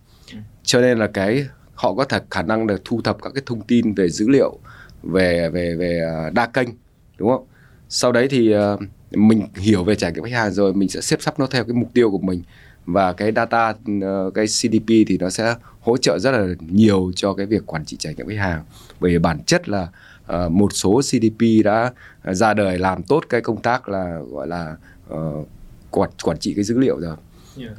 Cho 0.63 0.81
nên 0.81 0.99
là 0.99 1.07
cái 1.07 1.45
họ 1.73 1.93
có 1.93 2.03
thể 2.03 2.19
khả 2.31 2.41
năng 2.41 2.67
được 2.67 2.81
thu 2.85 3.01
thập 3.01 3.21
các 3.21 3.31
cái 3.33 3.43
thông 3.45 3.61
tin 3.61 3.93
về 3.93 4.09
dữ 4.09 4.29
liệu 4.29 4.59
về 5.03 5.49
về 5.49 5.75
về 5.75 6.01
uh, 6.27 6.33
đa 6.33 6.45
kênh 6.45 6.69
đúng 7.17 7.29
không? 7.29 7.45
Sau 7.89 8.11
đấy 8.11 8.27
thì 8.29 8.55
uh, 8.55 8.79
mình 9.11 9.47
hiểu 9.55 9.83
về 9.83 9.95
trải 9.95 10.11
nghiệm 10.11 10.23
khách 10.23 10.33
hàng 10.33 10.51
rồi 10.51 10.73
mình 10.73 10.89
sẽ 10.89 11.01
xếp 11.01 11.21
sắp 11.21 11.39
nó 11.39 11.47
theo 11.47 11.63
cái 11.63 11.73
mục 11.73 11.89
tiêu 11.93 12.11
của 12.11 12.19
mình. 12.19 12.43
Và 12.85 13.13
cái 13.13 13.31
data 13.35 13.73
ờ, 14.01 14.31
cái 14.33 14.45
CDP 14.45 14.87
thì 14.87 15.17
nó 15.19 15.29
sẽ 15.29 15.55
hỗ 15.79 15.97
trợ 15.97 16.19
rất 16.19 16.31
là 16.31 16.47
nhiều 16.59 17.11
cho 17.15 17.33
cái 17.33 17.45
việc 17.45 17.65
quản 17.65 17.85
trị 17.85 17.97
trải 17.99 18.15
nghiệm 18.15 18.27
khách 18.27 18.39
hàng. 18.39 18.63
Bởi 18.99 19.19
bản 19.19 19.43
chất 19.43 19.69
là 19.69 19.87
uh, 20.33 20.51
một 20.51 20.73
số 20.73 21.01
CDP 21.01 21.63
đã 21.63 21.91
ra 22.23 22.53
đời 22.53 22.79
làm 22.79 23.03
tốt 23.03 23.23
cái 23.29 23.41
công 23.41 23.61
tác 23.61 23.89
là 23.89 24.19
gọi 24.31 24.47
là 24.47 24.75
uh, 25.13 25.47
quản 25.91 26.09
quản 26.23 26.37
trị 26.37 26.53
cái 26.53 26.63
dữ 26.63 26.77
liệu 26.77 26.99
rồi. 26.99 27.15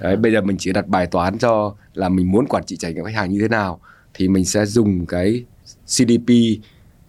Đấy, 0.00 0.16
bây 0.16 0.32
giờ 0.32 0.40
mình 0.40 0.56
chỉ 0.58 0.72
đặt 0.72 0.88
bài 0.88 1.06
toán 1.06 1.38
cho 1.38 1.74
là 1.94 2.08
mình 2.08 2.32
muốn 2.32 2.46
quản 2.46 2.64
trị 2.64 2.76
trải 2.76 2.94
nghiệm 2.94 3.04
khách 3.04 3.14
hàng 3.14 3.30
như 3.30 3.38
thế 3.40 3.48
nào 3.48 3.80
thì 4.14 4.28
mình 4.28 4.44
sẽ 4.44 4.66
dùng 4.66 5.06
cái 5.06 5.44
CDP 5.86 6.32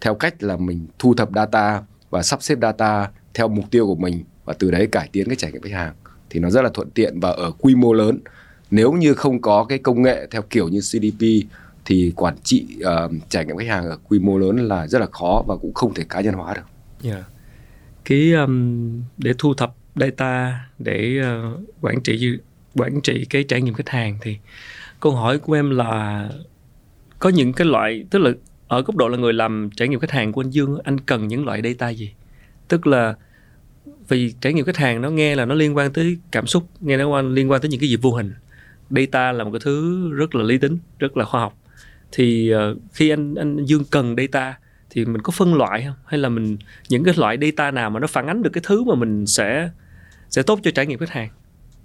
theo 0.00 0.14
cách 0.14 0.42
là 0.42 0.56
mình 0.56 0.86
thu 0.98 1.14
thập 1.14 1.28
data 1.34 1.82
và 2.10 2.22
sắp 2.22 2.42
xếp 2.42 2.58
data 2.62 3.10
theo 3.34 3.48
mục 3.48 3.70
tiêu 3.70 3.86
của 3.86 3.94
mình 3.94 4.24
và 4.44 4.54
từ 4.58 4.70
đấy 4.70 4.86
cải 4.86 5.08
tiến 5.12 5.26
cái 5.26 5.36
trải 5.36 5.52
nghiệm 5.52 5.62
khách 5.62 5.72
hàng 5.72 5.94
thì 6.30 6.40
nó 6.40 6.50
rất 6.50 6.62
là 6.62 6.70
thuận 6.74 6.90
tiện 6.90 7.20
và 7.20 7.30
ở 7.30 7.50
quy 7.50 7.74
mô 7.74 7.92
lớn 7.92 8.18
nếu 8.70 8.92
như 8.92 9.14
không 9.14 9.40
có 9.40 9.64
cái 9.64 9.78
công 9.78 10.02
nghệ 10.02 10.26
theo 10.30 10.42
kiểu 10.42 10.68
như 10.68 10.80
CDP 10.80 11.48
thì 11.84 12.12
quản 12.16 12.36
trị 12.42 12.66
uh, 12.78 13.12
trải 13.28 13.44
nghiệm 13.44 13.56
khách 13.56 13.68
hàng 13.68 13.84
ở 13.84 13.98
quy 14.08 14.18
mô 14.18 14.38
lớn 14.38 14.68
là 14.68 14.86
rất 14.86 14.98
là 14.98 15.06
khó 15.06 15.44
và 15.46 15.56
cũng 15.56 15.74
không 15.74 15.94
thể 15.94 16.04
cá 16.08 16.20
nhân 16.20 16.34
hóa 16.34 16.54
được. 16.54 16.62
Yeah. 17.10 17.24
Cái 18.04 18.32
um, 18.32 19.02
để 19.18 19.32
thu 19.38 19.54
thập 19.54 19.74
data 19.96 20.60
để 20.78 21.20
uh, 21.20 21.60
quản 21.80 22.02
trị 22.02 22.38
quản 22.74 23.00
trị 23.00 23.26
cái 23.30 23.44
trải 23.44 23.62
nghiệm 23.62 23.74
khách 23.74 23.88
hàng 23.88 24.18
thì 24.20 24.36
câu 25.00 25.12
hỏi 25.12 25.38
của 25.38 25.52
em 25.52 25.70
là 25.70 26.28
có 27.18 27.28
những 27.28 27.52
cái 27.52 27.66
loại 27.66 28.04
tức 28.10 28.18
là 28.18 28.30
ở 28.68 28.82
góc 28.82 28.96
độ 28.96 29.08
là 29.08 29.16
người 29.16 29.32
làm 29.32 29.70
trải 29.76 29.88
nghiệm 29.88 30.00
khách 30.00 30.10
hàng 30.10 30.32
của 30.32 30.40
anh 30.40 30.50
Dương 30.50 30.78
anh 30.84 31.00
cần 31.00 31.28
những 31.28 31.44
loại 31.44 31.60
data 31.64 31.88
gì 31.88 32.12
tức 32.68 32.86
là 32.86 33.14
vì 34.08 34.34
trải 34.40 34.52
nghiệm 34.52 34.64
khách 34.64 34.76
hàng 34.76 35.02
nó 35.02 35.10
nghe 35.10 35.34
là 35.34 35.44
nó 35.44 35.54
liên 35.54 35.76
quan 35.76 35.92
tới 35.92 36.18
cảm 36.30 36.46
xúc 36.46 36.68
nghe 36.80 36.96
nó 36.96 37.22
liên 37.22 37.50
quan 37.50 37.60
tới 37.60 37.68
những 37.68 37.80
cái 37.80 37.88
gì 37.88 37.96
vô 37.96 38.12
hình. 38.12 38.32
Data 38.90 39.32
là 39.32 39.44
một 39.44 39.50
cái 39.52 39.60
thứ 39.64 40.10
rất 40.12 40.34
là 40.34 40.44
lý 40.44 40.58
tính 40.58 40.78
rất 40.98 41.16
là 41.16 41.24
khoa 41.24 41.40
học. 41.40 41.58
Thì 42.12 42.54
uh, 42.54 42.78
khi 42.92 43.10
anh 43.10 43.34
anh 43.34 43.64
Dương 43.64 43.84
cần 43.90 44.16
data 44.16 44.58
thì 44.90 45.04
mình 45.04 45.22
có 45.22 45.30
phân 45.30 45.54
loại 45.54 45.82
không? 45.86 45.94
Hay 46.04 46.20
là 46.20 46.28
mình 46.28 46.56
những 46.88 47.04
cái 47.04 47.14
loại 47.16 47.38
data 47.40 47.70
nào 47.70 47.90
mà 47.90 48.00
nó 48.00 48.06
phản 48.06 48.26
ánh 48.26 48.42
được 48.42 48.50
cái 48.52 48.62
thứ 48.66 48.84
mà 48.84 48.94
mình 48.94 49.26
sẽ 49.26 49.70
sẽ 50.30 50.42
tốt 50.42 50.60
cho 50.62 50.70
trải 50.70 50.86
nghiệm 50.86 50.98
khách 50.98 51.10
hàng? 51.10 51.28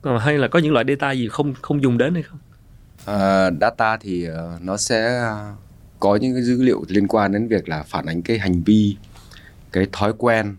Uh, 0.10 0.22
hay 0.22 0.38
là 0.38 0.48
có 0.48 0.60
những 0.60 0.74
loại 0.74 0.86
data 0.88 1.12
gì 1.12 1.28
không 1.28 1.54
không 1.62 1.84
dùng 1.84 1.98
đến 1.98 2.14
hay 2.14 2.24
không? 2.24 2.40
Uh, 3.00 3.62
data 3.62 3.98
thì 3.98 4.28
uh, 4.30 4.62
nó 4.62 4.78
sẽ 4.78 5.22
có 6.00 6.16
những 6.16 6.34
cái 6.34 6.44
dữ 6.44 6.62
liệu 6.62 6.84
liên 6.88 7.08
quan 7.08 7.32
đến 7.32 7.48
việc 7.48 7.70
là 7.70 7.84
phản 7.84 8.06
ánh 8.06 8.22
cái 8.22 8.40
hành 8.40 8.62
vi 8.64 8.96
cái 9.72 9.88
thói 9.92 10.14
quen 10.18 10.56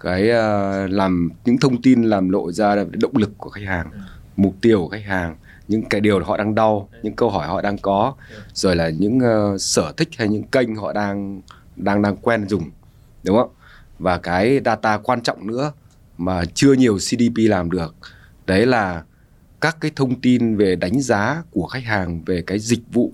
cái 0.00 0.22
uh, 0.22 0.90
làm 0.90 1.30
những 1.44 1.58
thông 1.58 1.82
tin 1.82 2.02
làm 2.02 2.28
lộ 2.28 2.52
ra 2.52 2.76
động 2.92 3.16
lực 3.16 3.30
của 3.38 3.50
khách 3.50 3.64
hàng 3.66 3.90
mục 4.36 4.54
tiêu 4.60 4.78
của 4.78 4.88
khách 4.88 5.04
hàng 5.06 5.36
những 5.68 5.82
cái 5.82 6.00
điều 6.00 6.24
họ 6.24 6.36
đang 6.36 6.54
đau 6.54 6.88
những 7.02 7.16
câu 7.16 7.30
hỏi 7.30 7.48
họ 7.48 7.62
đang 7.62 7.78
có 7.78 8.14
rồi 8.54 8.76
là 8.76 8.88
những 8.88 9.18
uh, 9.18 9.60
sở 9.60 9.92
thích 9.96 10.08
hay 10.16 10.28
những 10.28 10.42
kênh 10.42 10.76
họ 10.76 10.92
đang 10.92 11.40
đang 11.76 12.02
đang 12.02 12.16
quen 12.16 12.48
dùng 12.48 12.70
đúng 13.22 13.36
không? 13.36 13.50
Và 13.98 14.18
cái 14.18 14.60
data 14.64 14.98
quan 14.98 15.22
trọng 15.22 15.46
nữa 15.46 15.72
mà 16.18 16.44
chưa 16.54 16.72
nhiều 16.72 16.96
CDP 16.96 17.36
làm 17.36 17.70
được 17.70 17.94
đấy 18.46 18.66
là 18.66 19.02
các 19.60 19.76
cái 19.80 19.90
thông 19.96 20.20
tin 20.20 20.56
về 20.56 20.76
đánh 20.76 21.00
giá 21.00 21.42
của 21.50 21.66
khách 21.66 21.84
hàng 21.84 22.22
về 22.26 22.42
cái 22.46 22.58
dịch 22.58 22.82
vụ 22.92 23.12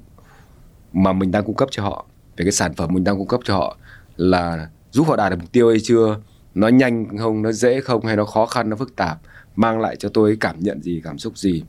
mà 0.92 1.12
mình 1.12 1.30
đang 1.30 1.44
cung 1.44 1.56
cấp 1.56 1.68
cho 1.72 1.82
họ 1.82 2.06
về 2.36 2.44
cái 2.44 2.52
sản 2.52 2.74
phẩm 2.74 2.94
mình 2.94 3.04
đang 3.04 3.18
cung 3.18 3.28
cấp 3.28 3.40
cho 3.44 3.54
họ 3.54 3.76
là 4.16 4.68
giúp 4.90 5.06
họ 5.08 5.16
đạt 5.16 5.30
được 5.30 5.38
mục 5.40 5.52
tiêu 5.52 5.70
hay 5.70 5.78
chưa 5.82 6.16
nó 6.56 6.68
nhanh 6.68 7.18
không 7.18 7.42
nó 7.42 7.52
dễ 7.52 7.80
không 7.80 8.06
hay 8.06 8.16
nó 8.16 8.24
khó 8.24 8.46
khăn 8.46 8.70
nó 8.70 8.76
phức 8.76 8.96
tạp 8.96 9.18
mang 9.56 9.80
lại 9.80 9.96
cho 9.96 10.08
tôi 10.08 10.36
cảm 10.40 10.56
nhận 10.60 10.82
gì 10.82 11.00
cảm 11.04 11.18
xúc 11.18 11.38
gì? 11.38 11.62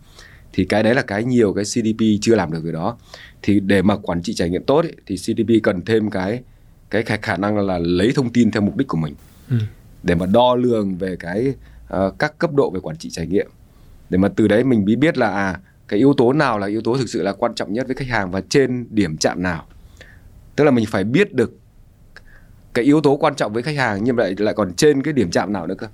Thì 0.54 0.66
cái 0.66 0.84
đấy 0.84 0.96
là 0.96 1.02
cái 1.02 1.24
nhiều 1.24 1.54
cái 1.54 1.66
CDP 1.66 2.02
chưa 2.22 2.36
làm 2.36 2.52
được 2.52 2.60
cái 2.64 2.72
đó. 2.72 2.98
Thì 3.42 3.60
để 3.60 3.82
mà 3.82 3.98
quản 3.98 4.22
trị 4.22 4.34
trải 4.34 4.50
nghiệm 4.50 4.64
tốt 4.64 4.86
ấy, 4.86 4.96
thì 5.06 5.16
CDP 5.16 5.64
cần 5.64 5.82
thêm 5.86 6.10
cái 6.10 6.42
cái 6.90 7.04
khả 7.04 7.38
năng 7.38 7.58
là 7.58 7.78
lấy 7.78 8.12
thông 8.16 8.34
tin 8.34 8.52
theo 8.52 8.62
mục 8.62 8.78
đích 8.78 8.88
của 8.88 8.98
mình. 8.98 9.16
Ừ. 9.50 9.58
để 10.04 10.16
mà 10.16 10.26
đo 10.26 10.56
lường 10.56 10.96
về 10.96 11.16
cái 11.20 11.54
uh, 11.94 12.20
các 12.20 12.38
cấp 12.38 12.54
độ 12.54 12.70
về 12.70 12.80
quản 12.80 12.98
trị 12.98 13.10
trải 13.10 13.28
nghiệm. 13.28 13.48
Để 14.10 14.18
mà 14.18 14.28
từ 14.28 14.48
đấy 14.48 14.64
mình 14.64 14.86
mới 14.86 14.96
biết 14.96 15.18
là 15.18 15.30
à 15.30 15.60
cái 15.88 16.00
yếu 16.00 16.14
tố 16.14 16.34
nào 16.34 16.60
là 16.60 16.68
yếu 16.68 16.82
tố 16.82 16.98
thực 16.98 17.10
sự 17.10 17.22
là 17.22 17.34
quan 17.34 17.56
trọng 17.56 17.74
nhất 17.74 17.88
với 17.88 17.96
khách 17.96 18.08
hàng 18.08 18.32
và 18.32 18.42
trên 18.50 18.88
điểm 18.90 19.18
chạm 19.18 19.44
nào. 19.44 19.66
Tức 20.56 20.64
là 20.64 20.72
mình 20.72 20.86
phải 20.86 21.04
biết 21.04 21.34
được 21.34 21.54
cái 22.78 22.86
yếu 22.86 23.02
tố 23.02 23.18
quan 23.18 23.36
trọng 23.36 23.54
với 23.54 23.64
khách 23.64 23.76
hàng 23.76 24.04
nhưng 24.04 24.18
lại 24.18 24.36
lại 24.38 24.54
còn 24.54 24.74
trên 24.74 25.04
cái 25.04 25.14
điểm 25.14 25.32
chạm 25.32 25.54
nào 25.54 25.68
nữa 25.68 25.76
cơ 25.78 25.88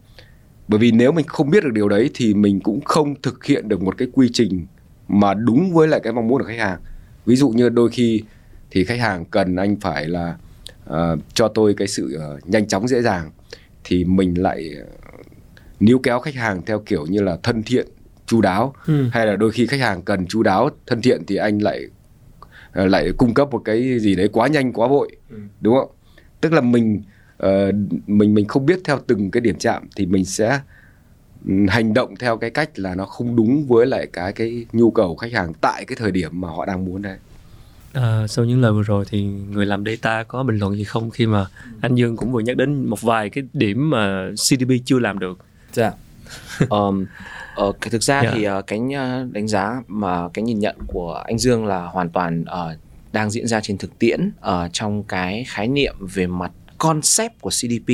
bởi 0.67 0.79
vì 0.79 0.91
nếu 0.91 1.11
mình 1.11 1.27
không 1.27 1.49
biết 1.49 1.63
được 1.63 1.69
điều 1.73 1.89
đấy 1.89 2.09
thì 2.13 2.33
mình 2.33 2.59
cũng 2.59 2.81
không 2.81 3.21
thực 3.21 3.45
hiện 3.45 3.69
được 3.69 3.81
một 3.81 3.97
cái 3.97 4.07
quy 4.13 4.29
trình 4.33 4.65
mà 5.07 5.33
đúng 5.33 5.73
với 5.73 5.87
lại 5.87 5.99
cái 6.03 6.13
mong 6.13 6.27
muốn 6.27 6.41
của 6.41 6.47
khách 6.47 6.59
hàng 6.59 6.79
ví 7.25 7.35
dụ 7.35 7.49
như 7.49 7.69
đôi 7.69 7.89
khi 7.89 8.23
thì 8.71 8.83
khách 8.83 8.99
hàng 8.99 9.25
cần 9.25 9.55
anh 9.55 9.75
phải 9.75 10.07
là 10.07 10.35
uh, 10.89 11.19
cho 11.33 11.47
tôi 11.47 11.73
cái 11.73 11.87
sự 11.87 12.19
uh, 12.35 12.49
nhanh 12.49 12.67
chóng 12.67 12.87
dễ 12.87 13.01
dàng 13.01 13.31
thì 13.83 14.05
mình 14.05 14.41
lại 14.41 14.69
uh, 14.81 15.21
níu 15.79 15.99
kéo 15.99 16.19
khách 16.19 16.35
hàng 16.35 16.61
theo 16.65 16.79
kiểu 16.79 17.05
như 17.05 17.21
là 17.21 17.37
thân 17.43 17.63
thiện 17.63 17.87
chu 18.25 18.41
đáo 18.41 18.73
ừ. 18.87 19.09
hay 19.11 19.25
là 19.25 19.35
đôi 19.35 19.51
khi 19.51 19.67
khách 19.67 19.79
hàng 19.79 20.01
cần 20.01 20.27
chu 20.27 20.43
đáo 20.43 20.69
thân 20.87 21.01
thiện 21.01 21.21
thì 21.27 21.35
anh 21.35 21.59
lại 21.59 21.81
lại 22.73 23.11
cung 23.17 23.33
cấp 23.33 23.51
một 23.51 23.61
cái 23.65 23.99
gì 23.99 24.15
đấy 24.15 24.29
quá 24.33 24.47
nhanh 24.47 24.73
quá 24.73 24.87
vội 24.87 25.09
ừ. 25.29 25.37
đúng 25.61 25.75
không 25.75 25.89
tức 26.43 26.53
là 26.53 26.61
mình 26.61 27.01
uh, 27.43 27.49
mình 28.07 28.33
mình 28.33 28.47
không 28.47 28.65
biết 28.65 28.79
theo 28.85 28.99
từng 29.07 29.31
cái 29.31 29.41
điểm 29.41 29.55
chạm 29.59 29.87
thì 29.95 30.05
mình 30.05 30.25
sẽ 30.25 30.59
hành 31.67 31.93
động 31.93 32.15
theo 32.15 32.37
cái 32.37 32.49
cách 32.49 32.79
là 32.79 32.95
nó 32.95 33.05
không 33.05 33.35
đúng 33.35 33.67
với 33.67 33.85
lại 33.85 34.07
cái 34.13 34.33
cái 34.33 34.65
nhu 34.71 34.91
cầu 34.91 35.15
khách 35.15 35.33
hàng 35.33 35.53
tại 35.61 35.85
cái 35.85 35.95
thời 35.99 36.11
điểm 36.11 36.41
mà 36.41 36.47
họ 36.47 36.65
đang 36.65 36.85
muốn 36.85 37.01
đấy. 37.01 37.17
À, 37.93 38.27
sau 38.27 38.45
những 38.45 38.61
lời 38.61 38.71
vừa 38.71 38.83
rồi 38.83 39.05
thì 39.09 39.23
người 39.23 39.65
làm 39.65 39.83
data 39.85 40.23
có 40.23 40.43
bình 40.43 40.57
luận 40.57 40.75
gì 40.75 40.83
không 40.83 41.09
khi 41.09 41.25
mà 41.25 41.45
anh 41.81 41.95
Dương 41.95 42.17
cũng 42.17 42.31
vừa 42.31 42.39
nhắc 42.39 42.57
đến 42.57 42.85
một 42.85 43.01
vài 43.01 43.29
cái 43.29 43.43
điểm 43.53 43.89
mà 43.89 44.29
CDP 44.35 44.69
chưa 44.85 44.99
làm 44.99 45.19
được. 45.19 45.37
Dạ. 45.73 45.91
um, 46.69 47.05
uh, 47.61 47.75
cái 47.81 47.89
thực 47.89 48.03
ra 48.03 48.19
yeah. 48.19 48.33
Dạ. 48.33 48.39
thì 48.39 48.49
uh, 48.49 48.67
cái 48.67 48.79
đánh 49.31 49.47
giá 49.47 49.81
mà 49.87 50.29
cái 50.33 50.43
nhìn 50.43 50.59
nhận 50.59 50.75
của 50.87 51.13
anh 51.13 51.37
Dương 51.37 51.65
là 51.65 51.85
hoàn 51.85 52.09
toàn 52.09 52.41
uh, 52.41 52.82
đang 53.13 53.31
diễn 53.31 53.47
ra 53.47 53.61
trên 53.61 53.77
thực 53.77 53.99
tiễn 53.99 54.31
ở 54.39 54.69
trong 54.73 55.03
cái 55.03 55.45
khái 55.47 55.67
niệm 55.67 55.95
về 55.99 56.27
mặt 56.27 56.51
concept 56.77 57.41
của 57.41 57.49
CDP 57.49 57.91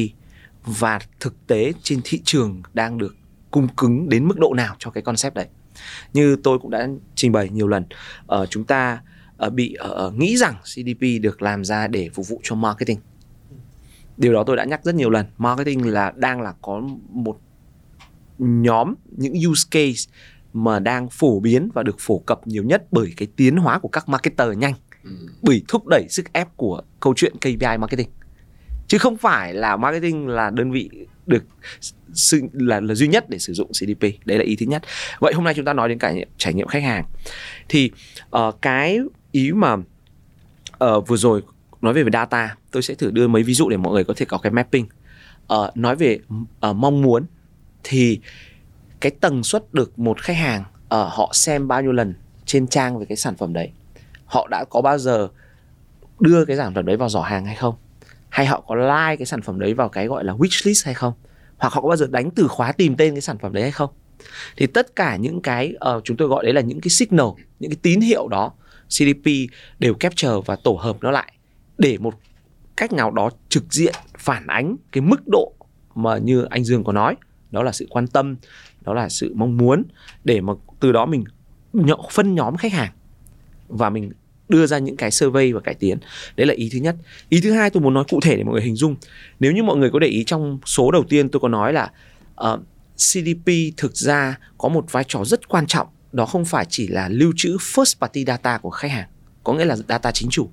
và 0.63 0.99
thực 1.19 1.47
tế 1.47 1.71
trên 1.83 2.01
thị 2.03 2.21
trường 2.23 2.61
đang 2.73 2.97
được 2.97 3.15
cung 3.51 3.67
cứng 3.77 4.09
đến 4.09 4.25
mức 4.25 4.39
độ 4.39 4.53
nào 4.53 4.75
cho 4.79 4.91
cái 4.91 5.03
concept 5.03 5.35
đấy. 5.35 5.47
Như 6.13 6.35
tôi 6.43 6.59
cũng 6.59 6.71
đã 6.71 6.87
trình 7.15 7.31
bày 7.31 7.49
nhiều 7.49 7.67
lần 7.67 7.85
ở 8.27 8.45
chúng 8.45 8.63
ta 8.63 9.01
ờ, 9.37 9.49
bị 9.49 9.77
nghĩ 10.13 10.37
rằng 10.37 10.55
CDP 10.63 11.21
được 11.21 11.41
làm 11.41 11.65
ra 11.65 11.87
để 11.87 12.09
phục 12.13 12.27
vụ 12.27 12.39
cho 12.43 12.55
marketing. 12.55 12.99
Điều 14.17 14.33
đó 14.33 14.43
tôi 14.43 14.55
đã 14.55 14.63
nhắc 14.63 14.83
rất 14.83 14.95
nhiều 14.95 15.09
lần. 15.09 15.25
Marketing 15.37 15.87
là, 15.87 16.13
đang 16.15 16.41
là 16.41 16.53
có 16.61 16.81
một 17.09 17.39
nhóm, 18.37 18.95
những 19.17 19.33
use 19.49 19.67
case 19.71 20.11
mà 20.53 20.79
đang 20.79 21.09
phổ 21.09 21.39
biến 21.39 21.69
và 21.73 21.83
được 21.83 21.95
phổ 21.99 22.19
cập 22.19 22.47
nhiều 22.47 22.63
nhất 22.63 22.83
bởi 22.91 23.13
cái 23.17 23.27
tiến 23.35 23.57
hóa 23.57 23.79
của 23.79 23.87
các 23.87 24.09
marketer 24.09 24.57
nhanh. 24.57 24.73
Ừ. 25.03 25.11
bởi 25.41 25.61
thúc 25.67 25.87
đẩy 25.87 26.05
sức 26.09 26.33
ép 26.33 26.47
của 26.57 26.81
câu 26.99 27.13
chuyện 27.15 27.35
KPI 27.37 27.77
marketing. 27.79 28.09
Chứ 28.87 28.97
không 28.97 29.17
phải 29.17 29.53
là 29.53 29.75
marketing 29.75 30.27
là 30.27 30.49
đơn 30.49 30.71
vị 30.71 30.89
được 31.27 31.43
sự 32.13 32.41
là 32.53 32.79
là 32.79 32.93
duy 32.93 33.07
nhất 33.07 33.29
để 33.29 33.39
sử 33.39 33.53
dụng 33.53 33.71
CDP 33.71 34.01
đấy 34.25 34.37
là 34.37 34.43
ý 34.43 34.55
thứ 34.55 34.65
nhất. 34.65 34.83
Vậy 35.19 35.33
hôm 35.33 35.43
nay 35.43 35.53
chúng 35.53 35.65
ta 35.65 35.73
nói 35.73 35.89
đến 35.89 35.99
cả 35.99 36.13
trải 36.37 36.53
nghiệm 36.53 36.67
khách 36.67 36.83
hàng. 36.83 37.05
Thì 37.69 37.91
uh, 38.37 38.61
cái 38.61 38.99
ý 39.31 39.51
mà 39.51 39.73
uh, 39.73 41.07
vừa 41.07 41.17
rồi 41.17 41.41
nói 41.81 41.93
về 41.93 42.03
về 42.03 42.09
data 42.13 42.55
tôi 42.71 42.83
sẽ 42.83 42.93
thử 42.93 43.11
đưa 43.11 43.27
mấy 43.27 43.43
ví 43.43 43.53
dụ 43.53 43.69
để 43.69 43.77
mọi 43.77 43.93
người 43.93 44.03
có 44.03 44.13
thể 44.17 44.25
có 44.25 44.37
cái 44.37 44.51
mapping. 44.51 44.87
Uh, 45.53 45.77
nói 45.77 45.95
về 45.95 46.19
uh, 46.69 46.75
mong 46.75 47.01
muốn 47.01 47.25
thì 47.83 48.19
cái 48.99 49.11
tần 49.21 49.43
suất 49.43 49.73
được 49.73 49.99
một 49.99 50.21
khách 50.21 50.37
hàng 50.37 50.61
uh, 50.61 50.89
họ 50.89 51.31
xem 51.33 51.67
bao 51.67 51.81
nhiêu 51.81 51.91
lần 51.91 52.13
trên 52.45 52.67
trang 52.67 52.99
về 52.99 53.05
cái 53.05 53.17
sản 53.17 53.35
phẩm 53.35 53.53
đấy 53.53 53.71
họ 54.29 54.47
đã 54.51 54.65
có 54.69 54.81
bao 54.81 54.97
giờ 54.97 55.27
đưa 56.19 56.45
cái 56.45 56.57
sản 56.57 56.73
phẩm 56.73 56.85
đấy 56.85 56.97
vào 56.97 57.09
giỏ 57.09 57.21
hàng 57.21 57.45
hay 57.45 57.55
không? 57.55 57.75
Hay 58.29 58.45
họ 58.45 58.63
có 58.67 58.75
like 58.75 59.15
cái 59.15 59.25
sản 59.25 59.41
phẩm 59.41 59.59
đấy 59.59 59.73
vào 59.73 59.89
cái 59.89 60.07
gọi 60.07 60.23
là 60.23 60.33
wish 60.33 60.67
list 60.67 60.85
hay 60.85 60.93
không? 60.93 61.13
Hoặc 61.57 61.73
họ 61.73 61.81
có 61.81 61.87
bao 61.87 61.97
giờ 61.97 62.07
đánh 62.11 62.31
từ 62.31 62.47
khóa 62.47 62.71
tìm 62.71 62.95
tên 62.95 63.13
cái 63.13 63.21
sản 63.21 63.37
phẩm 63.37 63.53
đấy 63.53 63.63
hay 63.63 63.71
không? 63.71 63.89
Thì 64.57 64.67
tất 64.67 64.95
cả 64.95 65.15
những 65.15 65.41
cái 65.41 65.73
uh, 65.97 66.03
chúng 66.03 66.17
tôi 66.17 66.27
gọi 66.27 66.43
đấy 66.43 66.53
là 66.53 66.61
những 66.61 66.81
cái 66.81 66.89
signal 66.89 67.25
những 67.59 67.71
cái 67.71 67.77
tín 67.81 68.01
hiệu 68.01 68.27
đó 68.27 68.51
CDP 68.87 69.25
đều 69.79 69.93
capture 69.93 70.31
và 70.45 70.55
tổ 70.63 70.73
hợp 70.73 70.97
nó 71.01 71.11
lại 71.11 71.33
để 71.77 71.97
một 71.97 72.13
cách 72.77 72.93
nào 72.93 73.11
đó 73.11 73.29
trực 73.49 73.73
diện 73.73 73.95
phản 74.17 74.47
ánh 74.47 74.75
cái 74.91 75.01
mức 75.01 75.27
độ 75.27 75.53
mà 75.95 76.17
như 76.17 76.43
anh 76.49 76.63
Dương 76.63 76.83
có 76.83 76.91
nói. 76.91 77.15
Đó 77.51 77.63
là 77.63 77.71
sự 77.71 77.87
quan 77.89 78.07
tâm 78.07 78.35
đó 78.81 78.93
là 78.93 79.09
sự 79.09 79.33
mong 79.35 79.57
muốn 79.57 79.83
để 80.23 80.41
mà 80.41 80.53
từ 80.79 80.91
đó 80.91 81.05
mình 81.05 81.23
phân 82.11 82.35
nhóm 82.35 82.57
khách 82.57 82.73
hàng 82.73 82.91
và 83.69 83.89
mình 83.89 84.11
đưa 84.49 84.65
ra 84.65 84.77
những 84.77 84.97
cái 84.97 85.11
survey 85.11 85.53
và 85.53 85.59
cải 85.59 85.73
tiến. 85.73 85.97
Đấy 86.35 86.47
là 86.47 86.53
ý 86.53 86.69
thứ 86.73 86.79
nhất. 86.79 86.95
Ý 87.29 87.41
thứ 87.41 87.51
hai 87.51 87.69
tôi 87.69 87.83
muốn 87.83 87.93
nói 87.93 88.03
cụ 88.09 88.19
thể 88.21 88.35
để 88.35 88.43
mọi 88.43 88.53
người 88.53 88.63
hình 88.63 88.75
dung. 88.75 88.95
Nếu 89.39 89.51
như 89.51 89.63
mọi 89.63 89.77
người 89.77 89.89
có 89.89 89.99
để 89.99 90.07
ý 90.07 90.23
trong 90.23 90.59
số 90.65 90.91
đầu 90.91 91.03
tiên 91.09 91.29
tôi 91.29 91.39
có 91.39 91.47
nói 91.47 91.73
là 91.73 91.91
ờ, 92.35 92.53
uh, 92.53 92.59
CDP 92.95 93.51
thực 93.77 93.95
ra 93.95 94.37
có 94.57 94.69
một 94.69 94.91
vai 94.91 95.03
trò 95.07 95.25
rất 95.25 95.47
quan 95.47 95.67
trọng. 95.67 95.87
Đó 96.11 96.25
không 96.25 96.45
phải 96.45 96.65
chỉ 96.69 96.87
là 96.87 97.09
lưu 97.09 97.33
trữ 97.35 97.57
first 97.57 97.93
party 98.01 98.25
data 98.25 98.57
của 98.57 98.69
khách 98.69 98.91
hàng 98.91 99.07
có 99.43 99.53
nghĩa 99.53 99.65
là 99.65 99.75
data 99.75 100.11
chính 100.11 100.29
chủ 100.29 100.49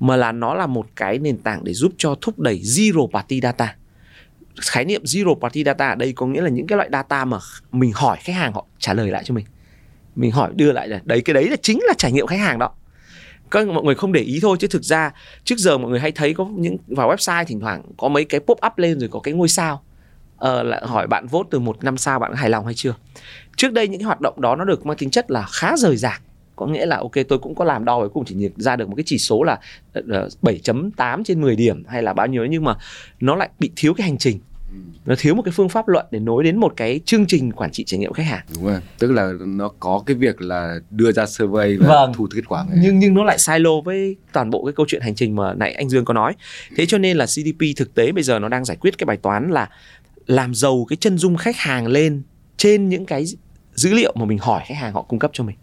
mà 0.00 0.16
là 0.16 0.32
nó 0.32 0.54
là 0.54 0.66
một 0.66 0.86
cái 0.96 1.18
nền 1.18 1.38
tảng 1.38 1.64
để 1.64 1.72
giúp 1.72 1.92
cho 1.98 2.14
thúc 2.20 2.38
đẩy 2.38 2.60
zero 2.60 3.10
party 3.10 3.40
data. 3.40 3.76
Khái 4.60 4.84
niệm 4.84 5.02
zero 5.02 5.40
party 5.40 5.64
data 5.64 5.88
ở 5.88 5.94
đây 5.94 6.12
có 6.12 6.26
nghĩa 6.26 6.40
là 6.40 6.48
những 6.48 6.66
cái 6.66 6.76
loại 6.76 6.88
data 6.92 7.24
mà 7.24 7.38
mình 7.72 7.92
hỏi 7.94 8.18
khách 8.20 8.32
hàng 8.32 8.52
họ 8.52 8.66
trả 8.78 8.94
lời 8.94 9.10
lại 9.10 9.22
cho 9.24 9.34
mình 9.34 9.46
mình 10.16 10.30
hỏi 10.30 10.50
đưa 10.54 10.72
lại 10.72 10.88
là 10.88 11.00
đấy 11.04 11.20
cái 11.20 11.34
đấy 11.34 11.48
là 11.48 11.56
chính 11.62 11.80
là 11.86 11.94
trải 11.98 12.12
nghiệm 12.12 12.26
khách 12.26 12.40
hàng 12.40 12.58
đó. 12.58 12.70
Các 13.50 13.68
mọi 13.68 13.84
người 13.84 13.94
không 13.94 14.12
để 14.12 14.20
ý 14.20 14.38
thôi 14.42 14.56
chứ 14.60 14.66
thực 14.66 14.82
ra 14.82 15.12
trước 15.44 15.58
giờ 15.58 15.78
mọi 15.78 15.90
người 15.90 16.00
hay 16.00 16.12
thấy 16.12 16.34
có 16.34 16.46
những 16.56 16.76
vào 16.86 17.10
website 17.10 17.44
thỉnh 17.44 17.60
thoảng 17.60 17.82
có 17.96 18.08
mấy 18.08 18.24
cái 18.24 18.40
pop 18.40 18.58
up 18.66 18.78
lên 18.78 19.00
rồi 19.00 19.08
có 19.12 19.20
cái 19.20 19.34
ngôi 19.34 19.48
sao. 19.48 19.82
Ờ, 20.36 20.62
lại 20.62 20.82
hỏi 20.86 21.06
bạn 21.06 21.26
vote 21.26 21.48
từ 21.50 21.58
một 21.58 21.84
năm 21.84 21.96
sao 21.96 22.18
bạn 22.18 22.34
hài 22.34 22.50
lòng 22.50 22.64
hay 22.64 22.74
chưa? 22.74 22.94
Trước 23.56 23.72
đây 23.72 23.88
những 23.88 24.00
cái 24.00 24.06
hoạt 24.06 24.20
động 24.20 24.40
đó 24.40 24.56
nó 24.56 24.64
được 24.64 24.86
mang 24.86 24.96
tính 24.96 25.10
chất 25.10 25.30
là 25.30 25.46
khá 25.50 25.76
rời 25.76 25.96
rạc. 25.96 26.22
Có 26.56 26.66
nghĩa 26.66 26.86
là 26.86 26.96
ok 26.96 27.12
tôi 27.28 27.38
cũng 27.38 27.54
có 27.54 27.64
làm 27.64 27.84
đo 27.84 27.98
cuối 27.98 28.08
cùng 28.08 28.24
chỉ 28.24 28.50
ra 28.56 28.76
được 28.76 28.88
một 28.88 28.94
cái 28.96 29.04
chỉ 29.06 29.18
số 29.18 29.42
là 29.42 29.58
ờ, 29.92 30.02
ờ, 30.10 30.28
7.8 30.42 31.24
trên 31.24 31.40
10 31.40 31.56
điểm 31.56 31.84
hay 31.88 32.02
là 32.02 32.12
bao 32.12 32.26
nhiêu 32.26 32.46
nhưng 32.46 32.64
mà 32.64 32.76
nó 33.20 33.36
lại 33.36 33.48
bị 33.58 33.72
thiếu 33.76 33.94
cái 33.94 34.06
hành 34.06 34.18
trình 34.18 34.40
nó 35.06 35.14
thiếu 35.18 35.34
một 35.34 35.42
cái 35.42 35.52
phương 35.52 35.68
pháp 35.68 35.88
luận 35.88 36.06
để 36.10 36.18
nối 36.18 36.44
đến 36.44 36.56
một 36.56 36.72
cái 36.76 37.00
chương 37.04 37.26
trình 37.26 37.52
quản 37.52 37.70
trị 37.70 37.84
trải 37.84 38.00
nghiệm 38.00 38.12
khách 38.12 38.22
hàng. 38.26 38.44
Đúng 38.54 38.64
rồi. 38.66 38.80
Tức 38.98 39.10
là 39.12 39.32
nó 39.46 39.68
có 39.80 40.02
cái 40.06 40.16
việc 40.16 40.40
là 40.42 40.78
đưa 40.90 41.12
ra 41.12 41.26
survey 41.26 41.76
và 41.76 41.88
Vâng. 41.88 42.12
thu 42.14 42.26
kết 42.34 42.42
quả 42.48 42.64
nhưng 42.82 42.98
nhưng 42.98 43.14
nó 43.14 43.24
lại 43.24 43.38
silo 43.38 43.80
với 43.84 44.16
toàn 44.32 44.50
bộ 44.50 44.64
cái 44.64 44.72
câu 44.76 44.86
chuyện 44.88 45.02
hành 45.02 45.14
trình 45.14 45.36
mà 45.36 45.54
nãy 45.54 45.72
anh 45.72 45.88
Dương 45.88 46.04
có 46.04 46.14
nói. 46.14 46.32
Thế 46.76 46.86
cho 46.86 46.98
nên 46.98 47.16
là 47.16 47.26
CDP 47.26 47.76
thực 47.76 47.94
tế 47.94 48.12
bây 48.12 48.22
giờ 48.22 48.38
nó 48.38 48.48
đang 48.48 48.64
giải 48.64 48.76
quyết 48.80 48.98
cái 48.98 49.04
bài 49.04 49.16
toán 49.16 49.50
là 49.50 49.68
làm 50.26 50.54
giàu 50.54 50.86
cái 50.88 50.96
chân 51.00 51.18
dung 51.18 51.36
khách 51.36 51.56
hàng 51.56 51.86
lên 51.86 52.22
trên 52.56 52.88
những 52.88 53.06
cái 53.06 53.24
dữ 53.74 53.94
liệu 53.94 54.12
mà 54.16 54.24
mình 54.24 54.38
hỏi 54.38 54.62
khách 54.66 54.74
hàng 54.76 54.92
họ 54.92 55.02
cung 55.02 55.18
cấp 55.18 55.30
cho 55.34 55.44
mình 55.44 55.56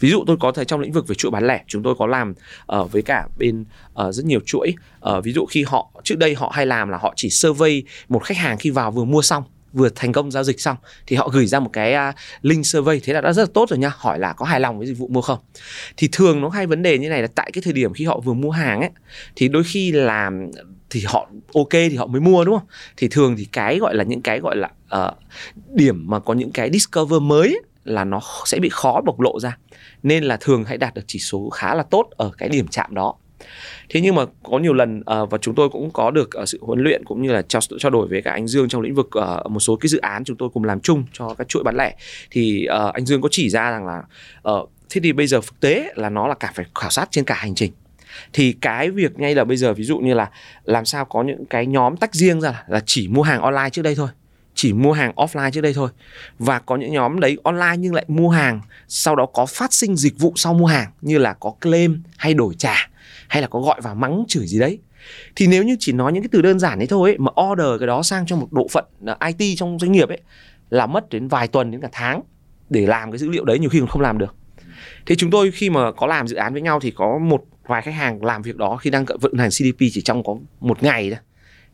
ví 0.00 0.10
dụ 0.10 0.24
tôi 0.26 0.36
có 0.40 0.52
thể 0.52 0.64
trong 0.64 0.80
lĩnh 0.80 0.92
vực 0.92 1.08
về 1.08 1.14
chuỗi 1.14 1.30
bán 1.30 1.46
lẻ 1.46 1.62
chúng 1.66 1.82
tôi 1.82 1.94
có 1.98 2.06
làm 2.06 2.34
ờ, 2.66 2.84
với 2.84 3.02
cả 3.02 3.26
bên 3.38 3.64
uh, 4.06 4.14
rất 4.14 4.26
nhiều 4.26 4.40
chuỗi. 4.46 4.74
Uh, 5.08 5.24
ví 5.24 5.32
dụ 5.32 5.46
khi 5.46 5.64
họ 5.66 5.90
trước 6.04 6.18
đây 6.18 6.34
họ 6.34 6.52
hay 6.54 6.66
làm 6.66 6.88
là 6.88 6.98
họ 6.98 7.12
chỉ 7.16 7.30
survey 7.30 7.82
một 8.08 8.24
khách 8.24 8.36
hàng 8.36 8.58
khi 8.58 8.70
vào 8.70 8.90
vừa 8.90 9.04
mua 9.04 9.22
xong 9.22 9.44
vừa 9.72 9.88
thành 9.88 10.12
công 10.12 10.30
giao 10.30 10.44
dịch 10.44 10.60
xong 10.60 10.76
thì 11.06 11.16
họ 11.16 11.28
gửi 11.28 11.46
ra 11.46 11.60
một 11.60 11.70
cái 11.72 11.94
uh, 11.94 12.14
link 12.42 12.66
survey. 12.66 13.00
Thế 13.04 13.12
là 13.12 13.20
đã 13.20 13.32
rất 13.32 13.42
là 13.42 13.48
tốt 13.54 13.70
rồi 13.70 13.78
nha 13.78 13.92
hỏi 13.96 14.18
là 14.18 14.32
có 14.32 14.46
hài 14.46 14.60
lòng 14.60 14.78
với 14.78 14.86
dịch 14.86 14.98
vụ 14.98 15.08
mua 15.08 15.20
không? 15.20 15.38
Thì 15.96 16.08
thường 16.12 16.40
nó 16.40 16.48
hay 16.48 16.66
vấn 16.66 16.82
đề 16.82 16.98
như 16.98 17.08
này 17.08 17.22
là 17.22 17.28
tại 17.34 17.50
cái 17.52 17.62
thời 17.62 17.72
điểm 17.72 17.92
khi 17.92 18.04
họ 18.04 18.20
vừa 18.20 18.32
mua 18.32 18.50
hàng 18.50 18.80
ấy 18.80 18.90
thì 19.36 19.48
đôi 19.48 19.64
khi 19.64 19.92
là 19.92 20.30
thì 20.90 21.02
họ 21.06 21.30
ok 21.54 21.70
thì 21.70 21.96
họ 21.96 22.06
mới 22.06 22.20
mua 22.20 22.44
đúng 22.44 22.58
không? 22.58 22.68
Thì 22.96 23.08
thường 23.08 23.34
thì 23.38 23.44
cái 23.44 23.78
gọi 23.78 23.94
là 23.94 24.04
những 24.04 24.22
cái 24.22 24.40
gọi 24.40 24.56
là 24.56 24.70
uh, 25.06 25.14
điểm 25.74 26.04
mà 26.08 26.18
có 26.18 26.34
những 26.34 26.50
cái 26.50 26.70
discover 26.72 27.22
mới 27.22 27.48
ấy, 27.48 27.62
là 27.88 28.04
nó 28.04 28.20
sẽ 28.44 28.58
bị 28.58 28.68
khó 28.68 29.00
bộc 29.04 29.20
lộ 29.20 29.40
ra. 29.40 29.56
Nên 30.02 30.24
là 30.24 30.36
thường 30.40 30.64
hãy 30.64 30.78
đạt 30.78 30.94
được 30.94 31.04
chỉ 31.06 31.18
số 31.18 31.50
khá 31.50 31.74
là 31.74 31.82
tốt 31.82 32.10
ở 32.16 32.30
cái 32.38 32.48
điểm 32.48 32.68
chạm 32.68 32.94
đó. 32.94 33.14
Thế 33.88 34.00
nhưng 34.00 34.14
mà 34.14 34.22
có 34.42 34.58
nhiều 34.58 34.72
lần 34.72 35.02
ờ, 35.06 35.26
và 35.26 35.38
chúng 35.38 35.54
tôi 35.54 35.68
cũng 35.68 35.90
có 35.90 36.10
được 36.10 36.30
ờ, 36.32 36.46
sự 36.46 36.58
huấn 36.62 36.80
luyện 36.80 37.04
cũng 37.04 37.22
như 37.22 37.32
là 37.32 37.42
trao, 37.42 37.60
trao 37.78 37.90
đổi 37.90 38.08
với 38.08 38.22
cả 38.22 38.32
anh 38.32 38.48
Dương 38.48 38.68
trong 38.68 38.82
lĩnh 38.82 38.94
vực 38.94 39.08
ờ, 39.10 39.42
một 39.48 39.60
số 39.60 39.76
cái 39.76 39.88
dự 39.88 39.98
án 39.98 40.24
chúng 40.24 40.36
tôi 40.36 40.48
cùng 40.54 40.64
làm 40.64 40.80
chung 40.80 41.04
cho 41.12 41.34
các 41.38 41.48
chuỗi 41.48 41.62
bán 41.62 41.76
lẻ. 41.76 41.94
Thì 42.30 42.64
ờ, 42.64 42.90
anh 42.94 43.06
Dương 43.06 43.20
có 43.20 43.28
chỉ 43.32 43.50
ra 43.50 43.70
rằng 43.70 43.86
là 43.86 44.02
ờ, 44.42 44.66
thế 44.90 45.00
thì 45.04 45.12
bây 45.12 45.26
giờ 45.26 45.40
thực 45.46 45.60
tế 45.60 45.92
là 45.96 46.10
nó 46.10 46.28
là 46.28 46.34
cả 46.34 46.52
phải 46.54 46.66
khảo 46.74 46.90
sát 46.90 47.08
trên 47.10 47.24
cả 47.24 47.34
hành 47.34 47.54
trình. 47.54 47.72
Thì 48.32 48.52
cái 48.60 48.90
việc 48.90 49.18
ngay 49.18 49.34
là 49.34 49.44
bây 49.44 49.56
giờ 49.56 49.74
ví 49.74 49.84
dụ 49.84 49.98
như 49.98 50.14
là 50.14 50.30
làm 50.64 50.84
sao 50.84 51.04
có 51.04 51.22
những 51.22 51.46
cái 51.46 51.66
nhóm 51.66 51.96
tách 51.96 52.14
riêng 52.14 52.40
ra 52.40 52.64
là 52.66 52.80
chỉ 52.86 53.08
mua 53.08 53.22
hàng 53.22 53.40
online 53.40 53.70
trước 53.72 53.82
đây 53.82 53.94
thôi 53.94 54.08
chỉ 54.58 54.72
mua 54.72 54.92
hàng 54.92 55.12
offline 55.16 55.50
trước 55.50 55.60
đây 55.60 55.72
thôi. 55.74 55.90
Và 56.38 56.58
có 56.58 56.76
những 56.76 56.92
nhóm 56.92 57.20
đấy 57.20 57.38
online 57.42 57.76
nhưng 57.78 57.94
lại 57.94 58.04
mua 58.08 58.28
hàng 58.28 58.60
sau 58.88 59.16
đó 59.16 59.26
có 59.26 59.46
phát 59.46 59.72
sinh 59.72 59.96
dịch 59.96 60.18
vụ 60.18 60.32
sau 60.36 60.54
mua 60.54 60.66
hàng 60.66 60.90
như 61.00 61.18
là 61.18 61.32
có 61.32 61.52
claim 61.60 62.02
hay 62.16 62.34
đổi 62.34 62.54
trả 62.58 62.90
hay 63.28 63.42
là 63.42 63.48
có 63.48 63.60
gọi 63.60 63.80
vào 63.80 63.94
mắng 63.94 64.24
chửi 64.28 64.46
gì 64.46 64.58
đấy. 64.58 64.78
Thì 65.36 65.46
nếu 65.46 65.64
như 65.64 65.76
chỉ 65.80 65.92
nói 65.92 66.12
những 66.12 66.22
cái 66.22 66.28
từ 66.32 66.42
đơn 66.42 66.58
giản 66.58 66.78
đấy 66.78 66.86
thôi 66.90 67.10
ấy, 67.10 67.18
mà 67.18 67.32
order 67.50 67.80
cái 67.80 67.86
đó 67.86 68.02
sang 68.02 68.26
cho 68.26 68.36
một 68.36 68.48
bộ 68.50 68.68
phận 68.70 68.84
à, 69.06 69.32
IT 69.36 69.58
trong 69.58 69.78
doanh 69.78 69.92
nghiệp 69.92 70.08
ấy 70.08 70.20
là 70.70 70.86
mất 70.86 71.08
đến 71.08 71.28
vài 71.28 71.48
tuần 71.48 71.70
đến 71.70 71.80
cả 71.80 71.88
tháng 71.92 72.20
để 72.70 72.86
làm 72.86 73.12
cái 73.12 73.18
dữ 73.18 73.28
liệu 73.28 73.44
đấy 73.44 73.58
nhiều 73.58 73.70
khi 73.70 73.78
còn 73.78 73.88
không 73.88 74.02
làm 74.02 74.18
được. 74.18 74.34
Thế 75.06 75.14
chúng 75.14 75.30
tôi 75.30 75.50
khi 75.50 75.70
mà 75.70 75.92
có 75.92 76.06
làm 76.06 76.28
dự 76.28 76.36
án 76.36 76.52
với 76.52 76.62
nhau 76.62 76.80
thì 76.80 76.90
có 76.90 77.18
một 77.18 77.44
vài 77.66 77.82
khách 77.82 77.94
hàng 77.94 78.24
làm 78.24 78.42
việc 78.42 78.56
đó 78.56 78.76
khi 78.76 78.90
đang 78.90 79.04
vận 79.20 79.38
hành 79.38 79.50
CDP 79.50 79.78
chỉ 79.78 80.02
trong 80.02 80.22
có 80.24 80.36
một 80.60 80.82
ngày 80.82 81.10
thôi 81.10 81.18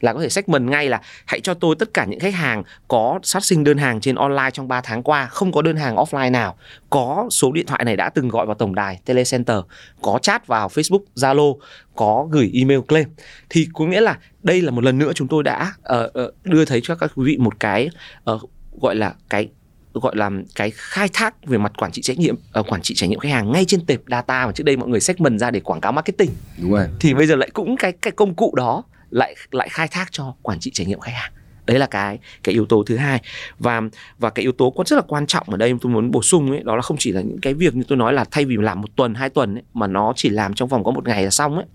là 0.00 0.12
có 0.12 0.20
thể 0.20 0.28
segment 0.28 0.70
ngay 0.70 0.88
là 0.88 1.00
hãy 1.26 1.40
cho 1.40 1.54
tôi 1.54 1.76
tất 1.78 1.94
cả 1.94 2.04
những 2.04 2.20
khách 2.20 2.34
hàng 2.34 2.62
có 2.88 3.20
phát 3.32 3.44
sinh 3.44 3.64
đơn 3.64 3.78
hàng 3.78 4.00
trên 4.00 4.14
online 4.14 4.50
trong 4.52 4.68
3 4.68 4.80
tháng 4.80 5.02
qua 5.02 5.26
không 5.26 5.52
có 5.52 5.62
đơn 5.62 5.76
hàng 5.76 5.96
offline 5.96 6.30
nào. 6.30 6.56
Có 6.90 7.28
số 7.30 7.52
điện 7.52 7.66
thoại 7.66 7.84
này 7.84 7.96
đã 7.96 8.08
từng 8.08 8.28
gọi 8.28 8.46
vào 8.46 8.54
tổng 8.54 8.74
đài 8.74 9.00
telecenter 9.04 9.58
có 10.02 10.18
chat 10.22 10.46
vào 10.46 10.68
Facebook 10.68 11.04
Zalo 11.16 11.56
có 11.94 12.28
gửi 12.30 12.50
email 12.54 12.80
claim. 12.80 13.08
Thì 13.50 13.68
có 13.74 13.84
nghĩa 13.84 14.00
là 14.00 14.18
đây 14.42 14.62
là 14.62 14.70
một 14.70 14.84
lần 14.84 14.98
nữa 14.98 15.12
chúng 15.14 15.28
tôi 15.28 15.42
đã 15.42 15.72
ờ, 15.82 16.10
ờ, 16.14 16.32
đưa 16.44 16.64
thấy 16.64 16.80
cho 16.84 16.94
các 16.94 17.12
quý 17.16 17.24
vị 17.24 17.36
một 17.36 17.60
cái 17.60 17.90
ờ, 18.24 18.38
gọi 18.80 18.94
là 18.96 19.14
cái 19.30 19.48
gọi 19.94 20.16
là 20.16 20.30
cái 20.54 20.72
khai 20.74 21.08
thác 21.12 21.46
về 21.46 21.58
mặt 21.58 21.72
quản 21.78 21.92
trị 21.92 22.02
trách 22.02 22.18
nhiệm 22.18 22.36
ờ, 22.52 22.62
quản 22.62 22.82
trị 22.82 22.94
trải 22.94 23.08
nghiệm 23.08 23.18
khách 23.18 23.32
hàng 23.32 23.52
ngay 23.52 23.64
trên 23.64 23.86
tệp 23.86 24.00
data 24.08 24.46
mà 24.46 24.52
trước 24.52 24.64
đây 24.64 24.76
mọi 24.76 24.88
người 24.88 25.00
segment 25.00 25.40
ra 25.40 25.50
để 25.50 25.60
quảng 25.60 25.80
cáo 25.80 25.92
marketing. 25.92 26.30
Đúng 26.62 26.72
rồi. 26.72 26.86
Thì 27.00 27.14
bây 27.14 27.26
giờ 27.26 27.36
lại 27.36 27.50
cũng 27.52 27.76
cái 27.76 27.92
cái 27.92 28.12
công 28.12 28.34
cụ 28.34 28.54
đó 28.56 28.82
lại 29.14 29.34
lại 29.50 29.68
khai 29.68 29.88
thác 29.88 30.08
cho 30.10 30.34
quản 30.42 30.60
trị 30.60 30.70
trải 30.74 30.86
nghiệm 30.86 31.00
khách 31.00 31.14
hàng. 31.14 31.32
Đấy 31.66 31.78
là 31.78 31.86
cái 31.86 32.18
cái 32.42 32.52
yếu 32.52 32.66
tố 32.66 32.82
thứ 32.86 32.96
hai. 32.96 33.22
Và 33.58 33.82
và 34.18 34.30
cái 34.30 34.42
yếu 34.42 34.52
tố 34.52 34.70
có 34.70 34.84
rất 34.86 34.96
là 34.96 35.02
quan 35.08 35.26
trọng 35.26 35.50
ở 35.50 35.56
đây 35.56 35.74
tôi 35.80 35.92
muốn 35.92 36.10
bổ 36.10 36.22
sung 36.22 36.50
ấy 36.50 36.62
đó 36.64 36.76
là 36.76 36.82
không 36.82 36.96
chỉ 37.00 37.12
là 37.12 37.20
những 37.20 37.40
cái 37.40 37.54
việc 37.54 37.74
như 37.74 37.82
tôi 37.88 37.98
nói 37.98 38.12
là 38.12 38.24
thay 38.30 38.44
vì 38.44 38.56
làm 38.56 38.80
một 38.80 38.96
tuần 38.96 39.14
hai 39.14 39.30
tuần 39.30 39.54
ấy, 39.54 39.62
mà 39.74 39.86
nó 39.86 40.12
chỉ 40.16 40.28
làm 40.28 40.54
trong 40.54 40.68
vòng 40.68 40.84
có 40.84 40.90
một 40.90 41.08
ngày 41.08 41.24
là 41.24 41.30
xong 41.30 41.56
ấy 41.56 41.66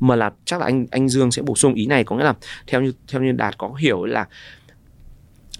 mà 0.00 0.16
là 0.16 0.30
chắc 0.44 0.60
là 0.60 0.66
anh 0.66 0.86
anh 0.90 1.08
Dương 1.08 1.30
sẽ 1.30 1.42
bổ 1.42 1.54
sung 1.54 1.74
ý 1.74 1.86
này. 1.86 2.04
Có 2.04 2.16
nghĩa 2.16 2.24
là 2.24 2.34
theo 2.66 2.80
như 2.80 2.92
theo 3.08 3.22
như 3.22 3.32
Đạt 3.32 3.58
có 3.58 3.74
hiểu 3.74 4.04
là 4.04 4.26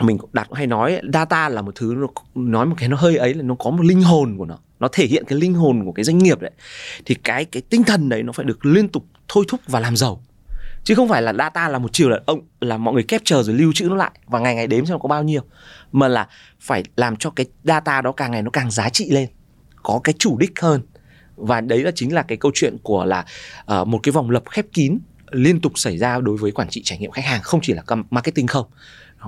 mình 0.00 0.18
đạt 0.32 0.48
hay 0.52 0.66
nói 0.66 0.92
ấy, 0.92 1.02
data 1.12 1.48
là 1.48 1.62
một 1.62 1.74
thứ 1.74 1.94
nó 1.94 2.06
nói 2.34 2.66
một 2.66 2.74
cái 2.78 2.88
nó 2.88 2.96
hơi 2.96 3.16
ấy 3.16 3.34
là 3.34 3.42
nó 3.42 3.54
có 3.54 3.70
một 3.70 3.84
linh 3.84 4.02
hồn 4.02 4.34
của 4.38 4.44
nó. 4.44 4.58
Nó 4.80 4.88
thể 4.92 5.06
hiện 5.06 5.24
cái 5.24 5.38
linh 5.38 5.54
hồn 5.54 5.84
của 5.84 5.92
cái 5.92 6.04
doanh 6.04 6.18
nghiệp 6.18 6.40
đấy. 6.40 6.50
Thì 7.04 7.14
cái 7.14 7.44
cái 7.44 7.62
tinh 7.70 7.84
thần 7.84 8.08
đấy 8.08 8.22
nó 8.22 8.32
phải 8.32 8.44
được 8.44 8.66
liên 8.66 8.88
tục 8.88 9.04
thôi 9.28 9.44
thúc 9.48 9.60
và 9.66 9.80
làm 9.80 9.96
giàu 9.96 10.22
chứ 10.84 10.94
không 10.94 11.08
phải 11.08 11.22
là 11.22 11.32
data 11.32 11.68
là 11.68 11.78
một 11.78 11.92
chiều 11.92 12.08
là 12.08 12.20
ông 12.26 12.40
là 12.60 12.76
mọi 12.76 12.94
người 12.94 13.02
capture 13.02 13.42
rồi 13.42 13.54
lưu 13.54 13.72
trữ 13.72 13.84
nó 13.88 13.96
lại 13.96 14.10
và 14.26 14.38
ngày 14.38 14.54
ngày 14.54 14.66
đếm 14.66 14.86
xem 14.86 14.98
có 14.98 15.08
bao 15.08 15.22
nhiêu. 15.22 15.42
Mà 15.92 16.08
là 16.08 16.28
phải 16.60 16.84
làm 16.96 17.16
cho 17.16 17.30
cái 17.30 17.46
data 17.64 18.00
đó 18.00 18.12
càng 18.12 18.30
ngày 18.30 18.42
nó 18.42 18.50
càng 18.50 18.70
giá 18.70 18.88
trị 18.88 19.10
lên 19.10 19.28
có 19.82 20.00
cái 20.04 20.14
chủ 20.18 20.38
đích 20.38 20.60
hơn. 20.60 20.82
Và 21.36 21.60
đấy 21.60 21.82
là 21.82 21.90
chính 21.94 22.14
là 22.14 22.22
cái 22.22 22.38
câu 22.38 22.52
chuyện 22.54 22.76
của 22.82 23.04
là 23.04 23.24
uh, 23.80 23.88
một 23.88 24.00
cái 24.02 24.12
vòng 24.12 24.30
lặp 24.30 24.42
khép 24.50 24.66
kín 24.72 24.98
liên 25.30 25.60
tục 25.60 25.72
xảy 25.78 25.98
ra 25.98 26.20
đối 26.20 26.36
với 26.36 26.52
quản 26.52 26.68
trị 26.68 26.82
trải 26.84 26.98
nghiệm 26.98 27.10
khách 27.10 27.24
hàng 27.24 27.42
không 27.42 27.60
chỉ 27.62 27.72
là 27.72 27.82
marketing 28.10 28.46
không. 28.46 28.66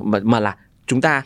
Mà, 0.02 0.18
mà 0.22 0.40
là 0.40 0.56
chúng 0.86 1.00
ta 1.00 1.22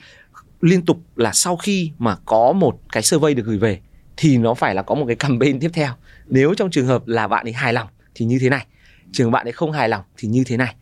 liên 0.61 0.85
tục 0.85 1.01
là 1.17 1.33
sau 1.33 1.57
khi 1.57 1.93
mà 1.99 2.17
có 2.25 2.53
một 2.53 2.81
cái 2.93 3.03
survey 3.03 3.35
được 3.35 3.47
gửi 3.47 3.59
về 3.59 3.81
thì 4.17 4.39
nó 4.39 4.55
phải 4.55 4.75
là 4.75 4.83
có 4.83 4.95
một 4.95 5.05
cái 5.07 5.17
campaign 5.17 5.61
tiếp 5.61 5.71
theo. 5.73 5.93
Nếu 6.27 6.55
trong 6.55 6.71
trường 6.71 6.87
hợp 6.87 7.07
là 7.07 7.29
bạn 7.29 7.47
ấy 7.47 7.53
hài 7.53 7.73
lòng 7.73 7.89
thì 8.15 8.27
như 8.27 8.39
thế 8.41 8.49
này 8.49 8.67
trường 9.13 9.31
bạn 9.31 9.47
ấy 9.47 9.53
không 9.53 9.73
hài 9.73 9.89
lòng 9.89 10.05
thì 10.17 10.29
như 10.29 10.45
thế 10.45 10.57
này 10.57 10.75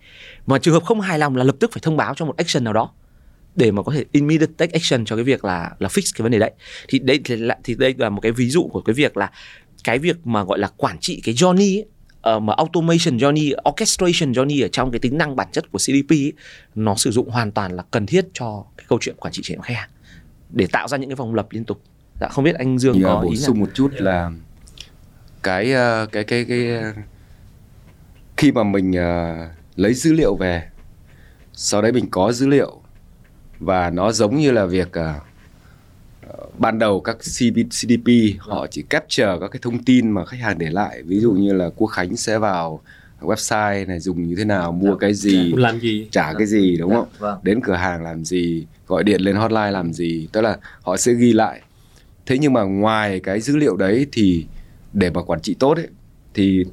mà 0.46 0.58
trường 0.58 0.74
hợp 0.74 0.84
không 0.84 1.00
hài 1.00 1.18
lòng 1.18 1.36
là 1.36 1.44
lập 1.44 1.56
tức 1.60 1.72
phải 1.72 1.80
thông 1.84 1.96
báo 1.96 2.14
cho 2.14 2.24
một 2.24 2.36
action 2.36 2.64
nào 2.64 2.72
đó 2.72 2.90
để 3.56 3.70
mà 3.70 3.82
có 3.82 3.92
thể 3.92 4.04
immediate 4.12 4.52
take 4.56 4.72
action 4.72 5.04
cho 5.04 5.16
cái 5.16 5.24
việc 5.24 5.44
là 5.44 5.70
là 5.78 5.88
fix 5.88 6.02
cái 6.14 6.22
vấn 6.22 6.32
đề 6.32 6.38
đấy 6.38 6.52
thì 6.88 6.98
đây 6.98 7.20
thì, 7.24 7.36
là, 7.36 7.58
thì 7.64 7.74
đây 7.74 7.94
là 7.98 8.08
một 8.08 8.20
cái 8.20 8.32
ví 8.32 8.50
dụ 8.50 8.68
của 8.72 8.80
cái 8.80 8.94
việc 8.94 9.16
là 9.16 9.30
cái 9.84 9.98
việc 9.98 10.26
mà 10.26 10.44
gọi 10.44 10.58
là 10.58 10.68
quản 10.76 10.98
trị 10.98 11.20
cái 11.24 11.34
journey 11.34 11.78
ấy, 11.78 11.86
uh, 12.36 12.42
mà 12.42 12.54
automation 12.56 13.16
journey, 13.16 13.54
orchestration 13.70 14.32
journey 14.32 14.64
ở 14.64 14.68
trong 14.68 14.90
cái 14.90 14.98
tính 14.98 15.18
năng 15.18 15.36
bản 15.36 15.48
chất 15.52 15.72
của 15.72 15.78
CDP 15.78 16.10
ấy, 16.10 16.32
nó 16.74 16.94
sử 16.96 17.10
dụng 17.10 17.30
hoàn 17.30 17.52
toàn 17.52 17.76
là 17.76 17.82
cần 17.90 18.06
thiết 18.06 18.26
cho 18.32 18.64
cái 18.76 18.86
câu 18.88 18.98
chuyện 19.02 19.16
quản 19.18 19.32
trị 19.32 19.42
trải 19.44 19.56
nghiệm 19.56 19.62
khách 19.62 19.74
hàng 19.74 19.90
để 20.50 20.66
tạo 20.72 20.88
ra 20.88 20.98
những 20.98 21.10
cái 21.10 21.16
vòng 21.16 21.34
lặp 21.34 21.46
liên 21.52 21.64
tục. 21.64 21.82
Dạ 22.20 22.28
không 22.28 22.44
biết 22.44 22.54
anh 22.54 22.78
Dương 22.78 22.94
Thì, 22.94 23.02
có 23.02 23.18
uh, 23.18 23.24
bổ 23.24 23.30
ý 23.30 23.36
sung 23.36 23.56
nào? 23.56 23.66
một 23.66 23.70
chút 23.74 23.90
là 23.94 24.30
cái 25.42 25.72
uh, 25.72 26.12
cái 26.12 26.24
cái 26.24 26.44
cái 26.44 26.78
uh, 26.90 26.96
khi 28.38 28.52
mà 28.52 28.62
mình 28.62 28.90
uh, 28.90 29.50
lấy 29.76 29.94
dữ 29.94 30.12
liệu 30.12 30.36
về 30.36 30.62
sau 31.52 31.82
đấy 31.82 31.92
mình 31.92 32.10
có 32.10 32.32
dữ 32.32 32.46
liệu 32.46 32.80
và 33.58 33.90
nó 33.90 34.12
giống 34.12 34.36
như 34.36 34.50
là 34.50 34.66
việc 34.66 34.88
uh, 34.88 35.22
ban 36.58 36.78
đầu 36.78 37.00
các 37.00 37.18
CDP 37.18 38.08
họ 38.38 38.66
chỉ 38.70 38.82
capture 38.82 39.36
các 39.40 39.48
cái 39.50 39.60
thông 39.62 39.84
tin 39.84 40.10
mà 40.10 40.24
khách 40.24 40.40
hàng 40.40 40.58
để 40.58 40.70
lại. 40.70 41.02
Ví 41.02 41.20
dụ 41.20 41.32
như 41.32 41.52
là 41.52 41.70
Quốc 41.76 41.86
Khánh 41.86 42.16
sẽ 42.16 42.38
vào 42.38 42.80
website 43.20 43.86
này 43.86 44.00
dùng 44.00 44.28
như 44.28 44.34
thế 44.36 44.44
nào 44.44 44.72
mua 44.72 44.94
cái 44.94 45.14
gì 45.14 45.52
làm 45.56 45.80
gì? 45.80 46.08
trả 46.10 46.32
cái 46.32 46.46
gì 46.46 46.76
đúng 46.76 46.94
không? 46.94 47.08
Vâng. 47.18 47.38
đến 47.42 47.60
cửa 47.60 47.74
hàng 47.74 48.02
làm 48.02 48.24
gì 48.24 48.66
gọi 48.86 49.04
điện 49.04 49.20
lên 49.20 49.36
hotline 49.36 49.70
làm 49.70 49.92
gì 49.92 50.28
tức 50.32 50.40
là 50.40 50.58
họ 50.82 50.96
sẽ 50.96 51.12
ghi 51.12 51.32
lại. 51.32 51.60
Thế 52.26 52.38
nhưng 52.38 52.52
mà 52.52 52.62
ngoài 52.62 53.20
cái 53.20 53.40
dữ 53.40 53.56
liệu 53.56 53.76
đấy 53.76 54.06
thì 54.12 54.46
để 54.92 55.10
mà 55.10 55.22
quản 55.22 55.40
trị 55.40 55.56
tốt 55.58 55.76
ấy 55.78 55.88
thì 56.34 56.64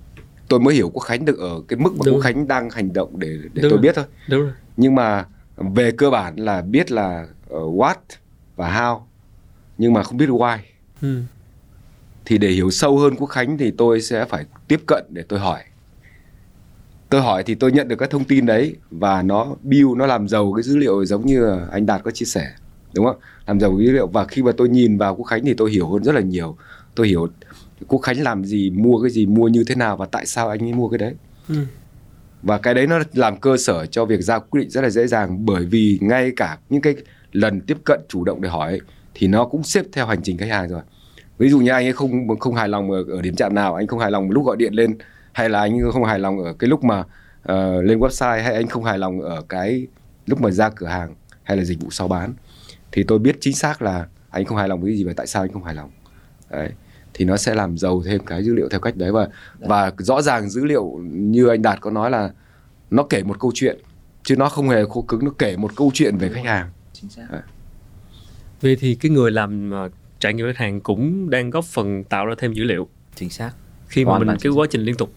tôi 0.47 0.60
mới 0.60 0.75
hiểu 0.75 0.89
quốc 0.89 1.01
khánh 1.01 1.25
được 1.25 1.39
ở 1.39 1.62
cái 1.67 1.79
mức 1.79 1.93
mà 1.93 2.01
Đúng. 2.05 2.15
quốc 2.15 2.21
khánh 2.21 2.47
đang 2.47 2.69
hành 2.69 2.93
động 2.93 3.19
để 3.19 3.27
để 3.27 3.62
Đúng 3.62 3.62
tôi 3.62 3.69
rồi. 3.69 3.79
biết 3.79 3.95
thôi 3.95 4.05
đúng 4.29 4.41
rồi 4.41 4.51
nhưng 4.77 4.95
mà 4.95 5.25
về 5.58 5.91
cơ 5.91 6.10
bản 6.10 6.36
là 6.36 6.62
biết 6.62 6.91
là 6.91 7.27
uh, 7.53 7.79
what 7.79 7.95
và 8.55 8.73
how 8.73 9.01
nhưng 9.77 9.93
mà 9.93 10.03
không 10.03 10.17
biết 10.17 10.29
why 10.29 10.58
ừ. 11.01 11.21
thì 12.25 12.38
để 12.38 12.49
hiểu 12.49 12.71
sâu 12.71 12.97
hơn 12.97 13.15
quốc 13.15 13.27
khánh 13.27 13.58
thì 13.58 13.71
tôi 13.71 14.01
sẽ 14.01 14.25
phải 14.25 14.45
tiếp 14.67 14.81
cận 14.88 15.05
để 15.10 15.23
tôi 15.27 15.39
hỏi 15.39 15.63
tôi 17.10 17.21
hỏi 17.21 17.43
thì 17.43 17.55
tôi 17.55 17.71
nhận 17.71 17.88
được 17.88 17.95
các 17.95 18.10
thông 18.10 18.23
tin 18.23 18.45
đấy 18.45 18.75
và 18.91 19.21
nó 19.21 19.55
build 19.63 19.97
nó 19.97 20.05
làm 20.05 20.27
giàu 20.27 20.53
cái 20.53 20.63
dữ 20.63 20.77
liệu 20.77 21.05
giống 21.05 21.25
như 21.25 21.60
anh 21.71 21.86
đạt 21.86 22.03
có 22.03 22.12
chia 22.12 22.25
sẻ 22.25 22.51
đúng 22.93 23.05
không 23.05 23.17
làm 23.47 23.60
giàu 23.60 23.77
cái 23.77 23.86
dữ 23.86 23.91
liệu 23.91 24.08
và 24.08 24.25
khi 24.25 24.43
mà 24.43 24.51
tôi 24.58 24.69
nhìn 24.69 24.97
vào 24.97 25.15
quốc 25.15 25.25
khánh 25.25 25.45
thì 25.45 25.53
tôi 25.53 25.71
hiểu 25.71 25.89
hơn 25.89 26.03
rất 26.03 26.15
là 26.15 26.21
nhiều 26.21 26.58
tôi 26.95 27.08
hiểu 27.08 27.27
quốc 27.88 28.00
khánh 28.00 28.22
làm 28.22 28.46
gì 28.46 28.70
mua 28.70 29.02
cái 29.02 29.12
gì 29.12 29.26
mua 29.26 29.48
như 29.48 29.64
thế 29.68 29.76
nào 29.76 29.98
và 29.98 30.06
tại 30.06 30.26
sao 30.26 30.50
anh 30.50 30.64
ấy 30.64 30.74
mua 30.74 30.90
cái 30.90 30.98
đấy. 30.98 31.14
Ừ. 31.50 31.56
và 32.44 32.58
cái 32.58 32.74
đấy 32.74 32.88
nó 32.88 33.00
làm 33.14 33.40
cơ 33.40 33.58
sở 33.58 33.86
cho 33.86 34.06
việc 34.06 34.22
ra 34.22 34.40
quyết 34.40 34.62
định 34.62 34.70
rất 34.70 34.82
là 34.82 34.90
dễ 34.90 35.08
dàng 35.08 35.46
bởi 35.46 35.66
vì 35.66 36.00
ngay 36.02 36.32
cả 36.36 36.58
những 36.70 36.82
cái 36.82 36.96
lần 37.32 37.62
tiếp 37.62 37.78
cận 37.86 38.00
chủ 38.10 38.24
động 38.24 38.42
để 38.42 38.50
hỏi 38.50 38.80
thì 39.14 39.28
nó 39.28 39.46
cũng 39.46 39.64
xếp 39.64 39.86
theo 39.94 40.06
hành 40.06 40.22
trình 40.24 40.38
khách 40.38 40.50
hàng 40.50 40.70
rồi. 40.70 40.82
Ví 41.38 41.50
dụ 41.50 41.60
như 41.60 41.72
anh 41.72 41.86
ấy 41.86 41.94
không 41.94 42.40
không 42.40 42.56
hài 42.56 42.68
lòng 42.68 42.92
ở, 42.92 43.04
ở 43.10 43.22
điểm 43.22 43.36
chạm 43.36 43.56
nào 43.56 43.76
anh 43.76 43.88
không 43.88 44.00
hài 44.00 44.12
lòng 44.12 44.32
lúc 44.32 44.46
gọi 44.46 44.58
điện 44.58 44.74
lên 44.74 44.98
hay 45.32 45.50
là 45.50 45.60
anh 45.60 45.92
không 45.92 46.04
hài 46.04 46.20
lòng 46.20 46.44
ở 46.44 46.54
cái 46.54 46.70
lúc 46.70 46.84
mà 46.84 47.04
ờ, 47.44 47.82
lên 47.82 48.00
website 48.00 48.44
hay 48.44 48.54
anh 48.54 48.68
không 48.68 48.84
hài 48.84 48.98
lòng 48.98 49.22
ở 49.22 49.42
cái 49.50 49.88
lúc 50.26 50.42
mà 50.42 50.52
ra 50.52 50.70
cửa 50.70 50.88
hàng 50.88 51.16
hay 51.44 51.58
là 51.58 51.64
dịch 51.64 51.82
vụ 51.82 51.90
sau 51.92 52.08
bán 52.08 52.34
thì 52.92 53.04
tôi 53.04 53.20
biết 53.20 53.38
chính 53.40 53.56
xác 53.56 53.82
là 53.82 54.08
anh 54.30 54.46
không 54.46 54.58
hài 54.58 54.68
lòng 54.68 54.82
với 54.82 54.92
cái 54.92 54.98
gì 54.98 55.04
và 55.04 55.14
tại 55.16 55.28
sao 55.28 55.44
anh 55.44 55.52
không 55.52 55.64
hài 55.64 55.76
lòng. 55.76 55.90
Đấy 56.50 56.70
thì 57.17 57.25
nó 57.25 57.38
sẽ 57.38 57.56
làm 57.56 57.78
giàu 57.78 58.04
thêm 58.06 58.25
cái 58.25 58.43
dữ 58.43 58.54
liệu 58.54 58.69
theo 58.69 58.80
cách 58.80 58.95
đấy. 58.95 59.12
Và 59.12 59.28
và 59.60 59.91
rõ 59.97 60.21
ràng 60.21 60.49
dữ 60.49 60.65
liệu 60.65 60.99
như 61.12 61.47
anh 61.47 61.62
đạt 61.62 61.82
có 61.82 61.91
nói 61.91 62.12
là 62.12 62.30
nó 62.91 63.04
kể 63.04 63.23
một 63.23 63.39
câu 63.39 63.51
chuyện 63.54 63.78
chứ 64.23 64.36
nó 64.36 64.49
không 64.49 64.69
hề 64.69 64.86
khô 64.89 65.01
cứng 65.01 65.25
nó 65.25 65.32
kể 65.38 65.58
một 65.58 65.71
câu 65.75 65.91
chuyện 65.93 66.17
về 66.17 66.30
khách 66.30 66.45
hàng. 66.45 66.69
Chính 66.93 67.10
xác. 67.10 67.28
Vậy 68.62 68.78
thì 68.80 68.95
cái 68.95 69.12
người 69.12 69.32
làm 69.32 69.71
uh, 69.86 69.91
trải 70.19 70.34
nghiệm 70.34 70.47
khách 70.47 70.58
hàng 70.58 70.82
cũng 70.82 71.30
đang 71.30 71.49
góp 71.49 71.65
phần 71.65 72.04
tạo 72.04 72.25
ra 72.25 72.36
thêm 72.38 72.54
dữ 72.54 72.63
liệu. 72.63 72.88
Chính 73.15 73.30
xác. 73.30 73.51
Khi 73.88 74.06
mà 74.06 74.10
Hoàn 74.10 74.19
mình 74.19 74.28
toàn 74.28 74.38
cái 74.41 74.51
quá 74.51 74.67
trình 74.69 74.82
liên 74.82 74.95
tục. 74.95 75.13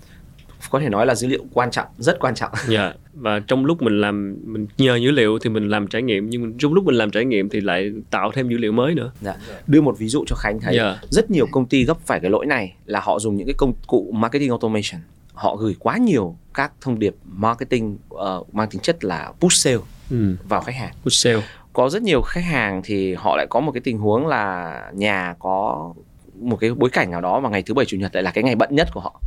có 0.70 0.80
thể 0.80 0.88
nói 0.88 1.06
là 1.06 1.14
dữ 1.14 1.28
liệu 1.28 1.44
quan 1.52 1.70
trọng 1.70 1.86
rất 1.98 2.18
quan 2.20 2.34
trọng. 2.34 2.52
Dạ. 2.68 2.92
Và 3.20 3.40
trong 3.40 3.64
lúc 3.64 3.82
mình 3.82 4.00
làm 4.00 4.36
mình 4.44 4.66
nhờ 4.78 4.96
dữ 4.96 5.10
liệu 5.10 5.38
thì 5.38 5.50
mình 5.50 5.68
làm 5.68 5.86
trải 5.88 6.02
nghiệm 6.02 6.30
nhưng 6.30 6.58
trong 6.58 6.74
lúc 6.74 6.84
mình 6.84 6.94
làm 6.94 7.10
trải 7.10 7.24
nghiệm 7.24 7.48
thì 7.48 7.60
lại 7.60 7.92
tạo 8.10 8.30
thêm 8.34 8.48
dữ 8.48 8.56
liệu 8.58 8.72
mới 8.72 8.94
nữa. 8.94 9.10
Dạ. 9.20 9.34
đưa 9.66 9.80
một 9.80 9.98
ví 9.98 10.08
dụ 10.08 10.24
cho 10.26 10.36
khánh 10.36 10.60
thấy 10.60 10.76
Dạ. 10.76 10.98
rất 11.10 11.30
nhiều 11.30 11.46
công 11.50 11.66
ty 11.66 11.84
gấp 11.84 12.00
phải 12.06 12.20
cái 12.20 12.30
lỗi 12.30 12.46
này 12.46 12.74
là 12.86 13.00
họ 13.00 13.18
dùng 13.18 13.36
những 13.36 13.46
cái 13.46 13.54
công 13.58 13.72
cụ 13.86 14.10
marketing 14.14 14.48
automation 14.50 15.00
họ 15.34 15.56
gửi 15.56 15.76
quá 15.78 15.96
nhiều 15.96 16.36
các 16.54 16.72
thông 16.80 16.98
điệp 16.98 17.14
marketing 17.24 17.98
uh, 18.14 18.54
mang 18.54 18.68
tính 18.70 18.80
chất 18.82 19.04
là 19.04 19.32
push 19.40 19.52
sale 19.56 19.76
Ừ. 20.10 20.36
vào 20.48 20.60
khách 20.60 20.74
hàng 20.74 20.92
Good 21.04 21.12
sale. 21.14 21.42
có 21.72 21.88
rất 21.90 22.02
nhiều 22.02 22.22
khách 22.22 22.44
hàng 22.44 22.80
thì 22.84 23.14
họ 23.14 23.36
lại 23.36 23.46
có 23.50 23.60
một 23.60 23.72
cái 23.72 23.80
tình 23.84 23.98
huống 23.98 24.26
là 24.26 24.72
nhà 24.94 25.34
có 25.38 25.94
một 26.40 26.56
cái 26.56 26.70
bối 26.74 26.90
cảnh 26.90 27.10
nào 27.10 27.20
đó 27.20 27.40
và 27.40 27.48
ngày 27.50 27.62
thứ 27.62 27.74
bảy 27.74 27.86
chủ 27.86 27.96
nhật 27.96 28.14
lại 28.14 28.22
là 28.22 28.30
cái 28.30 28.44
ngày 28.44 28.54
bận 28.56 28.68
nhất 28.74 28.88
của 28.94 29.00
họ 29.00 29.20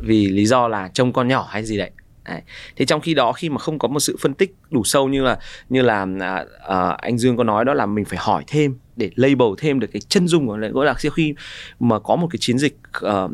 vì 0.00 0.28
lý 0.28 0.46
do 0.46 0.68
là 0.68 0.88
trông 0.94 1.12
con 1.12 1.28
nhỏ 1.28 1.46
hay 1.50 1.64
gì 1.64 1.78
đấy 1.78 1.90
Đấy. 2.28 2.42
Thế 2.76 2.84
trong 2.84 3.00
khi 3.00 3.14
đó 3.14 3.32
khi 3.32 3.48
mà 3.48 3.58
không 3.58 3.78
có 3.78 3.88
một 3.88 4.00
sự 4.00 4.16
phân 4.20 4.34
tích 4.34 4.54
đủ 4.70 4.84
sâu 4.84 5.08
như 5.08 5.22
là 5.22 5.38
như 5.68 5.82
là 5.82 6.06
à, 6.20 6.44
à, 6.68 6.88
anh 6.90 7.18
Dương 7.18 7.36
có 7.36 7.44
nói 7.44 7.64
đó 7.64 7.74
là 7.74 7.86
mình 7.86 8.04
phải 8.04 8.18
hỏi 8.18 8.44
thêm 8.46 8.78
để 8.96 9.10
label 9.16 9.48
thêm 9.58 9.80
được 9.80 9.88
cái 9.92 10.00
chân 10.08 10.28
dung 10.28 10.46
của 10.46 10.56
lễ 10.56 10.68
gỗ 10.68 10.84
lạc 10.84 11.00
siêu 11.00 11.12
khi 11.12 11.34
mà 11.80 11.98
có 11.98 12.16
một 12.16 12.28
cái 12.30 12.38
chiến 12.40 12.58
dịch 12.58 12.76
uh, 13.06 13.30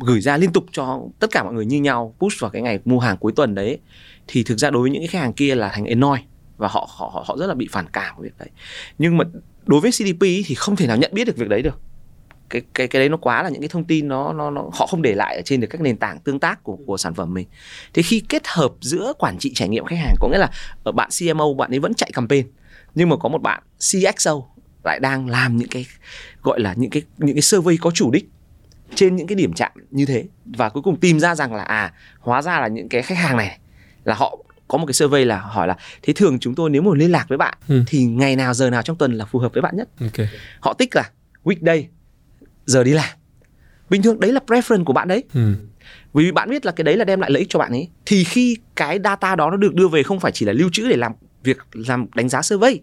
gửi 0.00 0.20
ra 0.20 0.36
liên 0.36 0.52
tục 0.52 0.66
cho 0.72 1.00
tất 1.18 1.30
cả 1.30 1.44
mọi 1.44 1.54
người 1.54 1.66
như 1.66 1.80
nhau 1.80 2.14
push 2.18 2.40
vào 2.40 2.50
cái 2.50 2.62
ngày 2.62 2.78
mua 2.84 2.98
hàng 2.98 3.16
cuối 3.16 3.32
tuần 3.36 3.54
đấy 3.54 3.78
thì 4.26 4.42
thực 4.42 4.58
ra 4.58 4.70
đối 4.70 4.82
với 4.82 4.90
những 4.90 5.00
cái 5.02 5.08
khách 5.08 5.20
hàng 5.20 5.32
kia 5.32 5.54
là 5.54 5.68
thành 5.68 5.86
annoy 5.86 6.20
và 6.56 6.68
họ 6.68 6.88
họ 6.96 7.24
họ- 7.26 7.36
rất 7.36 7.46
là 7.46 7.54
bị 7.54 7.68
phản 7.70 7.86
cảm 7.92 8.14
với 8.18 8.28
việc 8.28 8.34
đấy. 8.38 8.48
Nhưng 8.98 9.16
mà 9.16 9.24
đối 9.66 9.80
với 9.80 9.90
CDP 9.90 10.20
thì 10.20 10.54
không 10.54 10.76
thể 10.76 10.86
nào 10.86 10.96
nhận 10.96 11.10
biết 11.14 11.24
được 11.24 11.36
việc 11.36 11.48
đấy 11.48 11.62
được 11.62 11.80
cái 12.50 12.62
cái 12.74 12.88
cái 12.88 13.00
đấy 13.00 13.08
nó 13.08 13.16
quá 13.16 13.42
là 13.42 13.48
những 13.48 13.60
cái 13.62 13.68
thông 13.68 13.84
tin 13.84 14.08
nó 14.08 14.32
nó 14.32 14.50
nó 14.50 14.70
họ 14.72 14.86
không 14.86 15.02
để 15.02 15.14
lại 15.14 15.36
ở 15.36 15.42
trên 15.44 15.60
được 15.60 15.66
các 15.70 15.80
nền 15.80 15.96
tảng 15.96 16.18
tương 16.18 16.38
tác 16.40 16.62
của 16.62 16.78
của 16.86 16.96
sản 16.96 17.14
phẩm 17.14 17.34
mình 17.34 17.46
thế 17.94 18.02
khi 18.02 18.22
kết 18.28 18.42
hợp 18.46 18.72
giữa 18.80 19.12
quản 19.18 19.38
trị 19.38 19.52
trải 19.54 19.68
nghiệm 19.68 19.84
khách 19.84 19.96
hàng 19.98 20.14
có 20.20 20.28
nghĩa 20.28 20.38
là 20.38 20.50
ở 20.84 20.92
bạn 20.92 21.08
CMO 21.20 21.54
bạn 21.58 21.70
ấy 21.70 21.78
vẫn 21.78 21.94
chạy 21.94 22.10
campaign 22.12 22.46
nhưng 22.94 23.08
mà 23.08 23.16
có 23.16 23.28
một 23.28 23.42
bạn 23.42 23.62
CXO 23.78 24.32
lại 24.84 24.98
đang 25.02 25.28
làm 25.28 25.56
những 25.56 25.68
cái 25.68 25.86
gọi 26.42 26.60
là 26.60 26.74
những 26.76 26.90
cái 26.90 27.02
những 27.18 27.34
cái 27.36 27.42
survey 27.42 27.76
có 27.76 27.90
chủ 27.90 28.10
đích 28.10 28.28
trên 28.94 29.16
những 29.16 29.26
cái 29.26 29.36
điểm 29.36 29.52
chạm 29.52 29.72
như 29.90 30.06
thế 30.06 30.24
và 30.56 30.68
cuối 30.68 30.82
cùng 30.82 30.96
tìm 31.00 31.20
ra 31.20 31.34
rằng 31.34 31.54
là 31.54 31.62
à 31.62 31.92
hóa 32.20 32.42
ra 32.42 32.60
là 32.60 32.68
những 32.68 32.88
cái 32.88 33.02
khách 33.02 33.18
hàng 33.18 33.36
này 33.36 33.58
là 34.04 34.14
họ 34.14 34.38
có 34.68 34.78
một 34.78 34.86
cái 34.86 34.94
survey 34.94 35.24
là 35.24 35.38
hỏi 35.40 35.68
là 35.68 35.76
thế 36.02 36.12
thường 36.16 36.38
chúng 36.38 36.54
tôi 36.54 36.70
nếu 36.70 36.82
mà 36.82 36.90
liên 36.94 37.12
lạc 37.12 37.24
với 37.28 37.38
bạn 37.38 37.54
Ừ. 37.68 37.82
thì 37.86 38.04
ngày 38.04 38.36
nào 38.36 38.54
giờ 38.54 38.70
nào 38.70 38.82
trong 38.82 38.96
tuần 38.96 39.12
là 39.12 39.24
phù 39.24 39.38
hợp 39.38 39.52
với 39.52 39.62
bạn 39.62 39.76
nhất 39.76 39.88
Ok. 40.00 40.26
họ 40.60 40.72
tích 40.72 40.96
là 40.96 41.10
weekday 41.44 41.84
giờ 42.68 42.84
đi 42.84 42.92
làm. 42.92 43.08
Bình 43.90 44.02
thường 44.02 44.20
đấy 44.20 44.32
là 44.32 44.40
preference 44.46 44.84
của 44.84 44.92
bạn 44.92 45.08
đấy. 45.08 45.24
Ừ. 45.34 45.54
vì 46.14 46.32
bạn 46.32 46.50
biết 46.50 46.66
là 46.66 46.72
cái 46.72 46.84
đấy 46.84 46.96
là 46.96 47.04
đem 47.04 47.20
lại 47.20 47.30
lợi 47.30 47.40
ích 47.40 47.48
cho 47.50 47.58
bạn 47.58 47.72
ấy. 47.72 47.88
Thì 48.06 48.24
khi 48.24 48.56
cái 48.76 48.98
data 49.04 49.36
đó 49.36 49.50
nó 49.50 49.56
được 49.56 49.74
đưa 49.74 49.88
về 49.88 50.02
không 50.02 50.20
phải 50.20 50.32
chỉ 50.32 50.46
là 50.46 50.52
lưu 50.52 50.68
trữ 50.72 50.88
để 50.88 50.96
làm 50.96 51.12
việc 51.44 51.58
làm 51.72 52.06
đánh 52.14 52.28
giá 52.28 52.42
survey 52.42 52.80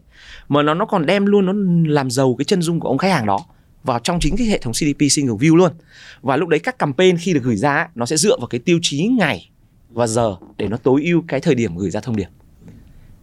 mà 0.48 0.64
nó 0.64 0.74
nó 0.74 0.86
còn 0.86 1.06
đem 1.06 1.26
luôn 1.26 1.46
nó 1.46 1.54
làm 1.94 2.12
giàu 2.12 2.36
cái 2.38 2.46
chân 2.46 2.62
dung 2.62 2.80
của 2.80 2.88
ông 2.88 2.98
khách 2.98 3.12
hàng 3.12 3.26
đó 3.26 3.40
vào 3.84 4.00
trong 4.00 4.20
chính 4.20 4.38
cái 4.38 4.48
hệ 4.48 4.58
thống 4.58 4.74
CDP 4.74 5.02
single 5.10 5.36
view 5.36 5.56
luôn. 5.56 5.72
Và 6.22 6.38
lúc 6.38 6.50
đấy 6.50 6.60
các 6.60 6.80
campaign 6.80 7.18
khi 7.18 7.34
được 7.34 7.44
gửi 7.44 7.56
ra 7.56 7.88
nó 7.96 8.06
sẽ 8.06 8.18
dựa 8.18 8.38
vào 8.38 8.48
cái 8.48 8.60
tiêu 8.60 8.80
chí 8.82 9.08
ngày 9.08 9.50
và 9.90 10.08
giờ 10.08 10.36
để 10.58 10.68
nó 10.68 10.78
tối 10.78 11.02
ưu 11.04 11.24
cái 11.28 11.40
thời 11.40 11.56
điểm 11.56 11.78
gửi 11.78 11.90
ra 11.90 12.00
thông 12.00 12.16
điệp. 12.16 12.28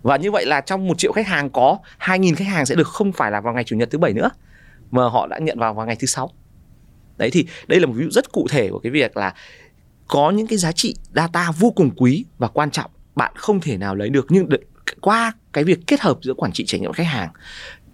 Và 0.03 0.16
như 0.16 0.31
vậy 0.31 0.46
là 0.46 0.61
trong 0.61 0.88
một 0.88 0.98
triệu 0.98 1.12
khách 1.12 1.27
hàng 1.27 1.51
có 1.51 1.79
2.000 2.01 2.35
khách 2.35 2.48
hàng 2.48 2.66
sẽ 2.66 2.75
được 2.75 2.88
không 2.88 3.12
phải 3.12 3.31
là 3.31 3.40
vào 3.40 3.55
ngày 3.55 3.64
chủ 3.64 3.77
nhật 3.77 3.90
thứ 3.90 3.98
bảy 3.98 4.12
nữa 4.12 4.31
mà 4.90 5.09
họ 5.09 5.27
đã 5.27 5.38
nhận 5.38 5.59
vào 5.59 5.75
vào 5.75 5.87
ngày 5.87 5.96
thứ 5.96 6.07
sáu 6.07 6.31
đấy 7.16 7.31
thì 7.33 7.46
đây 7.66 7.81
là 7.81 7.87
một 7.87 7.92
ví 7.96 8.05
dụ 8.05 8.11
rất 8.11 8.33
cụ 8.33 8.46
thể 8.51 8.68
của 8.70 8.79
cái 8.79 8.92
việc 8.92 9.16
là 9.16 9.35
có 10.09 10.31
những 10.31 10.46
cái 10.46 10.59
giá 10.59 10.72
trị 10.72 10.94
data 11.14 11.51
vô 11.59 11.70
cùng 11.70 11.90
quý 11.96 12.25
và 12.38 12.48
quan 12.48 12.70
trọng 12.70 12.90
bạn 13.14 13.33
không 13.37 13.61
thể 13.61 13.77
nào 13.77 13.94
lấy 13.94 14.09
được. 14.09 14.27
Nhưng 14.29 14.48
qua 15.01 15.33
cái 15.53 15.64
việc 15.64 15.79
kết 15.87 16.01
hợp 16.01 16.18
giữa 16.22 16.35
quản 16.35 16.53
trị 16.53 16.64
trải 16.66 16.81
nghiệm 16.81 16.92
khách 16.92 17.07
hàng 17.07 17.31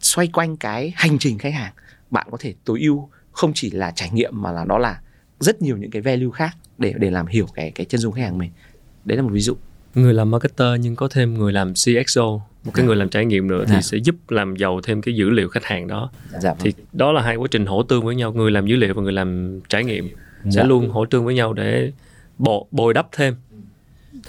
xoay 0.00 0.28
quanh 0.28 0.56
cái 0.56 0.92
hành 0.96 1.18
trình 1.18 1.38
khách 1.38 1.54
hàng 1.54 1.72
bạn 2.10 2.26
có 2.30 2.36
thể 2.40 2.54
tối 2.64 2.80
ưu 2.80 3.08
không 3.32 3.52
chỉ 3.54 3.70
là 3.70 3.90
trải 3.90 4.10
nghiệm 4.10 4.42
mà 4.42 4.52
là 4.52 4.64
đó 4.64 4.78
là 4.78 5.00
rất 5.40 5.62
nhiều 5.62 5.76
những 5.76 5.90
cái 5.90 6.02
value 6.02 6.30
khác 6.34 6.56
để 6.78 6.94
để 6.96 7.10
làm 7.10 7.26
hiểu 7.26 7.46
cái 7.54 7.70
cái 7.70 7.86
chân 7.86 8.00
dung 8.00 8.12
khách 8.12 8.22
hàng 8.22 8.38
mình. 8.38 8.50
Đấy 9.04 9.16
là 9.16 9.22
một 9.22 9.30
ví 9.32 9.40
dụ. 9.40 9.56
Người 9.94 10.14
làm 10.14 10.30
marketer 10.30 10.68
nhưng 10.80 10.96
có 10.96 11.08
thêm 11.08 11.34
người 11.34 11.52
làm 11.52 11.72
CXO, 11.74 12.40
một 12.68 12.72
cái 12.74 12.84
À. 12.84 12.86
người 12.86 12.96
làm 12.96 13.08
trải 13.08 13.24
nghiệm 13.24 13.48
nữa 13.48 13.64
thì 13.68 13.74
À. 13.74 13.80
sẽ 13.82 13.96
giúp 13.98 14.14
làm 14.28 14.56
giàu 14.56 14.80
thêm 14.82 15.02
cái 15.02 15.14
dữ 15.14 15.30
liệu 15.30 15.48
khách 15.48 15.64
hàng 15.64 15.86
đó. 15.86 16.10
dạ 16.40 16.54
Thì 16.60 16.72
đó 16.92 17.12
là 17.12 17.22
hai 17.22 17.36
quá 17.36 17.48
trình 17.50 17.66
hỗ 17.66 17.82
tương 17.82 18.04
với 18.04 18.14
nhau, 18.14 18.32
người 18.32 18.50
làm 18.50 18.66
dữ 18.66 18.76
liệu 18.76 18.94
và 18.94 19.02
người 19.02 19.12
làm 19.12 19.60
trải 19.68 19.84
nghiệm 19.84 20.08
sẽ 20.44 20.50
Dạ. 20.50 20.62
luôn 20.62 20.90
hỗ 20.90 21.04
tương 21.06 21.24
với 21.24 21.34
nhau 21.34 21.52
để 21.52 21.92
bộ 22.38 22.68
bồi 22.70 22.94
đắp 22.94 23.08
thêm. 23.12 23.34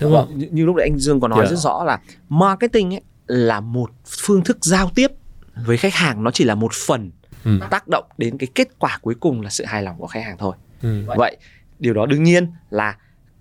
Đúng 0.02 0.14
không? 0.14 0.38
như, 0.38 0.48
như 0.52 0.66
lúc 0.66 0.76
nãy 0.76 0.88
anh 0.92 0.98
Dương 1.00 1.20
có 1.20 1.28
nói 1.28 1.46
Dạ. 1.46 1.50
rất 1.52 1.56
rõ 1.56 1.84
là 1.84 2.00
marketing 2.30 2.94
ấy 2.94 3.02
là 3.28 3.60
một 3.60 3.92
phương 4.08 4.44
thức 4.44 4.58
giao 4.62 4.92
tiếp 4.96 5.12
với 5.66 5.78
khách 5.78 5.94
hàng 5.94 6.24
nó 6.24 6.32
chỉ 6.32 6.44
là 6.44 6.56
một 6.56 6.74
phần 6.88 7.12
Ừ. 7.44 7.60
tác 7.70 7.88
động 7.88 8.06
đến 8.18 8.38
cái 8.38 8.48
kết 8.56 8.68
quả 8.80 9.00
cuối 9.02 9.16
cùng 9.20 9.42
là 9.42 9.50
sự 9.50 9.66
hài 9.66 9.84
lòng 9.84 9.96
của 9.98 10.08
khách 10.08 10.24
hàng 10.24 10.38
thôi 10.40 10.56
Ừ. 10.82 11.04
vậy 11.18 11.38
điều 11.80 11.94
đó 11.94 12.06
đương 12.06 12.24
nhiên 12.24 12.48
là 12.70 12.96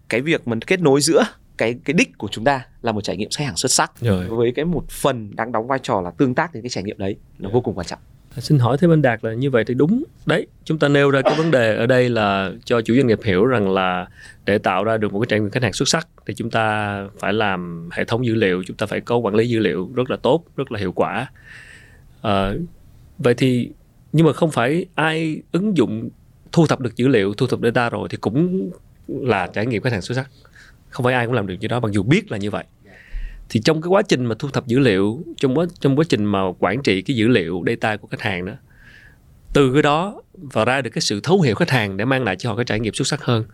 cái 0.08 0.20
việc 0.20 0.48
mình 0.48 0.61
kết 0.61 0.80
nối 0.80 1.00
giữa 1.00 1.24
cái 1.59 1.77
cái 1.85 1.94
đích 1.94 2.18
của 2.18 2.29
chúng 2.31 2.44
ta 2.44 2.66
là 2.83 2.92
một 2.92 3.01
trải 3.01 3.16
nghiệm 3.16 3.29
khách 3.37 3.44
hàng 3.44 3.57
xuất 3.57 3.73
sắc. 3.73 3.92
Rồi. 4.01 4.27
với 4.27 4.53
cái 4.53 4.64
một 4.64 4.90
phần 4.90 5.37
đang 5.37 5.53
đóng 5.53 5.66
vai 5.66 5.79
trò 5.83 6.01
là 6.01 6.11
tương 6.11 6.35
tác 6.35 6.55
đến 6.55 6.62
cái 6.62 6.71
trải 6.71 6.85
nghiệm 6.85 6.99
đấy 6.99 7.16
nó 7.38 7.51
vô 7.51 7.61
cùng 7.61 7.75
quan 7.75 7.87
trọng. 7.87 7.99
Xin 8.38 8.59
hỏi 8.59 8.77
thêm 8.81 8.92
anh 8.92 9.03
Đạt 9.03 9.25
là 9.25 9.35
như 9.35 9.51
vậy 9.51 9.64
thì 9.66 9.75
đúng. 9.75 10.05
Đấy 10.27 10.47
chúng 10.64 10.79
ta 10.79 10.88
nêu 10.88 11.11
ra 11.11 11.23
cái 11.23 11.35
vấn 11.38 11.51
đề 11.51 11.77
ở 11.77 11.87
đây 11.87 12.09
là 12.09 12.51
cho 12.64 12.81
chủ 12.81 12.94
doanh 12.94 13.07
nghiệp 13.07 13.18
hiểu 13.25 13.44
rằng 13.44 13.71
là 13.71 14.07
để 14.44 14.59
tạo 14.59 14.85
ra 14.85 14.97
được 14.97 15.12
một 15.12 15.21
cái 15.21 15.27
trải 15.29 15.40
nghiệm 15.40 15.51
khách 15.51 15.62
hàng 15.62 15.73
xuất 15.73 15.88
sắc 15.88 16.09
thì 16.27 16.35
chúng 16.35 16.51
ta 16.51 16.99
phải 17.18 17.33
làm 17.33 17.88
hệ 17.92 18.05
thống 18.05 18.27
dữ 18.27 18.35
liệu 18.35 18.62
chúng 18.66 18.77
ta 18.77 18.87
phải 18.87 19.01
có 19.01 19.16
quản 19.16 19.35
lý 19.35 19.49
dữ 19.49 19.59
liệu 19.59 19.90
rất 19.94 20.11
là 20.11 20.16
tốt 20.16 20.44
rất 20.57 20.73
là 20.73 20.79
hiệu 20.79 20.92
quả. 20.92 21.31
Ờ, 22.21 22.59
vậy 23.18 23.35
thì 23.35 23.71
nhưng 24.12 24.27
mà 24.27 24.33
không 24.33 24.51
phải 24.51 24.87
ai 24.94 25.42
ứng 25.53 25.77
dụng 25.77 26.09
thu 26.53 26.66
thập 26.66 26.81
được 26.81 26.97
dữ 26.97 27.09
liệu 27.09 27.35
thu 27.35 27.47
thập 27.47 27.61
data 27.62 27.90
rồi 27.90 28.09
thì 28.11 28.16
cũng 28.16 28.71
là 29.09 29.47
trải 29.47 29.66
nghiệm 29.66 29.83
khách 29.83 29.92
hàng 29.92 30.03
xuất 30.03 30.14
sắc 30.14 30.31
không 30.88 31.05
phải 31.05 31.14
ai 31.14 31.27
cũng 31.27 31.35
làm 31.35 31.46
được 31.46 31.55
như 31.61 31.68
đó 31.68 31.81
mặc 31.81 31.92
dù 31.92 32.03
biết 32.03 32.31
là 32.31 32.38
như 32.38 32.51
vậy. 32.51 32.64
Thì 33.48 33.61
trong 33.61 33.83
cái 33.83 33.88
quá 33.88 34.03
trình 34.03 34.24
mà 34.24 34.35
thu 34.38 34.48
thập 34.48 34.66
dữ 34.66 34.79
liệu 34.79 35.22
trong 35.37 35.59
quá 35.59 35.66
trong 35.81 35.98
quá 35.98 36.05
trình 36.09 36.24
mà 36.24 36.40
quản 36.59 36.83
trị 36.83 37.03
cái 37.03 37.16
dữ 37.16 37.29
liệu 37.29 37.62
data 37.66 37.96
của 37.96 38.09
khách 38.09 38.20
hàng 38.20 38.44
đó 38.44 38.53
từ 39.53 39.72
cái 39.72 39.83
đó 39.83 40.22
và 40.33 40.64
ra 40.64 40.81
được 40.81 40.90
cái 40.90 41.03
sự 41.03 41.20
thấu 41.22 41.40
hiểu 41.40 41.55
khách 41.55 41.70
hàng 41.70 41.96
để 41.96 42.05
mang 42.05 42.24
lại 42.24 42.37
cho 42.37 42.51
họ 42.51 42.57
cái 42.57 42.64
trải 42.64 42.81
nghiệm 42.81 42.94
xuất 42.94 43.07
sắc 43.07 43.24
hơn 43.24 43.44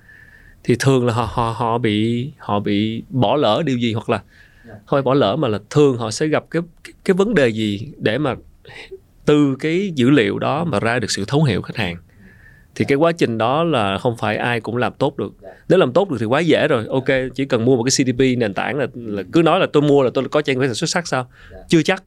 thì 0.65 0.77
thường 0.79 1.07
là 1.07 1.13
họ 1.13 1.29
họ 1.33 1.55
họ 1.57 1.79
bị 1.79 2.31
họ 2.39 2.61
bị 2.61 3.03
bỏ 3.09 3.37
lỡ 3.37 3.63
điều 3.67 3.79
gì 3.79 3.93
hoặc 3.93 4.11
là 4.11 4.23
không 4.65 4.97
phải 4.97 5.03
bỏ 5.03 5.15
lỡ 5.15 5.37
mà 5.37 5.49
là 5.49 5.59
thường 5.71 5.97
họ 5.97 6.11
sẽ 6.11 6.27
gặp 6.27 6.45
cái 6.51 6.63
cái, 6.85 6.93
cái 7.05 7.15
vấn 7.15 7.35
đề 7.35 7.49
gì 7.49 7.89
để 7.99 8.19
mà 8.19 8.35
từ 9.25 9.57
cái 9.61 9.93
dữ 9.95 10.11
liệu 10.11 10.39
đó 10.39 10.65
mà 10.65 10.81
ra 10.81 10.99
được 10.99 11.11
sự 11.11 11.25
thấu 11.29 11.45
hiểu 11.45 11.63
khách 11.63 11.77
hàng 11.77 11.97
thì 12.75 12.85
cái 12.85 12.97
quá 12.97 13.13
trình 13.13 13.39
đó 13.39 13.65
là 13.65 13.99
không 13.99 14.17
phải 14.17 14.37
ai 14.37 14.61
cũng 14.61 14.77
làm 14.77 14.93
tốt 14.93 15.19
được. 15.19 15.33
Nếu 15.69 15.79
làm 15.79 15.93
tốt 15.93 16.11
được 16.11 16.17
thì 16.21 16.27
quá 16.27 16.41
dễ 16.41 16.69
rồi. 16.69 16.87
Ok 16.91 17.05
chỉ 17.35 17.45
cần 17.45 17.65
mua 17.65 17.77
một 17.77 17.83
cái 17.83 17.91
CDP 17.91 18.39
nền 18.39 18.55
tảng 18.55 18.79
là, 18.79 18.87
là 18.95 19.23
cứ 19.33 19.43
nói 19.43 19.61
là 19.61 19.67
tôi 19.73 19.83
mua 19.83 20.03
là 20.03 20.11
tôi 20.15 20.29
có 20.29 20.43
trải 20.43 20.57
nghiệm 20.57 20.75
xuất 20.75 20.91
sắc 20.91 21.09
sao? 21.09 21.27
Chưa 21.69 21.83
chắc. 21.83 22.03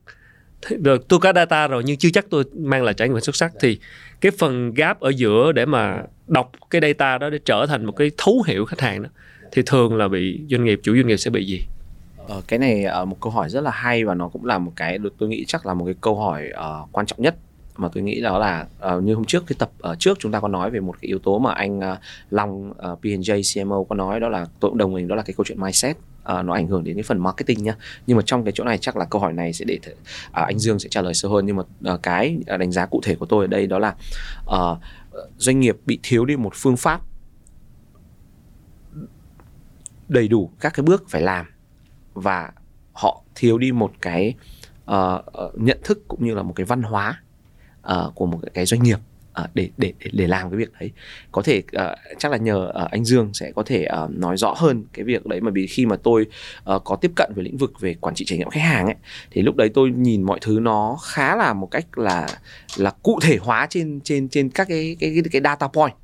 Được 0.70 0.78
rồi 0.82 0.98
tôi 1.08 1.20
có 1.20 1.32
data 1.32 1.68
rồi 1.68 1.82
nhưng 1.86 1.96
chưa 1.96 2.10
chắc 2.12 2.26
tôi 2.30 2.44
mang 2.54 2.82
lại 2.82 2.94
trải 2.94 3.08
nghiệm 3.08 3.20
xuất 3.20 3.36
sắc. 3.36 3.52
Thì 3.60 3.78
cái 4.20 4.32
phần 4.38 4.74
gap 4.74 5.00
ở 5.00 5.08
giữa 5.08 5.52
để 5.52 5.66
mà 5.66 6.02
đọc 6.26 6.52
cái 6.70 6.80
data 6.80 7.18
đó 7.18 7.30
để 7.30 7.38
trở 7.44 7.66
thành 7.68 7.84
một 7.84 7.92
cái 7.92 8.10
thấu 8.16 8.42
hiểu 8.46 8.64
khách 8.64 8.80
hàng 8.80 9.02
đó 9.02 9.08
thì 9.52 9.62
thường 9.66 9.96
là 9.96 10.08
bị 10.08 10.40
doanh 10.50 10.64
nghiệp 10.64 10.80
chủ 10.82 10.94
doanh 10.96 11.06
nghiệp 11.06 11.16
sẽ 11.16 11.30
bị 11.30 11.46
gì? 11.46 11.60
Ờ, 12.28 12.42
cái 12.48 12.58
này 12.58 12.84
ờ, 12.84 13.04
một 13.04 13.16
câu 13.20 13.32
hỏi 13.32 13.48
rất 13.48 13.60
là 13.60 13.70
hay 13.70 14.04
và 14.04 14.14
nó 14.14 14.28
cũng 14.28 14.44
là 14.44 14.58
một 14.58 14.72
cái 14.76 14.98
tôi 15.18 15.28
nghĩ 15.28 15.44
chắc 15.48 15.66
là 15.66 15.74
một 15.74 15.84
cái 15.84 15.94
câu 16.00 16.16
hỏi 16.16 16.50
uh, 16.50 16.88
quan 16.92 17.06
trọng 17.06 17.22
nhất 17.22 17.34
mà 17.78 17.88
tôi 17.92 18.02
nghĩ 18.02 18.20
đó 18.20 18.38
là 18.38 18.66
uh, 18.96 19.02
như 19.02 19.14
hôm 19.14 19.24
trước 19.24 19.44
cái 19.46 19.56
tập 19.58 19.70
ở 19.78 19.96
trước 19.98 20.18
chúng 20.20 20.32
ta 20.32 20.40
có 20.40 20.48
nói 20.48 20.70
về 20.70 20.80
một 20.80 20.94
cái 21.00 21.08
yếu 21.08 21.18
tố 21.18 21.38
mà 21.38 21.52
anh 21.52 21.78
uh, 21.78 21.98
Long 22.30 22.70
uh, 22.70 22.76
P&J 23.02 23.64
CMO 23.64 23.84
có 23.84 23.94
nói 23.94 24.20
đó 24.20 24.28
là 24.28 24.46
tôi 24.60 24.70
cũng 24.70 24.78
đồng 24.78 24.96
tình 24.96 25.08
đó 25.08 25.16
là 25.16 25.22
cái 25.22 25.34
câu 25.36 25.44
chuyện 25.44 25.60
mindset. 25.60 25.96
Uh, 25.96 26.44
nó 26.44 26.54
ảnh 26.54 26.66
hưởng 26.66 26.84
đến 26.84 26.96
cái 26.96 27.02
phần 27.02 27.18
marketing 27.18 27.62
nhá. 27.62 27.76
Nhưng 28.06 28.16
mà 28.16 28.22
trong 28.26 28.44
cái 28.44 28.52
chỗ 28.52 28.64
này 28.64 28.78
chắc 28.78 28.96
là 28.96 29.04
câu 29.04 29.20
hỏi 29.20 29.32
này 29.32 29.52
sẽ 29.52 29.64
để 29.64 29.78
th- 29.82 29.92
uh, 29.92 30.46
anh 30.46 30.58
Dương 30.58 30.78
sẽ 30.78 30.88
trả 30.88 31.02
lời 31.02 31.14
sâu 31.14 31.32
hơn. 31.32 31.46
Nhưng 31.46 31.56
mà 31.56 31.62
uh, 31.94 32.02
cái 32.02 32.38
đánh 32.46 32.72
giá 32.72 32.86
cụ 32.86 33.00
thể 33.04 33.14
của 33.14 33.26
tôi 33.26 33.44
ở 33.44 33.46
đây 33.46 33.66
đó 33.66 33.78
là 33.78 33.94
uh, 34.46 34.78
doanh 35.36 35.60
nghiệp 35.60 35.76
bị 35.86 36.00
thiếu 36.02 36.24
đi 36.24 36.36
một 36.36 36.52
phương 36.54 36.76
pháp 36.76 37.00
đầy 40.08 40.28
đủ 40.28 40.50
các 40.60 40.72
cái 40.74 40.84
bước 40.84 41.04
phải 41.08 41.22
làm 41.22 41.46
và 42.14 42.52
họ 42.92 43.22
thiếu 43.34 43.58
đi 43.58 43.72
một 43.72 43.92
cái 44.00 44.34
uh, 44.90 45.24
nhận 45.54 45.78
thức 45.84 46.08
cũng 46.08 46.24
như 46.24 46.34
là 46.34 46.42
một 46.42 46.52
cái 46.56 46.66
văn 46.66 46.82
hóa 46.82 47.22
uh, 47.92 48.14
của 48.14 48.26
một 48.26 48.38
cái 48.54 48.66
doanh 48.66 48.82
nghiệp 48.82 48.98
uh, 49.40 49.46
để 49.54 49.68
để 49.76 49.92
để 50.12 50.26
làm 50.26 50.50
cái 50.50 50.58
việc 50.58 50.72
đấy. 50.80 50.90
Có 51.32 51.42
thể 51.42 51.58
uh, 51.58 52.18
chắc 52.18 52.32
là 52.32 52.38
nhờ 52.38 52.72
uh, 52.84 52.90
anh 52.90 53.04
Dương 53.04 53.30
sẽ 53.34 53.52
có 53.52 53.62
thể 53.62 53.88
uh, 54.04 54.10
nói 54.10 54.36
rõ 54.36 54.54
hơn 54.56 54.84
cái 54.92 55.04
việc 55.04 55.26
đấy. 55.26 55.40
Mà 55.40 55.50
vì 55.50 55.66
khi 55.66 55.86
mà 55.86 55.96
tôi 55.96 56.26
uh, 56.74 56.84
có 56.84 56.96
tiếp 56.96 57.12
cận 57.16 57.32
về 57.36 57.42
lĩnh 57.42 57.56
vực 57.56 57.80
về 57.80 57.94
quản 58.00 58.14
trị 58.14 58.24
trải 58.24 58.38
nghiệm 58.38 58.50
khách 58.50 58.60
hàng 58.60 58.86
ấy 58.86 58.96
thì 59.30 59.42
lúc 59.42 59.56
đấy 59.56 59.70
tôi 59.74 59.90
nhìn 59.90 60.22
mọi 60.22 60.38
thứ 60.42 60.60
nó 60.60 60.98
khá 61.02 61.36
là 61.36 61.52
một 61.52 61.70
cách 61.70 61.98
là 61.98 62.28
là 62.76 62.90
cụ 62.90 63.18
thể 63.22 63.36
hóa 63.40 63.66
trên 63.70 64.00
trên 64.04 64.28
trên 64.28 64.48
các 64.50 64.68
cái 64.68 64.96
cái 65.00 65.10
cái, 65.14 65.22
cái 65.32 65.42
data 65.44 65.68
point 65.68 65.94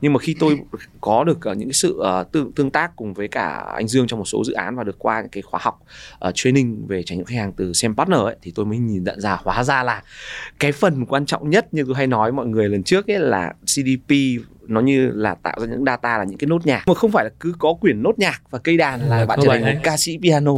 nhưng 0.00 0.12
mà 0.12 0.18
khi 0.18 0.36
tôi 0.40 0.58
có 1.00 1.24
được 1.24 1.38
uh, 1.50 1.56
những 1.56 1.68
cái 1.68 1.74
sự 1.74 2.00
uh, 2.20 2.32
tương 2.32 2.52
tương 2.52 2.70
tác 2.70 2.96
cùng 2.96 3.14
với 3.14 3.28
cả 3.28 3.64
anh 3.74 3.88
Dương 3.88 4.06
trong 4.06 4.18
một 4.18 4.24
số 4.24 4.44
dự 4.44 4.52
án 4.52 4.76
và 4.76 4.84
được 4.84 4.98
qua 4.98 5.20
những 5.20 5.30
cái 5.30 5.42
khóa 5.42 5.60
học 5.62 5.82
uh, 6.28 6.34
training 6.34 6.86
về 6.86 7.02
trải 7.02 7.16
nghiệm 7.16 7.26
khách 7.26 7.36
hàng 7.36 7.52
từ 7.52 7.72
xem 7.72 7.96
partner 7.96 8.20
ấy 8.20 8.36
thì 8.42 8.52
tôi 8.54 8.66
mới 8.66 8.78
nhìn 8.78 9.04
nhận 9.04 9.20
ra 9.20 9.38
hóa 9.42 9.64
ra 9.64 9.82
là 9.82 10.02
cái 10.58 10.72
phần 10.72 11.06
quan 11.06 11.26
trọng 11.26 11.50
nhất 11.50 11.74
như 11.74 11.84
tôi 11.86 11.94
hay 11.94 12.06
nói 12.06 12.32
mọi 12.32 12.46
người 12.46 12.68
lần 12.68 12.82
trước 12.82 13.10
ấy 13.10 13.18
là 13.18 13.52
CDP 13.66 14.14
nó 14.68 14.80
như 14.80 15.10
là 15.14 15.34
tạo 15.34 15.56
ra 15.60 15.66
những 15.66 15.84
data 15.84 16.18
là 16.18 16.24
những 16.24 16.38
cái 16.38 16.48
nốt 16.48 16.66
nhạc. 16.66 16.82
Mà 16.88 16.94
không 16.94 17.10
phải 17.10 17.24
là 17.24 17.30
cứ 17.40 17.52
có 17.58 17.74
quyển 17.80 18.02
nốt 18.02 18.18
nhạc 18.18 18.42
và 18.50 18.58
cây 18.58 18.76
đàn 18.76 19.00
là, 19.00 19.18
là 19.18 19.26
bạn 19.26 19.38
trở 19.42 19.48
thành 19.48 19.64
một 19.64 19.80
ca 19.82 19.96
sĩ 19.96 20.18
piano. 20.22 20.52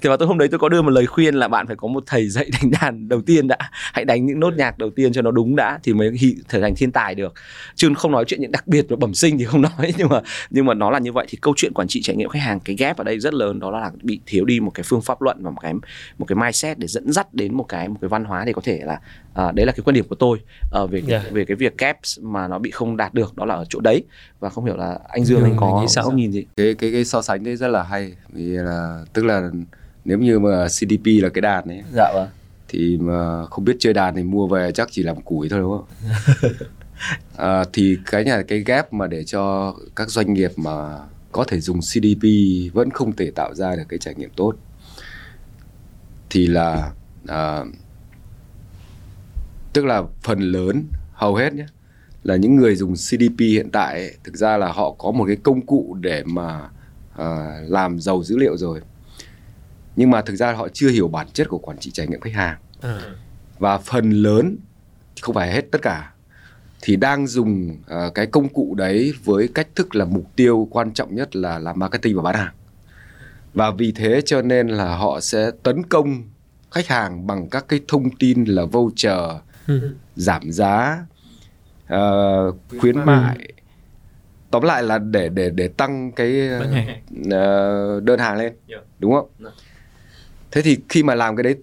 Thì 0.00 0.08
vào 0.08 0.16
tôi 0.18 0.28
hôm 0.28 0.38
đấy 0.38 0.48
tôi 0.48 0.58
có 0.58 0.68
đưa 0.68 0.82
một 0.82 0.90
lời 0.90 1.06
khuyên 1.06 1.34
là 1.34 1.48
bạn 1.48 1.66
phải 1.66 1.76
có 1.76 1.88
một 1.88 2.02
thầy 2.06 2.28
dạy 2.28 2.50
đánh 2.52 2.70
đàn 2.80 3.08
đầu 3.08 3.20
tiên 3.20 3.48
đã. 3.48 3.56
Hãy 3.70 4.04
đánh 4.04 4.26
những 4.26 4.40
nốt 4.40 4.54
nhạc 4.56 4.78
đầu 4.78 4.90
tiên 4.90 5.12
cho 5.12 5.22
nó 5.22 5.30
đúng 5.30 5.56
đã 5.56 5.78
thì 5.82 5.92
mới 5.92 6.10
trở 6.48 6.60
thành 6.60 6.74
thiên 6.74 6.92
tài 6.92 7.14
được. 7.14 7.34
Chứ 7.74 7.90
không 7.96 8.12
nói 8.12 8.24
chuyện 8.24 8.40
những 8.40 8.52
đặc 8.52 8.66
biệt 8.66 8.86
và 8.88 8.96
bẩm 8.96 9.14
sinh 9.14 9.38
thì 9.38 9.44
không 9.44 9.62
nói. 9.78 9.92
Nhưng 9.96 10.08
mà 10.08 10.20
nhưng 10.50 10.66
mà 10.66 10.74
nó 10.74 10.90
là 10.90 10.98
như 10.98 11.12
vậy 11.12 11.26
thì 11.28 11.38
câu 11.40 11.54
chuyện 11.56 11.72
quản 11.74 11.88
trị 11.88 12.02
trải 12.02 12.16
nghiệm 12.16 12.28
khách 12.28 12.42
hàng 12.42 12.60
cái 12.60 12.76
gap 12.76 12.96
ở 12.96 13.04
đây 13.04 13.18
rất 13.18 13.34
lớn 13.34 13.60
đó 13.60 13.70
là 13.70 13.90
bị 14.02 14.20
thiếu 14.26 14.44
đi 14.44 14.60
một 14.60 14.70
cái 14.74 14.84
phương 14.86 15.02
pháp 15.02 15.22
luận 15.22 15.36
và 15.42 15.50
một 15.50 15.58
cái 15.60 15.74
một 16.18 16.26
cái 16.26 16.36
mindset 16.36 16.78
để 16.78 16.86
dẫn 16.86 17.12
dắt 17.12 17.34
đến 17.34 17.54
một 17.54 17.64
cái 17.68 17.88
một 17.88 17.96
cái 18.00 18.08
văn 18.08 18.24
hóa 18.24 18.44
thì 18.46 18.52
có 18.52 18.62
thể 18.64 18.80
là 18.84 19.00
à, 19.34 19.52
đấy 19.52 19.66
là 19.66 19.72
cái 19.72 19.82
quan 19.84 19.94
điểm 19.94 20.04
của 20.08 20.14
tôi 20.14 20.38
uh, 20.82 20.90
về 20.90 21.02
yeah. 21.08 21.30
về 21.30 21.44
cái 21.44 21.56
việc 21.56 21.78
gaps 21.78 22.18
mà 22.22 22.48
nó 22.48 22.58
bị 22.58 22.70
không 22.80 22.96
đạt 22.96 23.14
được 23.14 23.36
đó 23.36 23.44
là 23.44 23.54
ở 23.54 23.64
chỗ 23.68 23.80
đấy. 23.80 24.04
Và 24.40 24.48
không 24.48 24.64
hiểu 24.64 24.76
là 24.76 24.98
anh 25.08 25.24
Dương 25.24 25.44
anh 25.44 25.56
có 25.56 25.86
góc 25.96 26.14
nhìn 26.14 26.32
gì 26.32 26.44
cái 26.56 26.74
cái 26.74 26.92
cái 26.92 27.04
so 27.04 27.22
sánh 27.22 27.44
đấy 27.44 27.56
rất 27.56 27.68
là 27.68 27.82
hay. 27.82 28.12
Vì 28.32 28.44
là 28.44 29.04
tức 29.12 29.24
là 29.24 29.50
nếu 30.04 30.18
như 30.18 30.38
mà 30.38 30.66
CDP 30.68 31.06
là 31.22 31.28
cái 31.28 31.42
đàn 31.42 31.68
ấy 31.68 31.82
dạ 31.94 32.12
vâng. 32.14 32.28
thì 32.68 32.98
mà 33.00 33.46
không 33.46 33.64
biết 33.64 33.76
chơi 33.78 33.92
đàn 33.92 34.16
thì 34.16 34.22
mua 34.22 34.46
về 34.46 34.72
chắc 34.72 34.88
chỉ 34.90 35.02
làm 35.02 35.20
củi 35.20 35.48
thôi 35.48 35.60
đúng 35.60 35.78
không? 35.78 35.86
À, 37.36 37.64
thì 37.72 37.98
cái 38.06 38.24
nhà 38.24 38.42
cái 38.48 38.58
gap 38.58 38.92
mà 38.92 39.06
để 39.06 39.24
cho 39.24 39.74
các 39.96 40.10
doanh 40.10 40.34
nghiệp 40.34 40.50
mà 40.56 40.98
có 41.32 41.44
thể 41.44 41.60
dùng 41.60 41.80
CDP 41.80 42.24
vẫn 42.72 42.90
không 42.90 43.16
thể 43.16 43.30
tạo 43.30 43.54
ra 43.54 43.76
được 43.76 43.82
cái 43.88 43.98
trải 43.98 44.14
nghiệm 44.14 44.30
tốt 44.36 44.54
thì 46.30 46.46
là 46.46 46.92
à, 47.26 47.64
tức 49.72 49.84
là 49.84 50.02
phần 50.22 50.40
lớn 50.40 50.84
hầu 51.12 51.34
hết 51.34 51.54
nhé 51.54 51.66
là 52.22 52.36
những 52.36 52.56
người 52.56 52.76
dùng 52.76 52.94
CDP 52.94 53.38
hiện 53.38 53.70
tại 53.70 53.94
ấy, 53.94 54.14
thực 54.24 54.36
ra 54.36 54.56
là 54.56 54.72
họ 54.72 54.94
có 54.98 55.10
một 55.10 55.24
cái 55.26 55.36
công 55.36 55.66
cụ 55.66 55.96
để 56.00 56.22
mà 56.24 56.68
uh, 57.12 57.26
làm 57.68 58.00
giàu 58.00 58.22
dữ 58.22 58.36
liệu 58.38 58.56
rồi 58.56 58.80
nhưng 59.96 60.10
mà 60.10 60.22
thực 60.22 60.36
ra 60.36 60.52
họ 60.52 60.68
chưa 60.68 60.90
hiểu 60.90 61.08
bản 61.08 61.26
chất 61.32 61.48
của 61.48 61.58
quản 61.58 61.78
trị 61.78 61.90
trải 61.90 62.06
nghiệm 62.06 62.20
khách 62.20 62.34
hàng 62.34 62.58
à. 62.80 63.00
và 63.58 63.78
phần 63.78 64.10
lớn 64.10 64.56
không 65.20 65.34
phải 65.34 65.52
hết 65.52 65.70
tất 65.70 65.82
cả 65.82 66.12
thì 66.82 66.96
đang 66.96 67.26
dùng 67.26 67.70
uh, 67.70 68.14
cái 68.14 68.26
công 68.26 68.48
cụ 68.48 68.74
đấy 68.74 69.14
với 69.24 69.48
cách 69.54 69.68
thức 69.74 69.94
là 69.94 70.04
mục 70.04 70.24
tiêu 70.36 70.68
quan 70.70 70.92
trọng 70.92 71.14
nhất 71.14 71.36
là 71.36 71.58
làm 71.58 71.78
marketing 71.78 72.16
và 72.16 72.22
bán 72.22 72.34
hàng 72.34 72.54
và 73.54 73.70
vì 73.70 73.92
thế 73.92 74.22
cho 74.26 74.42
nên 74.42 74.68
là 74.68 74.96
họ 74.96 75.20
sẽ 75.20 75.50
tấn 75.62 75.82
công 75.82 76.22
khách 76.70 76.86
hàng 76.86 77.26
bằng 77.26 77.48
các 77.48 77.64
cái 77.68 77.80
thông 77.88 78.16
tin 78.16 78.44
là 78.44 78.64
voucher 78.64 79.20
ừ. 79.66 79.94
giảm 80.16 80.52
giá 80.52 81.04
uh, 81.94 82.56
khuyến 82.80 83.04
mại. 83.04 83.52
Tóm 84.50 84.62
lại 84.62 84.82
là 84.82 84.98
để 84.98 85.28
để 85.28 85.50
để 85.50 85.68
tăng 85.68 86.12
cái 86.12 86.48
uh, 86.56 88.02
đơn 88.02 88.18
hàng 88.18 88.36
lên 88.36 88.52
dạ. 88.68 88.76
đúng 88.98 89.12
không? 89.12 89.28
Dạ. 89.38 89.50
thế 90.50 90.62
thì 90.62 90.78
khi 90.88 91.02
mà 91.02 91.14
làm 91.14 91.36
cái 91.36 91.44
đấy 91.44 91.56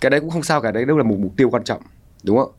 cái 0.00 0.10
đấy 0.10 0.20
cũng 0.20 0.30
không 0.30 0.42
sao 0.42 0.60
cả 0.60 0.70
đấy 0.70 0.84
đâu 0.84 0.98
là 0.98 1.04
một 1.04 1.16
mục 1.18 1.32
tiêu 1.36 1.50
quan 1.50 1.64
trọng 1.64 1.82
đúng 2.22 2.38
không? 2.38 2.52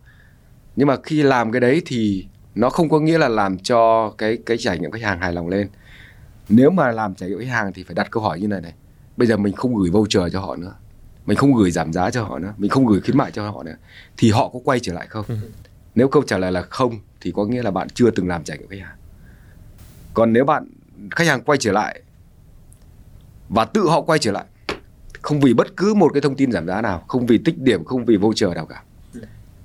Nhưng 0.75 0.87
mà 0.87 0.95
khi 1.03 1.23
làm 1.23 1.51
cái 1.51 1.59
đấy 1.59 1.81
thì 1.85 2.27
nó 2.55 2.69
không 2.69 2.89
có 2.89 2.99
nghĩa 2.99 3.17
là 3.17 3.27
làm 3.27 3.57
cho 3.57 4.13
cái 4.17 4.37
cái 4.45 4.57
trải 4.57 4.79
nghiệm 4.79 4.91
khách 4.91 5.01
hàng 5.01 5.19
hài 5.19 5.33
lòng 5.33 5.49
lên. 5.49 5.67
Nếu 6.49 6.69
mà 6.69 6.91
làm 6.91 7.15
trải 7.15 7.29
nghiệm 7.29 7.39
khách 7.39 7.51
hàng 7.51 7.73
thì 7.73 7.83
phải 7.83 7.95
đặt 7.95 8.07
câu 8.11 8.23
hỏi 8.23 8.39
như 8.39 8.47
này 8.47 8.61
này. 8.61 8.73
Bây 9.17 9.27
giờ 9.27 9.37
mình 9.37 9.53
không 9.53 9.75
gửi 9.75 9.89
voucher 9.89 10.33
cho 10.33 10.39
họ 10.39 10.55
nữa 10.55 10.73
mình 11.25 11.37
không 11.37 11.53
gửi 11.53 11.71
giảm 11.71 11.93
giá 11.93 12.11
cho 12.11 12.23
họ 12.23 12.39
nữa 12.39 12.53
mình 12.57 12.69
không 12.69 12.85
gửi 12.85 13.01
khuyến 13.01 13.17
mại 13.17 13.31
cho 13.31 13.51
họ 13.51 13.63
nữa 13.63 13.75
thì 14.17 14.31
họ 14.31 14.49
có 14.53 14.59
quay 14.63 14.79
trở 14.79 14.93
lại 14.93 15.07
không? 15.09 15.25
Ừ. 15.27 15.35
nếu 15.95 16.07
câu 16.07 16.23
trả 16.27 16.37
lời 16.37 16.51
là 16.51 16.61
không 16.61 16.99
thì 17.23 17.31
có 17.35 17.45
nghĩa 17.45 17.63
là 17.63 17.71
bạn 17.71 17.87
chưa 17.89 18.11
từng 18.11 18.27
làm 18.27 18.43
trải 18.43 18.57
nghiệm 18.57 18.67
khách 18.67 18.81
hàng. 18.81 18.97
Còn 20.13 20.33
nếu 20.33 20.45
bạn, 20.45 20.67
khách 21.11 21.27
hàng 21.27 21.41
quay 21.41 21.57
trở 21.57 21.71
lại 21.71 22.01
và 23.49 23.65
tự 23.65 23.89
họ 23.89 24.01
quay 24.01 24.19
trở 24.19 24.31
lại, 24.31 24.45
không 25.21 25.39
vì 25.39 25.53
bất 25.53 25.77
cứ 25.77 25.93
một 25.93 26.11
cái 26.13 26.21
thông 26.21 26.35
tin 26.35 26.51
giảm 26.51 26.67
giá 26.67 26.81
nào, 26.81 27.03
không 27.07 27.25
vì 27.25 27.37
tích 27.37 27.57
điểm, 27.57 27.85
không 27.85 28.05
vì 28.05 28.17
voucher 28.17 28.55
nào 28.55 28.65
cả, 28.65 28.83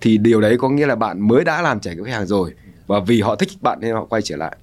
thì 0.01 0.19
điều 0.19 0.41
đấy 0.41 0.57
có 0.59 0.69
nghĩa 0.69 0.87
là 0.87 0.95
bạn 0.95 1.29
mới 1.29 1.45
đã 1.45 1.63
làm 1.63 1.81
trải 1.81 1.95
nghiệm 1.95 2.05
khách 2.05 2.13
hàng 2.13 2.27
rồi 2.27 2.55
và 2.87 3.01
vì 3.01 3.21
họ 3.21 3.37
thích 3.37 3.49
bạn 3.61 3.79
nên 3.81 3.95
họ 3.95 4.05
quay 4.05 4.23
trở 4.23 4.37
lại. 4.37 4.57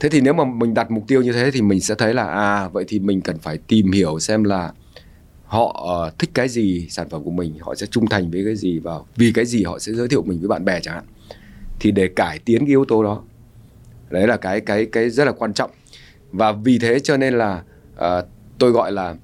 Thế 0.00 0.08
thì 0.08 0.20
nếu 0.20 0.32
mà 0.34 0.44
mình 0.44 0.74
đặt 0.74 0.90
mục 0.90 1.04
tiêu 1.08 1.22
như 1.22 1.32
thế 1.32 1.50
thì 1.50 1.62
mình 1.62 1.80
sẽ 1.80 1.94
thấy 1.94 2.14
là 2.14 2.24
à 2.24 2.68
vậy 2.68 2.84
thì 2.88 2.98
mình 2.98 3.20
cần 3.20 3.38
phải 3.38 3.58
tìm 3.58 3.92
hiểu 3.92 4.18
xem 4.18 4.44
là 4.44 4.72
họ 5.44 5.84
ờ, 5.86 6.10
thích 6.18 6.30
cái 6.34 6.48
gì, 6.48 6.86
sản 6.90 7.08
phẩm 7.08 7.24
của 7.24 7.30
mình, 7.30 7.58
họ 7.60 7.74
sẽ 7.74 7.86
trung 7.86 8.06
thành 8.06 8.30
với 8.30 8.44
cái 8.44 8.56
gì 8.56 8.78
và 8.78 8.92
vì 9.16 9.32
cái 9.32 9.46
gì 9.46 9.64
họ 9.64 9.78
sẽ 9.78 9.92
giới 9.92 10.08
thiệu 10.08 10.22
mình 10.22 10.38
với 10.40 10.48
bạn 10.48 10.64
bè 10.64 10.80
chẳng 10.80 10.94
hạn 10.94 11.04
thì 11.80 11.90
để 11.90 12.08
cải 12.08 12.38
tiến 12.38 12.58
cái 12.58 12.68
yếu 12.68 12.84
tố 12.84 13.02
đó. 13.02 13.22
Đấy 14.10 14.26
là 14.26 14.36
cái 14.36 14.60
cái 14.60 14.86
cái 14.86 15.10
rất 15.10 15.24
là 15.24 15.32
quan 15.32 15.52
trọng. 15.52 15.70
Và 16.32 16.52
vì 16.52 16.78
thế 16.78 17.00
cho 17.00 17.16
nên 17.16 17.34
là 17.34 17.62
uh, 17.94 18.24
tôi 18.58 18.70
gọi 18.70 18.92
là 18.92 19.14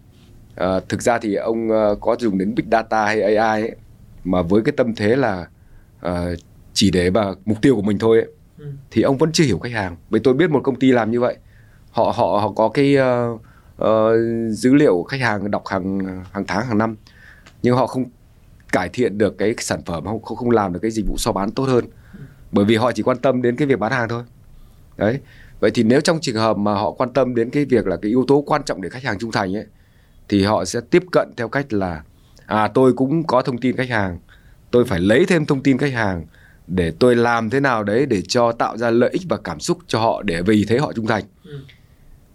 uh, 0.64 0.88
thực 0.88 1.02
ra 1.02 1.18
thì 1.18 1.34
ông 1.34 1.68
uh, 1.68 2.00
có 2.00 2.16
dùng 2.18 2.38
đến 2.38 2.54
big 2.54 2.64
data 2.70 3.06
hay 3.06 3.22
AI 3.22 3.62
ấy, 3.62 3.76
mà 4.24 4.42
với 4.42 4.62
cái 4.62 4.72
tâm 4.76 4.94
thế 4.94 5.16
là 5.16 5.46
uh, 6.06 6.12
chỉ 6.72 6.90
để 6.90 7.10
vào 7.10 7.34
mục 7.44 7.62
tiêu 7.62 7.76
của 7.76 7.82
mình 7.82 7.98
thôi 7.98 8.18
ấy, 8.18 8.28
ừ. 8.58 8.66
thì 8.90 9.02
ông 9.02 9.18
vẫn 9.18 9.32
chưa 9.32 9.44
hiểu 9.44 9.58
khách 9.58 9.72
hàng. 9.72 9.96
Vì 10.10 10.20
tôi 10.24 10.34
biết 10.34 10.50
một 10.50 10.60
công 10.64 10.78
ty 10.78 10.92
làm 10.92 11.10
như 11.10 11.20
vậy. 11.20 11.36
Họ 11.90 12.04
họ 12.04 12.38
họ 12.40 12.52
có 12.52 12.68
cái 12.68 12.96
uh, 12.96 13.40
uh, 13.82 13.86
dữ 14.50 14.74
liệu 14.74 15.02
khách 15.02 15.20
hàng 15.20 15.50
đọc 15.50 15.62
hàng 15.66 15.98
hàng 16.32 16.44
tháng 16.46 16.66
hàng 16.66 16.78
năm. 16.78 16.96
Nhưng 17.62 17.76
họ 17.76 17.86
không 17.86 18.04
cải 18.72 18.88
thiện 18.88 19.18
được 19.18 19.38
cái 19.38 19.54
sản 19.58 19.82
phẩm 19.86 20.04
không 20.04 20.22
không 20.22 20.50
làm 20.50 20.72
được 20.72 20.78
cái 20.82 20.90
dịch 20.90 21.06
vụ 21.08 21.14
so 21.18 21.32
bán 21.32 21.50
tốt 21.50 21.64
hơn 21.64 21.84
bởi 22.52 22.64
vì 22.64 22.76
họ 22.76 22.92
chỉ 22.92 23.02
quan 23.02 23.18
tâm 23.18 23.42
đến 23.42 23.56
cái 23.56 23.66
việc 23.66 23.78
bán 23.78 23.92
hàng 23.92 24.08
thôi. 24.08 24.22
Đấy. 24.96 25.20
Vậy 25.60 25.70
thì 25.74 25.82
nếu 25.82 26.00
trong 26.00 26.18
trường 26.20 26.36
hợp 26.36 26.56
mà 26.56 26.74
họ 26.74 26.90
quan 26.90 27.12
tâm 27.12 27.34
đến 27.34 27.50
cái 27.50 27.64
việc 27.64 27.86
là 27.86 27.96
cái 27.96 28.08
yếu 28.08 28.24
tố 28.28 28.44
quan 28.46 28.62
trọng 28.62 28.82
để 28.82 28.88
khách 28.88 29.02
hàng 29.02 29.18
trung 29.18 29.32
thành 29.32 29.56
ấy 29.56 29.66
thì 30.28 30.44
họ 30.44 30.64
sẽ 30.64 30.80
tiếp 30.90 31.02
cận 31.12 31.28
theo 31.36 31.48
cách 31.48 31.72
là 31.72 32.02
à 32.46 32.68
tôi 32.68 32.92
cũng 32.92 33.26
có 33.26 33.42
thông 33.42 33.58
tin 33.58 33.76
khách 33.76 33.88
hàng 33.88 34.18
tôi 34.70 34.84
phải 34.84 35.00
lấy 35.00 35.26
thêm 35.26 35.46
thông 35.46 35.62
tin 35.62 35.78
khách 35.78 35.92
hàng 35.92 36.26
để 36.66 36.92
tôi 36.98 37.16
làm 37.16 37.50
thế 37.50 37.60
nào 37.60 37.84
đấy 37.84 38.06
để 38.06 38.22
cho 38.28 38.52
tạo 38.52 38.76
ra 38.76 38.90
lợi 38.90 39.10
ích 39.12 39.22
và 39.28 39.36
cảm 39.36 39.60
xúc 39.60 39.78
cho 39.86 40.00
họ 40.00 40.22
để 40.22 40.42
vì 40.42 40.64
thế 40.68 40.78
họ 40.78 40.92
trung 40.92 41.06
thành. 41.06 41.24
Ừ. 41.44 41.60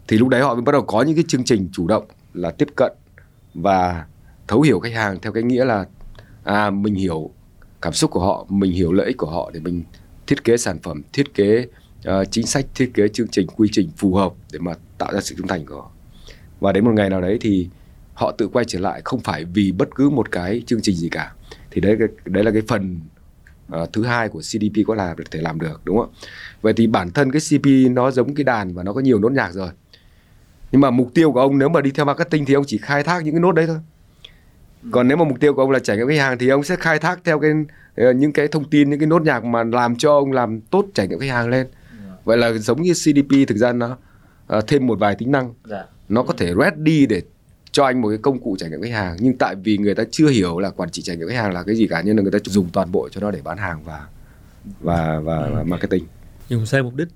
thì 0.07 0.17
lúc 0.17 0.27
đấy 0.27 0.41
họ 0.41 0.53
mới 0.53 0.61
bắt 0.61 0.71
đầu 0.71 0.81
có 0.81 1.01
những 1.01 1.15
cái 1.15 1.25
chương 1.27 1.43
trình 1.43 1.69
chủ 1.71 1.87
động 1.87 2.05
là 2.33 2.51
tiếp 2.51 2.67
cận 2.75 2.93
và 3.53 4.05
thấu 4.47 4.61
hiểu 4.61 4.79
khách 4.79 4.93
hàng 4.93 5.19
theo 5.21 5.31
cái 5.31 5.43
nghĩa 5.43 5.65
là 5.65 5.85
à 6.43 6.69
mình 6.69 6.95
hiểu 6.95 7.31
cảm 7.81 7.93
xúc 7.93 8.11
của 8.11 8.25
họ 8.25 8.45
mình 8.49 8.71
hiểu 8.71 8.93
lợi 8.93 9.07
ích 9.07 9.17
của 9.17 9.29
họ 9.29 9.51
để 9.53 9.59
mình 9.59 9.83
thiết 10.27 10.43
kế 10.43 10.57
sản 10.57 10.79
phẩm 10.79 11.01
thiết 11.13 11.33
kế 11.33 11.67
uh, 12.09 12.31
chính 12.31 12.45
sách 12.45 12.65
thiết 12.75 12.91
kế 12.93 13.07
chương 13.07 13.27
trình 13.27 13.47
quy 13.47 13.69
trình 13.71 13.89
phù 13.97 14.15
hợp 14.15 14.33
để 14.51 14.59
mà 14.59 14.73
tạo 14.97 15.13
ra 15.13 15.21
sự 15.21 15.35
trung 15.37 15.47
thành 15.47 15.65
của 15.65 15.75
họ. 15.75 15.91
Và 16.59 16.71
đến 16.71 16.85
một 16.85 16.91
ngày 16.95 17.09
nào 17.09 17.21
đấy 17.21 17.37
thì 17.41 17.67
họ 18.13 18.31
tự 18.31 18.47
quay 18.47 18.65
trở 18.65 18.79
lại 18.79 19.01
không 19.05 19.19
phải 19.19 19.45
vì 19.45 19.71
bất 19.71 19.95
cứ 19.95 20.09
một 20.09 20.31
cái 20.31 20.61
chương 20.65 20.81
trình 20.81 20.95
gì 20.95 21.09
cả. 21.09 21.33
Thì 21.71 21.81
đấy 21.81 21.97
đấy 22.25 22.43
là 22.43 22.51
cái 22.51 22.61
phần 22.67 22.99
uh, 23.81 23.93
thứ 23.93 24.03
hai 24.03 24.29
của 24.29 24.39
CDP 24.39 24.87
có 24.87 24.95
là 24.95 25.15
thể 25.31 25.41
làm 25.41 25.59
được 25.59 25.81
đúng 25.83 25.97
không? 25.97 26.09
Vậy 26.61 26.73
thì 26.77 26.87
bản 26.87 27.11
thân 27.11 27.31
cái 27.31 27.41
CP 27.49 27.91
nó 27.91 28.11
giống 28.11 28.35
cái 28.35 28.43
đàn 28.43 28.73
và 28.73 28.83
nó 28.83 28.93
có 28.93 29.01
nhiều 29.01 29.19
nốt 29.19 29.31
nhạc 29.31 29.51
rồi. 29.51 29.69
Nhưng 30.71 30.81
mà 30.81 30.91
mục 30.91 31.11
tiêu 31.13 31.31
của 31.31 31.39
ông 31.39 31.57
nếu 31.57 31.69
mà 31.69 31.81
đi 31.81 31.91
theo 31.91 32.05
marketing 32.05 32.45
thì 32.45 32.53
ông 32.53 32.63
chỉ 32.67 32.77
khai 32.77 33.03
thác 33.03 33.23
những 33.23 33.33
cái 33.33 33.41
nốt 33.41 33.51
đấy 33.51 33.67
thôi 33.67 33.77
còn 34.91 35.07
nếu 35.07 35.17
mà 35.17 35.23
mục 35.23 35.39
tiêu 35.39 35.53
của 35.53 35.61
ông 35.61 35.71
là 35.71 35.79
trải 35.79 35.97
nghiệm 35.97 36.07
khách 36.07 36.19
hàng 36.19 36.37
thì 36.37 36.49
ông 36.49 36.63
sẽ 36.63 36.75
khai 36.75 36.99
thác 36.99 37.19
theo 37.23 37.39
cái 37.39 37.51
ờ, 37.95 38.13
những 38.13 38.33
cái 38.33 38.47
thông 38.47 38.69
tin 38.69 38.89
những 38.89 38.99
cái 38.99 39.07
nốt 39.07 39.21
nhạc 39.21 39.43
mà 39.43 39.63
làm 39.63 39.95
cho 39.95 40.13
ông 40.13 40.31
làm 40.31 40.61
tốt 40.61 40.85
trải 40.93 41.07
nghiệm 41.07 41.19
khách 41.19 41.29
hàng 41.29 41.49
lên. 41.49 41.67
Vậy 42.23 42.37
là 42.37 42.51
giống 42.51 42.81
như 42.81 42.93
CDP 42.93 43.47
thực 43.47 43.57
ra 43.57 43.73
nó 43.73 43.97
uh, 44.57 44.67
thêm 44.67 44.87
một 44.87 44.99
vài 44.99 45.15
tính 45.15 45.31
năng. 45.31 45.53
Dạ. 45.65 45.85
nó 46.09 46.23
có 46.23 46.33
thể 46.37 46.53
ready 46.59 47.05
để 47.05 47.21
cho 47.71 47.85
anh 47.85 48.01
một 48.01 48.09
cái 48.09 48.17
công 48.17 48.39
cụ 48.39 48.55
trải 48.59 48.69
nghiệm 48.69 48.81
khách 48.81 48.91
hàng 48.91 49.17
nhưng 49.19 49.37
tại 49.37 49.55
vì 49.55 49.77
người 49.77 49.95
ta 49.95 50.03
chưa 50.11 50.27
hiểu 50.27 50.59
là 50.59 50.69
quản 50.69 50.89
trị 50.89 51.01
trải 51.01 51.17
nghiệm 51.17 51.27
khách 51.27 51.35
hàng 51.35 51.53
là 51.53 51.63
cái 51.63 51.75
gì 51.75 51.87
cả 51.87 52.01
nên 52.01 52.15
là 52.15 52.21
người 52.21 52.31
ta 52.31 52.39
dùng 52.43 52.69
toàn 52.73 52.91
bộ 52.91 53.09
cho 53.09 53.21
nó 53.21 53.31
để 53.31 53.41
bán 53.43 53.57
hàng 53.57 53.83
và 53.83 54.07
và 54.81 55.19
và, 55.19 55.49
và 55.53 55.63
marketing. 55.63 56.05
Dùng 56.49 56.65
sai 56.65 56.83
mục 56.83 56.95
đích 56.95 57.07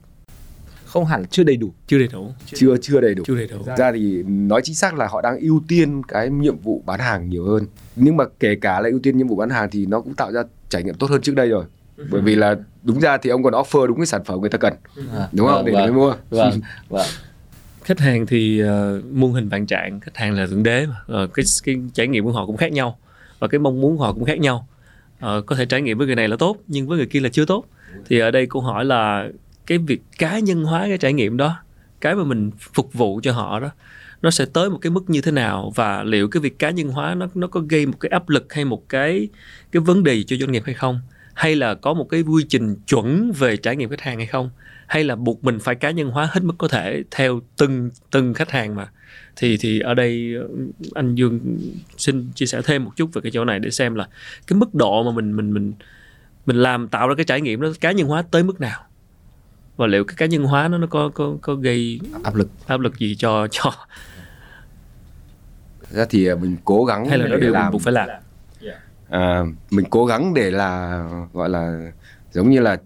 không 0.91 1.05
hẳn 1.05 1.25
chưa 1.25 1.43
đầy 1.43 1.57
đủ. 1.57 1.73
Chưa 1.87 1.97
đầy 1.97 2.07
đủ. 2.07 2.31
Chưa 2.45 2.77
chưa 2.81 3.01
đầy 3.01 3.15
đủ. 3.15 3.23
Chưa 3.27 3.35
đầy 3.35 3.47
đủ. 3.47 3.57
Thực 3.65 3.77
ra 3.77 3.91
thì 3.91 4.23
nói 4.23 4.61
chính 4.63 4.75
xác 4.75 4.93
là 4.93 5.07
họ 5.07 5.21
đang 5.21 5.39
ưu 5.39 5.61
tiên 5.67 6.01
cái 6.07 6.29
nhiệm 6.29 6.57
vụ 6.57 6.83
bán 6.85 6.99
hàng 6.99 7.29
nhiều 7.29 7.45
hơn. 7.45 7.65
Nhưng 7.95 8.17
mà 8.17 8.25
kể 8.39 8.55
cả 8.55 8.79
là 8.79 8.89
ưu 8.89 8.99
tiên 8.99 9.17
nhiệm 9.17 9.27
vụ 9.27 9.35
bán 9.35 9.49
hàng 9.49 9.69
thì 9.71 9.85
nó 9.85 10.01
cũng 10.01 10.13
tạo 10.13 10.31
ra 10.31 10.43
trải 10.69 10.83
nghiệm 10.83 10.95
tốt 10.95 11.09
hơn 11.09 11.21
trước 11.21 11.35
đây 11.35 11.49
rồi. 11.49 11.65
Bởi 12.09 12.21
vì 12.21 12.35
là 12.35 12.55
đúng 12.83 12.99
ra 12.99 13.17
thì 13.17 13.29
ông 13.29 13.43
còn 13.43 13.53
offer 13.53 13.85
đúng 13.85 13.97
cái 13.97 14.05
sản 14.05 14.23
phẩm 14.23 14.41
người 14.41 14.49
ta 14.49 14.57
cần. 14.57 14.73
À, 15.13 15.27
đúng 15.31 15.47
không? 15.47 15.55
vâng, 15.55 15.65
để 15.65 15.73
vâng, 15.73 15.83
người 15.83 15.93
mua. 15.93 16.15
vâng 16.29 16.61
vâng. 16.89 17.07
Khách 17.83 17.99
hàng 17.99 18.25
thì 18.25 18.63
uh, 18.63 19.05
muôn 19.11 19.33
hình 19.33 19.49
vạn 19.49 19.65
trạng. 19.65 19.99
Khách 19.99 20.17
hàng 20.17 20.33
là 20.33 20.47
thượng 20.47 20.63
đế 20.63 20.85
mà. 20.85 21.23
Uh, 21.23 21.33
cái 21.33 21.45
cái 21.63 21.75
trải 21.93 22.07
nghiệm 22.07 22.23
của 22.23 22.31
họ 22.31 22.45
cũng 22.45 22.57
khác 22.57 22.71
nhau. 22.71 22.97
Và 23.39 23.47
cái 23.47 23.59
mong 23.59 23.81
muốn 23.81 23.97
của 23.97 24.03
họ 24.03 24.13
cũng 24.13 24.25
khác 24.25 24.39
nhau. 24.39 24.67
Uh, 25.17 25.45
có 25.45 25.55
thể 25.55 25.65
trải 25.65 25.81
nghiệm 25.81 25.97
với 25.97 26.07
người 26.07 26.15
này 26.15 26.27
là 26.27 26.35
tốt 26.39 26.57
nhưng 26.67 26.87
với 26.87 26.97
người 26.97 27.07
kia 27.07 27.19
là 27.19 27.29
chưa 27.29 27.45
tốt. 27.45 27.65
Thì 28.09 28.19
ở 28.19 28.31
đây 28.31 28.45
câu 28.45 28.61
hỏi 28.61 28.85
là 28.85 29.29
cái 29.65 29.77
việc 29.77 30.01
cá 30.17 30.39
nhân 30.39 30.63
hóa 30.63 30.87
cái 30.87 30.97
trải 30.97 31.13
nghiệm 31.13 31.37
đó, 31.37 31.57
cái 32.01 32.15
mà 32.15 32.23
mình 32.23 32.51
phục 32.73 32.93
vụ 32.93 33.19
cho 33.23 33.31
họ 33.33 33.59
đó, 33.59 33.69
nó 34.21 34.31
sẽ 34.31 34.45
tới 34.53 34.69
một 34.69 34.77
cái 34.81 34.91
mức 34.91 35.09
như 35.09 35.21
thế 35.21 35.31
nào 35.31 35.71
và 35.75 36.03
liệu 36.03 36.27
cái 36.29 36.41
việc 36.41 36.59
cá 36.59 36.69
nhân 36.69 36.89
hóa 36.89 37.15
nó 37.15 37.27
nó 37.35 37.47
có 37.47 37.61
gây 37.69 37.85
một 37.85 37.99
cái 37.99 38.09
áp 38.09 38.29
lực 38.29 38.53
hay 38.53 38.65
một 38.65 38.89
cái 38.89 39.27
cái 39.71 39.81
vấn 39.81 40.03
đề 40.03 40.13
gì 40.13 40.23
cho 40.23 40.35
doanh 40.37 40.51
nghiệp 40.51 40.63
hay 40.65 40.75
không? 40.75 41.01
Hay 41.33 41.55
là 41.55 41.75
có 41.75 41.93
một 41.93 42.07
cái 42.09 42.21
quy 42.21 42.43
trình 42.49 42.75
chuẩn 42.87 43.31
về 43.31 43.57
trải 43.57 43.75
nghiệm 43.75 43.89
khách 43.89 44.01
hàng 44.01 44.17
hay 44.17 44.27
không? 44.27 44.49
Hay 44.87 45.03
là 45.03 45.15
buộc 45.15 45.43
mình 45.43 45.59
phải 45.59 45.75
cá 45.75 45.91
nhân 45.91 46.09
hóa 46.09 46.29
hết 46.31 46.43
mức 46.43 46.53
có 46.57 46.67
thể 46.67 47.03
theo 47.11 47.41
từng 47.57 47.89
từng 48.11 48.33
khách 48.33 48.51
hàng 48.51 48.75
mà? 48.75 48.87
Thì 49.35 49.57
thì 49.57 49.79
ở 49.79 49.93
đây 49.93 50.33
ừ, 50.33 50.71
anh 50.93 51.15
Dương 51.15 51.39
xin 51.97 52.31
chia 52.35 52.45
sẻ 52.45 52.61
thêm 52.65 52.85
một 52.85 52.91
chút 52.95 53.13
về 53.13 53.21
cái 53.21 53.31
chỗ 53.31 53.45
này 53.45 53.59
để 53.59 53.69
xem 53.69 53.95
là 53.95 54.07
cái 54.47 54.59
mức 54.59 54.75
độ 54.75 55.03
mà 55.03 55.11
mình 55.11 55.35
mình 55.35 55.53
mình 55.53 55.73
mình 56.45 56.57
làm 56.57 56.87
tạo 56.87 57.07
ra 57.07 57.15
cái 57.15 57.25
trải 57.25 57.41
nghiệm 57.41 57.61
đó, 57.61 57.69
cá 57.81 57.91
nhân 57.91 58.07
hóa 58.07 58.23
tới 58.31 58.43
mức 58.43 58.61
nào 58.61 58.83
và 59.81 59.87
liệu 59.87 60.03
cái 60.03 60.15
cá 60.17 60.25
nhân 60.25 60.43
hóa 60.43 60.67
nó 60.67 60.77
nó 60.77 60.87
có 60.87 61.09
có 61.13 61.33
có 61.41 61.55
gây 61.55 61.99
áp 62.23 62.35
lực. 62.35 62.49
áp 62.67 62.79
lực 62.79 62.99
gì 62.99 63.15
cho 63.15 63.47
cho 63.51 63.71
ra 65.89 66.05
thì 66.09 66.35
mình 66.35 66.57
cố 66.65 66.85
gắng 66.85 67.05
hay 67.09 67.17
là 67.17 67.27
nó 67.27 67.35
điều 67.35 67.39
mình 67.39 67.51
làm. 67.51 67.71
buộc 67.71 67.81
phải 67.81 67.93
làm? 67.93 68.09
À, 69.09 69.43
mình 69.71 69.85
cố 69.89 70.05
gắng 70.05 70.33
để 70.33 70.51
là 70.51 71.03
gọi 71.33 71.49
là 71.49 71.91
giống 72.31 72.49
như 72.49 72.59
là 72.59 72.77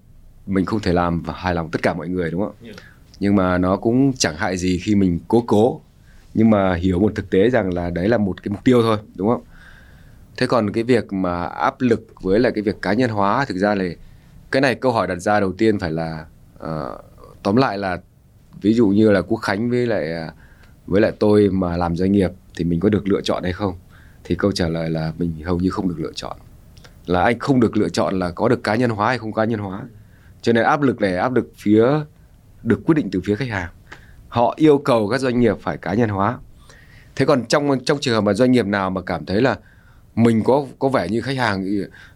mình 0.48 0.66
không 0.66 0.80
thể 0.80 0.94
làm 0.94 1.22
và 1.22 1.34
hài 1.34 1.56
lòng 1.56 1.70
tất 1.72 1.82
cả 1.82 1.94
mọi 1.94 2.08
người 2.10 2.32
đúng 2.32 2.42
không? 2.42 2.56
Yeah. 2.64 2.76
nhưng 3.20 3.36
mà 3.36 3.58
nó 3.58 3.78
cũng 3.78 4.14
chẳng 4.14 4.36
hại 4.36 4.58
gì 4.58 4.80
khi 4.84 4.96
mình 4.96 5.20
cố 5.28 5.44
cố. 5.48 5.82
Nhưng 6.34 6.50
mà 6.50 6.76
hiểu 6.76 7.00
một 7.00 7.12
thực 7.16 7.30
tế 7.30 7.50
rằng 7.50 7.74
là 7.74 7.90
đấy 7.90 8.10
là 8.10 8.18
một 8.18 8.44
cái 8.44 8.50
mục 8.50 8.64
tiêu 8.64 8.82
thôi 8.82 8.98
đúng 9.16 9.28
không? 9.28 9.44
Thế 10.38 10.48
còn 10.48 10.72
cái 10.72 10.84
việc 10.84 11.14
mà 11.14 11.44
áp 11.44 11.82
lực 11.82 12.22
với 12.22 12.40
lại 12.40 12.52
cái 12.56 12.62
việc 12.62 12.82
cá 12.82 12.94
nhân 12.94 13.10
hóa 13.10 13.46
thực 13.46 13.58
ra 13.58 13.76
là 13.76 13.84
cái 14.52 14.62
này 14.62 14.76
câu 14.76 14.92
hỏi 14.92 15.08
đặt 15.08 15.16
ra 15.16 15.40
đầu 15.40 15.54
tiên 15.54 15.80
phải 15.80 15.92
là 15.92 16.26
ờ, 16.58 16.98
tóm 17.44 17.56
lại 17.56 17.78
là 17.78 17.98
ví 18.62 18.74
dụ 18.74 18.88
như 18.88 19.12
là 19.12 19.22
quốc 19.22 19.38
khánh 19.38 19.70
với 19.70 19.88
lại 19.88 20.14
à, 20.14 20.34
với 20.88 21.02
lại 21.02 21.12
tôi 21.20 21.50
mà 21.50 21.78
làm 21.78 21.96
doanh 21.96 22.12
nghiệp 22.12 22.32
thì 22.56 22.66
mình 22.66 22.80
có 22.80 22.90
được 22.90 23.08
lựa 23.08 23.22
chọn 23.22 23.44
hay 23.44 23.54
không? 23.54 23.74
Thì 24.24 24.36
câu 24.36 24.52
trả 24.52 24.68
lời 24.68 24.90
là 24.90 25.14
mình 25.18 25.32
hầu 25.46 25.60
như 25.60 25.70
không 25.70 25.90
được 25.90 26.00
lựa 26.00 26.12
chọn. 26.16 26.38
Là 27.06 27.22
anh 27.24 27.40
không 27.40 27.60
được 27.60 27.78
lựa 27.78 27.90
chọn 27.90 28.20
là 28.20 28.32
có 28.32 28.50
được 28.50 28.64
cá 28.64 28.76
nhân 28.76 28.90
hóa 28.90 29.08
hay 29.08 29.18
không 29.18 29.34
cá 29.34 29.46
nhân 29.46 29.60
hóa. 29.60 29.82
Cho 30.42 30.54
nên 30.54 30.64
áp 30.64 30.82
lực 30.82 31.02
này 31.02 31.18
áp 31.18 31.34
lực 31.34 31.52
phía 31.56 31.86
được 32.64 32.82
quyết 32.86 32.96
định 32.96 33.10
từ 33.12 33.22
phía 33.26 33.36
khách 33.36 33.50
hàng. 33.50 33.70
Họ 34.28 34.54
yêu 34.58 34.78
cầu 34.78 35.08
các 35.08 35.18
doanh 35.18 35.40
nghiệp 35.40 35.58
phải 35.62 35.78
cá 35.78 35.94
nhân 35.94 36.10
hóa. 36.10 36.38
Thế 37.16 37.26
còn 37.26 37.46
trong 37.46 37.80
trong 37.86 37.98
trường 38.02 38.16
hợp 38.16 38.22
mà 38.22 38.34
doanh 38.34 38.52
nghiệp 38.52 38.66
nào 38.66 38.90
mà 38.90 39.02
cảm 39.02 39.26
thấy 39.26 39.42
là 39.42 39.58
mình 40.16 40.44
có 40.44 40.66
có 40.80 40.90
vẻ 40.90 41.08
như 41.10 41.22
khách 41.22 41.38
hàng 41.38 41.66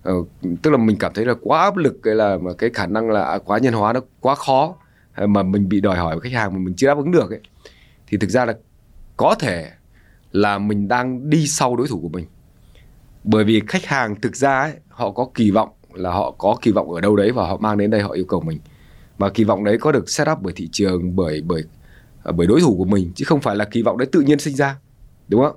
uh, 0.10 0.28
tức 0.62 0.72
là 0.72 0.78
mình 0.78 0.98
cảm 1.00 1.14
thấy 1.14 1.26
là 1.26 1.34
quá 1.42 1.62
áp 1.62 1.78
lực 1.78 2.00
cái 2.04 2.16
là 2.16 2.38
mà 2.38 2.52
cái 2.58 2.70
khả 2.74 2.86
năng 2.86 3.10
là 3.10 3.24
à, 3.24 3.38
quá 3.46 3.58
nhân 3.58 3.74
hóa 3.74 3.94
nó 3.94 4.02
quá 4.20 4.36
khó 4.36 4.76
mà 5.28 5.44
mình 5.44 5.70
bị 5.70 5.82
đòi 5.82 5.98
hỏi 5.98 6.16
của 6.16 6.22
khách 6.22 6.34
hàng 6.34 6.54
mà 6.54 6.60
mình 6.60 6.74
chưa 6.78 6.88
đáp 6.88 6.98
ứng 6.98 7.12
được 7.12 7.30
ấy 7.32 7.40
thì 8.08 8.18
thực 8.18 8.30
ra 8.30 8.46
là 8.46 8.54
có 9.18 9.36
thể 9.40 9.72
là 10.32 10.58
mình 10.58 10.88
đang 10.88 11.30
đi 11.30 11.48
sau 11.48 11.76
đối 11.76 11.88
thủ 11.88 12.00
của 12.02 12.10
mình. 12.10 12.26
Bởi 13.24 13.44
vì 13.44 13.62
khách 13.68 13.86
hàng 13.86 14.22
thực 14.22 14.36
ra 14.36 14.60
ấy, 14.60 14.74
họ 14.90 15.12
có 15.12 15.30
kỳ 15.34 15.52
vọng 15.52 15.70
là 15.94 16.12
họ 16.12 16.32
có 16.32 16.58
kỳ 16.62 16.72
vọng 16.72 16.92
ở 16.92 17.02
đâu 17.02 17.16
đấy 17.16 17.32
và 17.32 17.48
họ 17.48 17.58
mang 17.58 17.78
đến 17.78 17.92
đây 17.92 18.02
họ 18.02 18.10
yêu 18.10 18.26
cầu 18.26 18.42
mình. 18.42 18.60
Mà 19.18 19.30
kỳ 19.30 19.44
vọng 19.44 19.64
đấy 19.64 19.78
có 19.78 19.92
được 19.92 20.10
set 20.10 20.28
up 20.32 20.38
bởi 20.42 20.54
thị 20.56 20.70
trường 20.72 21.16
bởi 21.16 21.42
bởi 21.42 21.64
à, 22.24 22.32
bởi 22.32 22.48
đối 22.48 22.62
thủ 22.62 22.76
của 22.78 22.86
mình 22.86 23.12
chứ 23.16 23.26
không 23.26 23.42
phải 23.42 23.56
là 23.56 23.66
kỳ 23.66 23.82
vọng 23.82 23.98
đấy 23.98 24.08
tự 24.12 24.22
nhiên 24.22 24.40
sinh 24.40 24.56
ra 24.56 24.78
đúng 25.28 25.42
không? 25.44 25.56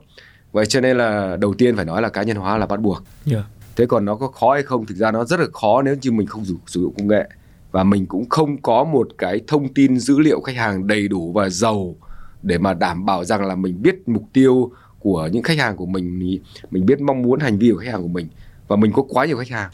Vậy 0.52 0.66
cho 0.66 0.80
nên 0.80 0.96
là 0.96 1.36
đầu 1.40 1.54
tiên 1.54 1.76
phải 1.76 1.84
nói 1.84 2.02
là 2.02 2.08
cá 2.08 2.22
nhân 2.22 2.36
hóa 2.36 2.58
là 2.58 2.66
bắt 2.66 2.80
buộc. 2.80 3.02
Yeah. 3.30 3.44
thế 3.76 3.86
còn 3.86 4.04
nó 4.04 4.14
có 4.16 4.28
khó 4.28 4.52
hay 4.52 4.62
không 4.62 4.86
thực 4.86 4.96
ra 4.96 5.10
nó 5.10 5.24
rất 5.24 5.40
là 5.40 5.46
khó 5.52 5.82
nếu 5.82 5.96
như 6.02 6.12
mình 6.12 6.26
không 6.26 6.44
dùng, 6.44 6.58
sử 6.66 6.80
dụng 6.80 6.94
công 6.98 7.08
nghệ. 7.08 7.28
Và 7.70 7.84
mình 7.84 8.06
cũng 8.06 8.28
không 8.28 8.62
có 8.62 8.84
một 8.84 9.08
cái 9.18 9.40
thông 9.46 9.74
tin 9.74 9.98
dữ 9.98 10.18
liệu 10.18 10.40
khách 10.40 10.56
hàng 10.56 10.86
đầy 10.86 11.08
đủ 11.08 11.32
và 11.32 11.48
giàu 11.48 11.94
để 12.42 12.58
mà 12.58 12.74
đảm 12.74 13.06
bảo 13.06 13.24
rằng 13.24 13.46
là 13.46 13.54
mình 13.54 13.82
biết 13.82 14.08
mục 14.08 14.24
tiêu 14.32 14.72
của 14.98 15.28
những 15.32 15.42
khách 15.42 15.58
hàng 15.58 15.76
của 15.76 15.86
mình 15.86 16.38
mình 16.70 16.86
biết 16.86 17.00
mong 17.00 17.22
muốn 17.22 17.40
hành 17.40 17.58
vi 17.58 17.70
của 17.70 17.78
khách 17.78 17.90
hàng 17.90 18.02
của 18.02 18.08
mình. 18.08 18.28
Và 18.68 18.76
mình 18.76 18.92
có 18.92 19.02
quá 19.08 19.26
nhiều 19.26 19.38
khách 19.38 19.48
hàng. 19.48 19.70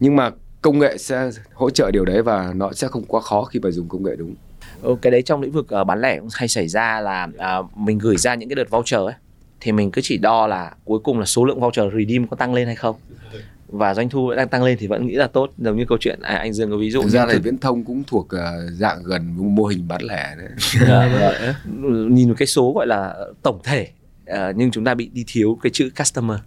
Nhưng 0.00 0.16
mà 0.16 0.30
công 0.62 0.78
nghệ 0.78 0.98
sẽ 0.98 1.30
hỗ 1.54 1.70
trợ 1.70 1.90
điều 1.90 2.04
đấy 2.04 2.22
và 2.22 2.52
nó 2.56 2.72
sẽ 2.72 2.88
không 2.88 3.04
quá 3.04 3.20
khó 3.20 3.44
khi 3.44 3.60
mà 3.60 3.70
dùng 3.70 3.88
công 3.88 4.02
nghệ 4.04 4.16
đúng. 4.16 4.34
Ừ, 4.82 4.96
cái 5.02 5.10
đấy 5.10 5.22
trong 5.22 5.40
lĩnh 5.40 5.52
vực 5.52 5.68
ờ, 5.68 5.84
bán 5.84 6.00
lẻ 6.00 6.18
cũng 6.18 6.28
hay 6.32 6.48
xảy 6.48 6.68
ra 6.68 7.00
là 7.00 7.28
à, 7.38 7.58
mình 7.76 7.98
gửi 7.98 8.16
ra 8.16 8.34
những 8.34 8.48
cái 8.48 8.56
đợt 8.56 8.70
voucher 8.70 9.00
ấy 9.00 9.14
thì 9.64 9.72
mình 9.72 9.90
cứ 9.90 10.02
chỉ 10.02 10.18
đo 10.18 10.46
là 10.46 10.72
cuối 10.84 10.98
cùng 10.98 11.18
là 11.18 11.26
số 11.26 11.44
lượng 11.44 11.60
voucher 11.60 11.84
redeem 11.98 12.26
có 12.26 12.36
tăng 12.36 12.54
lên 12.54 12.66
hay 12.66 12.76
không. 12.76 12.96
Và 13.68 13.94
doanh 13.94 14.08
thu 14.08 14.34
đang 14.34 14.48
tăng 14.48 14.62
lên 14.62 14.78
thì 14.80 14.86
vẫn 14.86 15.06
nghĩ 15.06 15.14
là 15.14 15.26
tốt 15.26 15.50
giống 15.58 15.76
như 15.76 15.84
câu 15.88 15.98
chuyện 16.00 16.18
à, 16.22 16.36
anh 16.36 16.52
Dương 16.52 16.70
có 16.70 16.76
ví 16.76 16.90
dụ 16.90 17.02
thực 17.02 17.08
ra 17.08 17.26
thì 17.32 17.38
viễn 17.38 17.58
thông 17.58 17.84
cũng 17.84 18.02
thuộc 18.06 18.28
ờ, 18.28 18.66
dạng 18.70 19.02
gần 19.04 19.54
mô 19.54 19.64
hình 19.64 19.88
bán 19.88 20.02
lẻ 20.02 20.34
đấy. 20.38 20.48
Dạ, 20.88 21.08
vâng. 21.08 22.14
nhìn 22.14 22.28
một 22.28 22.34
cái 22.38 22.46
số 22.46 22.72
gọi 22.72 22.86
là 22.86 23.14
tổng 23.42 23.60
thể 23.64 23.88
ờ, 24.26 24.52
nhưng 24.56 24.70
chúng 24.70 24.84
ta 24.84 24.94
bị 24.94 25.10
đi 25.12 25.24
thiếu 25.26 25.58
cái 25.62 25.70
chữ 25.70 25.90
customer. 25.98 26.38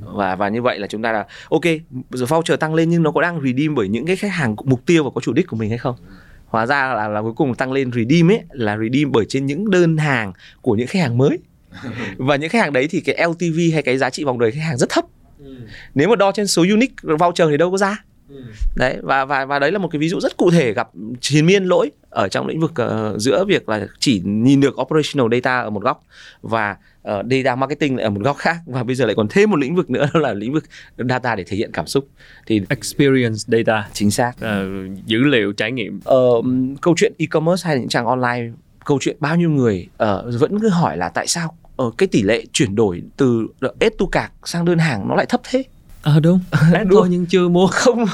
Và 0.00 0.36
và 0.36 0.48
như 0.48 0.62
vậy 0.62 0.78
là 0.78 0.86
chúng 0.86 1.02
ta 1.02 1.12
là 1.12 1.26
ok 1.50 1.64
giờ 2.10 2.26
voucher 2.26 2.58
tăng 2.58 2.74
lên 2.74 2.90
nhưng 2.90 3.02
nó 3.02 3.10
có 3.10 3.22
đang 3.22 3.40
redeem 3.42 3.74
bởi 3.74 3.88
những 3.88 4.06
cái 4.06 4.16
khách 4.16 4.32
hàng 4.32 4.56
mục 4.64 4.86
tiêu 4.86 5.04
và 5.04 5.10
có 5.14 5.20
chủ 5.20 5.32
đích 5.32 5.46
của 5.46 5.56
mình 5.56 5.68
hay 5.68 5.78
không? 5.78 5.96
Hóa 6.46 6.66
ra 6.66 6.94
là 6.94 7.08
là 7.08 7.22
cuối 7.22 7.32
cùng 7.36 7.54
tăng 7.54 7.72
lên 7.72 7.90
redeem 7.92 8.30
ấy 8.30 8.40
là 8.50 8.78
redeem 8.78 9.12
bởi 9.12 9.24
trên 9.28 9.46
những 9.46 9.70
đơn 9.70 9.96
hàng 9.96 10.32
của 10.62 10.74
những 10.74 10.86
khách 10.86 11.02
hàng 11.02 11.18
mới 11.18 11.38
và 12.16 12.36
những 12.36 12.50
khách 12.50 12.62
hàng 12.62 12.72
đấy 12.72 12.86
thì 12.90 13.00
cái 13.00 13.26
LTV 13.28 13.58
hay 13.72 13.82
cái 13.82 13.98
giá 13.98 14.10
trị 14.10 14.24
vòng 14.24 14.38
đời 14.38 14.50
khách 14.50 14.62
hàng 14.62 14.78
rất 14.78 14.88
thấp. 14.88 15.04
Nếu 15.94 16.08
mà 16.08 16.16
đo 16.16 16.32
trên 16.32 16.46
số 16.46 16.62
unique 16.62 17.16
voucher 17.18 17.48
thì 17.50 17.56
đâu 17.56 17.70
có 17.70 17.76
ra 17.76 18.04
đấy 18.76 18.98
và 19.02 19.24
và 19.24 19.44
và 19.44 19.58
đấy 19.58 19.72
là 19.72 19.78
một 19.78 19.88
cái 19.88 19.98
ví 19.98 20.08
dụ 20.08 20.20
rất 20.20 20.36
cụ 20.36 20.50
thể 20.50 20.72
gặp 20.72 20.88
triền 21.20 21.46
miên 21.46 21.64
lỗi 21.64 21.90
ở 22.10 22.28
trong 22.28 22.46
lĩnh 22.46 22.60
vực 22.60 22.72
ờ, 22.74 23.18
giữa 23.18 23.44
việc 23.44 23.68
là 23.68 23.86
chỉ 23.98 24.22
nhìn 24.24 24.60
được 24.60 24.80
operational 24.80 25.28
data 25.32 25.60
ở 25.60 25.70
một 25.70 25.82
góc 25.82 26.04
và 26.42 26.76
ờ, 27.02 27.22
data 27.30 27.56
marketing 27.56 27.96
lại 27.96 28.04
ở 28.04 28.10
một 28.10 28.20
góc 28.24 28.36
khác. 28.36 28.56
Và 28.66 28.82
bây 28.82 28.94
giờ 28.94 29.06
lại 29.06 29.14
còn 29.14 29.28
thêm 29.28 29.50
một 29.50 29.56
lĩnh 29.56 29.74
vực 29.74 29.90
nữa 29.90 30.08
đó 30.14 30.20
là 30.20 30.32
lĩnh 30.34 30.52
vực 30.52 30.64
data 30.98 31.34
để 31.34 31.44
thể 31.44 31.56
hiện 31.56 31.70
cảm 31.72 31.86
xúc. 31.86 32.08
Thì 32.46 32.62
experience 32.68 33.36
data. 33.46 33.88
Chính 33.92 34.10
xác. 34.10 34.32
Ờ, 34.40 34.66
dữ 35.06 35.18
liệu 35.18 35.52
trải 35.52 35.72
nghiệm. 35.72 36.00
Ờ, 36.04 36.22
câu 36.80 36.94
chuyện 36.96 37.12
e-commerce 37.18 37.68
hay 37.68 37.78
những 37.78 37.88
trang 37.88 38.06
online 38.06 38.50
câu 38.84 38.98
chuyện 39.00 39.16
bao 39.20 39.36
nhiêu 39.36 39.50
người 39.50 39.88
ờ, 39.96 40.30
vẫn 40.38 40.60
cứ 40.60 40.68
hỏi 40.68 40.96
là 40.96 41.08
tại 41.08 41.26
sao 41.26 41.54
ờ, 41.76 41.90
cái 41.98 42.06
tỷ 42.06 42.22
lệ 42.22 42.44
chuyển 42.52 42.74
đổi 42.74 43.02
từ 43.16 43.46
S 43.80 43.92
to 43.98 44.06
cạc 44.12 44.32
sang 44.44 44.64
đơn 44.64 44.78
hàng 44.78 45.08
nó 45.08 45.14
lại 45.14 45.26
thấp 45.26 45.40
thế. 45.50 45.64
Ờ 46.02 46.20
đúng. 46.20 46.40
Add 46.50 46.90
Đúng. 46.90 46.98
thôi 47.00 47.08
nhưng 47.10 47.26
chưa 47.26 47.48
mua. 47.48 47.66
Không. 47.72 48.04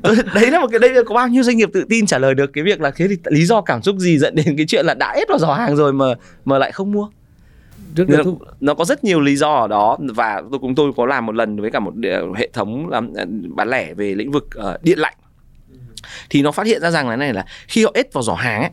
Đấy 0.34 0.50
là 0.50 0.60
một 0.60 0.66
cái 0.70 0.78
đây 0.78 1.04
có 1.06 1.14
bao 1.14 1.28
nhiêu 1.28 1.42
doanh 1.42 1.56
nghiệp 1.56 1.68
tự 1.72 1.84
tin 1.88 2.06
trả 2.06 2.18
lời 2.18 2.34
được 2.34 2.50
cái 2.52 2.64
việc 2.64 2.80
là 2.80 2.90
thế 2.90 3.08
thì 3.08 3.16
lý 3.24 3.44
do 3.46 3.60
cảm 3.60 3.82
xúc 3.82 3.96
gì 3.98 4.18
dẫn 4.18 4.34
đến 4.34 4.56
cái 4.56 4.66
chuyện 4.68 4.86
là 4.86 4.94
đã 4.94 5.10
ép 5.16 5.28
vào 5.28 5.38
giỏ 5.38 5.52
hàng 5.54 5.76
rồi 5.76 5.92
mà 5.92 6.04
mà 6.44 6.58
lại 6.58 6.72
không 6.72 6.92
mua? 6.92 7.08
Rất 7.96 8.10
là 8.10 8.16
nó, 8.16 8.22
thú. 8.24 8.38
nó 8.60 8.74
có 8.74 8.84
rất 8.84 9.04
nhiều 9.04 9.20
lý 9.20 9.36
do 9.36 9.54
ở 9.54 9.68
đó 9.68 9.96
và 10.14 10.42
tôi 10.50 10.58
cũng 10.60 10.74
tôi 10.74 10.92
có 10.96 11.06
làm 11.06 11.26
một 11.26 11.34
lần 11.34 11.60
với 11.60 11.70
cả 11.70 11.80
một 11.80 11.96
địa- 11.96 12.20
hệ 12.36 12.48
thống 12.52 12.88
làm 12.88 13.14
ờ, 13.14 13.24
bán 13.54 13.68
lẻ 13.70 13.94
về 13.94 14.14
lĩnh 14.14 14.30
vực 14.32 14.46
ờ, 14.54 14.78
điện 14.82 14.98
lạnh. 14.98 15.14
Thì 16.30 16.42
nó 16.42 16.52
phát 16.52 16.66
hiện 16.66 16.82
ra 16.82 16.90
rằng 16.90 17.08
là 17.08 17.16
này 17.16 17.32
là 17.32 17.44
khi 17.68 17.84
họ 17.84 17.90
ép 17.94 18.12
vào 18.12 18.22
giỏ 18.22 18.34
hàng 18.34 18.60
ấy 18.62 18.70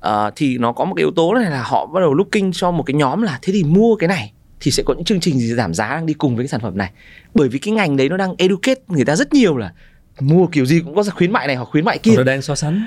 ờ, 0.00 0.30
thì 0.36 0.58
nó 0.58 0.72
có 0.72 0.84
một 0.84 0.94
cái 0.94 1.02
yếu 1.02 1.10
tố 1.10 1.34
này 1.34 1.50
là 1.50 1.62
họ 1.62 1.86
bắt 1.86 2.00
đầu 2.00 2.14
looking 2.14 2.50
cho 2.52 2.70
một 2.70 2.82
cái 2.82 2.94
nhóm 2.94 3.22
là 3.22 3.38
thế 3.42 3.52
thì 3.52 3.64
mua 3.64 3.96
cái 3.96 4.08
này 4.08 4.32
thì 4.60 4.70
sẽ 4.70 4.82
có 4.86 4.94
những 4.94 5.04
chương 5.04 5.20
trình 5.20 5.38
gì 5.38 5.54
giảm 5.54 5.74
giá 5.74 5.88
đang 5.88 6.06
đi 6.06 6.14
cùng 6.14 6.36
với 6.36 6.44
cái 6.44 6.48
sản 6.48 6.60
phẩm 6.60 6.78
này. 6.78 6.90
Bởi 7.34 7.48
vì 7.48 7.58
cái 7.58 7.72
ngành 7.72 7.96
đấy 7.96 8.08
nó 8.08 8.16
đang 8.16 8.34
educate 8.38 8.80
người 8.88 9.04
ta 9.04 9.16
rất 9.16 9.32
nhiều 9.32 9.56
là 9.56 9.72
mua 10.20 10.46
kiểu 10.46 10.66
gì 10.66 10.80
cũng 10.84 10.94
có 10.94 11.02
khuyến 11.14 11.32
mại 11.32 11.46
này 11.46 11.56
hoặc 11.56 11.68
khuyến 11.70 11.84
mại 11.84 11.98
kia. 11.98 12.16
Nó 12.16 12.22
đang 12.22 12.42
so 12.42 12.54
sánh. 12.54 12.82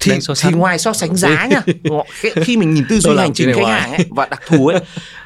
Thì, 0.00 0.10
đang 0.10 0.20
so 0.20 0.34
thì 0.42 0.50
ngoài 0.56 0.78
so 0.78 0.92
sánh 0.92 1.16
giá 1.16 1.46
nha 1.46 1.62
khi- 2.44 2.56
mình 2.56 2.74
nhìn 2.74 2.84
tư 2.88 2.98
duy 3.00 3.16
hành 3.16 3.32
trình 3.34 3.52
khách 3.54 3.66
hàng 3.66 3.92
ấy 3.92 4.06
và 4.10 4.26
đặc 4.26 4.42
thù 4.46 4.66
ấy 4.66 4.80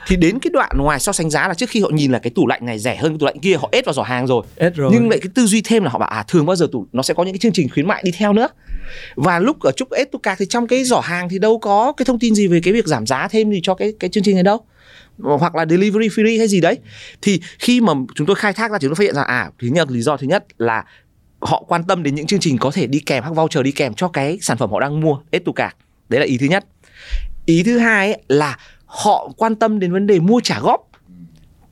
thì 0.07 0.17
đến 0.17 0.39
cái 0.39 0.51
đoạn 0.53 0.71
ngoài 0.79 1.01
so 1.01 1.13
sánh 1.13 1.31
giá 1.31 1.49
là 1.49 1.55
trước 1.55 1.71
khi 1.71 1.81
họ 1.81 1.89
nhìn 1.93 2.13
là 2.13 2.19
cái 2.19 2.31
tủ 2.31 2.47
lạnh 2.47 2.67
này 2.67 2.79
rẻ 2.79 2.97
hơn 2.97 3.13
cái 3.13 3.19
tủ 3.19 3.27
lạnh 3.27 3.39
kia 3.41 3.57
họ 3.57 3.69
ép 3.73 3.85
vào 3.87 3.93
giỏ 3.93 4.03
hàng 4.03 4.27
rồi. 4.27 4.43
Rồi. 4.75 4.91
Nhưng 4.95 5.09
lại 5.11 5.19
cái 5.23 5.31
tư 5.35 5.47
duy 5.47 5.63
thêm 5.63 5.85
là 5.85 5.91
họ 5.91 5.99
bảo 5.99 6.09
à 6.09 6.25
thường 6.29 6.47
bao 6.47 6.57
giờ 6.57 6.67
tủ 6.73 6.87
nó 6.93 7.03
sẽ 7.03 7.15
có 7.15 7.23
những 7.25 7.35
cái 7.35 7.39
chương 7.39 7.53
trình 7.53 7.69
khuyến 7.69 7.87
mại 7.87 8.03
đi 8.05 8.11
theo 8.11 8.33
nữa 8.33 8.49
và 9.15 9.39
lúc 9.39 9.61
ở 9.61 9.73
chúc 9.77 9.91
ép 9.91 10.09
cạc 10.23 10.39
thì 10.39 10.47
trong 10.47 10.67
cái 10.67 10.85
giỏ 10.85 11.01
hàng 11.01 11.29
thì 11.29 11.39
đâu 11.39 11.59
có 11.59 11.93
cái 11.93 12.05
thông 12.05 12.19
tin 12.19 12.35
gì 12.35 12.47
về 12.47 12.61
cái 12.61 12.73
việc 12.73 12.87
giảm 12.87 13.07
giá 13.07 13.29
thêm 13.29 13.51
gì 13.51 13.61
cho 13.63 13.75
cái 13.75 13.93
cái 14.01 14.11
chương 14.11 14.25
trình 14.25 14.35
này 14.35 14.43
đâu. 14.43 14.61
Hoặc 15.19 15.55
là 15.55 15.67
delivery 15.67 16.09
free 16.09 16.39
hay 16.39 16.49
gì 16.49 16.61
đấy. 16.61 16.79
Thì 17.23 17.41
khi 17.59 17.81
mà 17.81 17.93
chúng 18.15 18.27
tôi 18.27 18.37
khai 18.37 18.53
thác 18.53 18.71
ra 18.71 18.79
chúng 18.79 18.91
tôi 18.91 18.95
phát 18.95 19.05
hiện 19.05 19.15
ra 19.15 19.23
à 19.23 19.51
thứ 19.59 19.69
nhất 19.69 19.91
lý 19.91 20.03
do 20.03 20.17
thứ 20.17 20.27
nhất 20.27 20.45
là 20.59 20.85
họ 21.41 21.65
quan 21.69 21.85
tâm 21.85 22.03
đến 22.03 22.15
những 22.15 22.27
chương 22.27 22.41
trình 22.41 22.59
có 22.59 22.71
thể 22.71 22.87
đi 22.87 23.01
kèm 23.01 23.23
hoặc 23.23 23.33
voucher 23.33 23.65
đi 23.65 23.73
kèm 23.73 23.95
cho 23.95 24.09
cái 24.09 24.39
sản 24.43 24.59
phẩm 24.59 24.71
họ 24.71 24.81
đang 24.81 25.01
mua 25.01 25.19
cart 25.57 25.73
đấy 26.09 26.21
là 26.21 26.27
ý 26.27 26.39
thứ 26.39 26.47
nhất. 26.47 26.65
Ý 27.47 27.63
thứ 27.63 27.79
hai 27.79 28.13
ấy 28.13 28.23
là 28.29 28.59
họ 28.85 29.33
quan 29.37 29.55
tâm 29.55 29.79
đến 29.79 29.93
vấn 29.93 30.07
đề 30.07 30.21
mua 30.21 30.41
trả 30.41 30.61
góp 30.61 30.91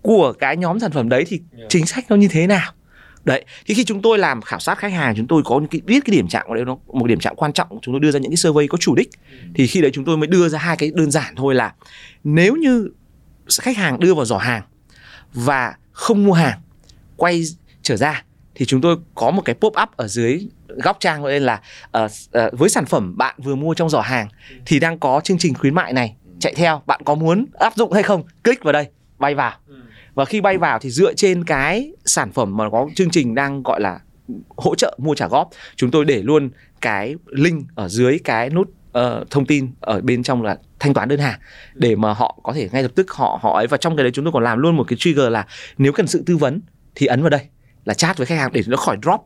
của 0.02 0.32
cái 0.32 0.56
nhóm 0.56 0.80
sản 0.80 0.90
phẩm 0.90 1.08
đấy 1.08 1.24
thì 1.28 1.40
chính 1.68 1.86
sách 1.86 2.04
nó 2.08 2.16
như 2.16 2.28
thế 2.28 2.46
nào 2.46 2.72
đấy 3.28 3.44
thì 3.66 3.74
khi 3.74 3.84
chúng 3.84 4.02
tôi 4.02 4.18
làm 4.18 4.42
khảo 4.42 4.60
sát 4.60 4.78
khách 4.78 4.92
hàng 4.92 5.14
chúng 5.16 5.26
tôi 5.26 5.42
có 5.44 5.58
những 5.58 5.68
cái 5.68 5.80
biết 5.84 6.04
cái 6.04 6.16
điểm 6.16 6.28
chạm 6.28 6.46
ở 6.48 6.54
đây 6.54 6.64
nó 6.64 6.76
một 6.86 7.06
điểm 7.06 7.20
chạm 7.20 7.36
quan 7.36 7.52
trọng 7.52 7.68
chúng 7.82 7.94
tôi 7.94 8.00
đưa 8.00 8.10
ra 8.10 8.18
những 8.18 8.30
cái 8.30 8.36
survey 8.36 8.66
có 8.66 8.78
chủ 8.78 8.94
đích. 8.94 9.10
Thì 9.54 9.66
khi 9.66 9.80
đấy 9.80 9.90
chúng 9.94 10.04
tôi 10.04 10.16
mới 10.16 10.26
đưa 10.26 10.48
ra 10.48 10.58
hai 10.58 10.76
cái 10.76 10.90
đơn 10.94 11.10
giản 11.10 11.34
thôi 11.36 11.54
là 11.54 11.74
nếu 12.24 12.56
như 12.56 12.88
khách 13.62 13.76
hàng 13.76 14.00
đưa 14.00 14.14
vào 14.14 14.24
giỏ 14.24 14.38
hàng 14.38 14.62
và 15.34 15.74
không 15.92 16.24
mua 16.24 16.32
hàng 16.32 16.60
quay 17.16 17.42
trở 17.82 17.96
ra 17.96 18.24
thì 18.54 18.66
chúng 18.66 18.80
tôi 18.80 18.96
có 19.14 19.30
một 19.30 19.42
cái 19.44 19.54
pop 19.54 19.72
up 19.82 19.96
ở 19.96 20.08
dưới 20.08 20.48
góc 20.68 20.96
trang 21.00 21.22
gọi 21.22 21.40
là 21.40 21.60
uh, 21.98 22.04
uh, 22.04 22.58
với 22.58 22.68
sản 22.68 22.86
phẩm 22.86 23.16
bạn 23.16 23.34
vừa 23.38 23.54
mua 23.54 23.74
trong 23.74 23.90
giỏ 23.90 24.00
hàng 24.00 24.28
thì 24.66 24.80
đang 24.80 24.98
có 24.98 25.20
chương 25.24 25.38
trình 25.38 25.54
khuyến 25.54 25.74
mại 25.74 25.92
này 25.92 26.16
chạy 26.40 26.54
theo 26.54 26.82
bạn 26.86 27.00
có 27.04 27.14
muốn 27.14 27.46
áp 27.58 27.76
dụng 27.76 27.92
hay 27.92 28.02
không? 28.02 28.22
Click 28.44 28.64
vào 28.64 28.72
đây 28.72 28.86
bay 29.18 29.34
vào 29.34 29.52
và 30.18 30.24
khi 30.24 30.40
bay 30.40 30.58
vào 30.58 30.78
thì 30.78 30.90
dựa 30.90 31.14
trên 31.14 31.44
cái 31.44 31.92
sản 32.04 32.32
phẩm 32.32 32.56
mà 32.56 32.70
có 32.70 32.88
chương 32.94 33.10
trình 33.10 33.34
đang 33.34 33.62
gọi 33.62 33.80
là 33.80 34.00
hỗ 34.56 34.74
trợ 34.74 34.98
mua 34.98 35.14
trả 35.14 35.28
góp 35.28 35.50
chúng 35.76 35.90
tôi 35.90 36.04
để 36.04 36.22
luôn 36.22 36.50
cái 36.80 37.14
link 37.26 37.64
ở 37.74 37.88
dưới 37.88 38.18
cái 38.24 38.50
nút 38.50 38.68
uh, 38.68 39.30
thông 39.30 39.46
tin 39.46 39.70
ở 39.80 40.00
bên 40.00 40.22
trong 40.22 40.42
là 40.42 40.58
thanh 40.78 40.94
toán 40.94 41.08
đơn 41.08 41.20
hàng 41.20 41.40
để 41.74 41.96
mà 41.96 42.12
họ 42.12 42.38
có 42.42 42.52
thể 42.52 42.68
ngay 42.72 42.82
lập 42.82 42.92
tức 42.94 43.10
họ 43.10 43.38
họ 43.42 43.56
ấy. 43.56 43.66
Và 43.66 43.76
trong 43.76 43.96
cái 43.96 44.04
đấy 44.04 44.10
chúng 44.14 44.24
tôi 44.24 44.32
còn 44.32 44.42
làm 44.42 44.58
luôn 44.58 44.76
một 44.76 44.84
cái 44.88 44.96
trigger 45.00 45.28
là 45.28 45.46
nếu 45.78 45.92
cần 45.92 46.06
sự 46.06 46.22
tư 46.26 46.36
vấn 46.36 46.60
thì 46.94 47.06
ấn 47.06 47.22
vào 47.22 47.30
đây 47.30 47.40
là 47.84 47.94
chat 47.94 48.16
với 48.18 48.26
khách 48.26 48.38
hàng 48.38 48.52
để 48.52 48.62
nó 48.66 48.76
khỏi 48.76 48.96
drop. 49.02 49.20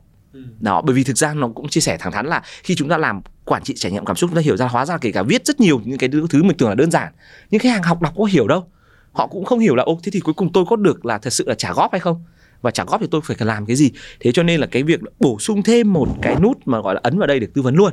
Đó 0.61 0.83
bởi 0.87 0.95
vì 0.95 1.05
thực 1.05 1.17
ra 1.19 1.35
nó 1.35 1.49
cũng 1.49 1.69
chia 1.69 1.81
sẻ 1.81 1.97
thẳng 2.01 2.13
thắn 2.13 2.27
là 2.27 2.43
khi 2.63 2.75
chúng 2.75 2.89
ta 2.89 2.99
làm 2.99 3.21
quản 3.45 3.63
trị 3.63 3.75
trải 3.77 3.93
nghiệm 3.93 4.05
cảm 4.05 4.17
xúc 4.17 4.31
chúng 4.31 4.37
ta 4.37 4.43
hiểu 4.43 4.57
ra 4.57 4.67
hóa 4.67 4.87
ra 4.87 4.99
kể 4.99 5.13
cả 5.13 5.23
viết 5.23 5.47
rất 5.47 5.61
nhiều 5.61 5.81
những 5.85 5.99
cái 5.99 6.11
thứ 6.31 6.43
mình 6.43 6.57
tưởng 6.57 6.69
là 6.69 6.75
đơn 6.75 6.91
giản 6.91 7.13
nhưng 7.51 7.59
khách 7.59 7.71
hàng 7.71 7.83
học 7.83 8.03
đọc 8.03 8.15
có 8.17 8.25
hiểu 8.25 8.47
đâu 8.47 8.67
họ 9.13 9.27
cũng 9.27 9.45
không 9.45 9.59
hiểu 9.59 9.75
là, 9.75 9.83
ô, 9.83 9.99
thế 10.03 10.11
thì 10.13 10.21
cuối 10.21 10.35
cùng 10.35 10.53
tôi 10.53 10.65
có 10.69 10.77
được 10.77 11.07
là 11.07 11.19
thật 11.19 11.31
sự 11.31 11.45
là 11.49 11.55
trả 11.55 11.73
góp 11.73 11.93
hay 11.93 12.01
không? 12.01 12.25
Và 12.63 12.71
trả 12.71 12.85
góp 12.85 13.01
thì 13.01 13.07
tôi 13.11 13.21
phải 13.25 13.37
làm 13.41 13.67
cái 13.67 13.77
gì? 13.77 13.91
Thế 14.21 14.33
cho 14.33 14.43
nên 14.43 14.61
là 14.61 14.67
cái 14.67 14.83
việc 14.83 15.01
bổ 15.21 15.39
sung 15.39 15.63
thêm 15.63 15.93
một 15.93 16.09
cái 16.23 16.37
nút 16.43 16.59
mà 16.65 16.81
gọi 16.81 16.95
là 16.95 17.01
ấn 17.05 17.19
vào 17.19 17.27
đây 17.27 17.41
để 17.41 17.47
tư 17.55 17.63
vấn 17.63 17.75
luôn, 17.75 17.93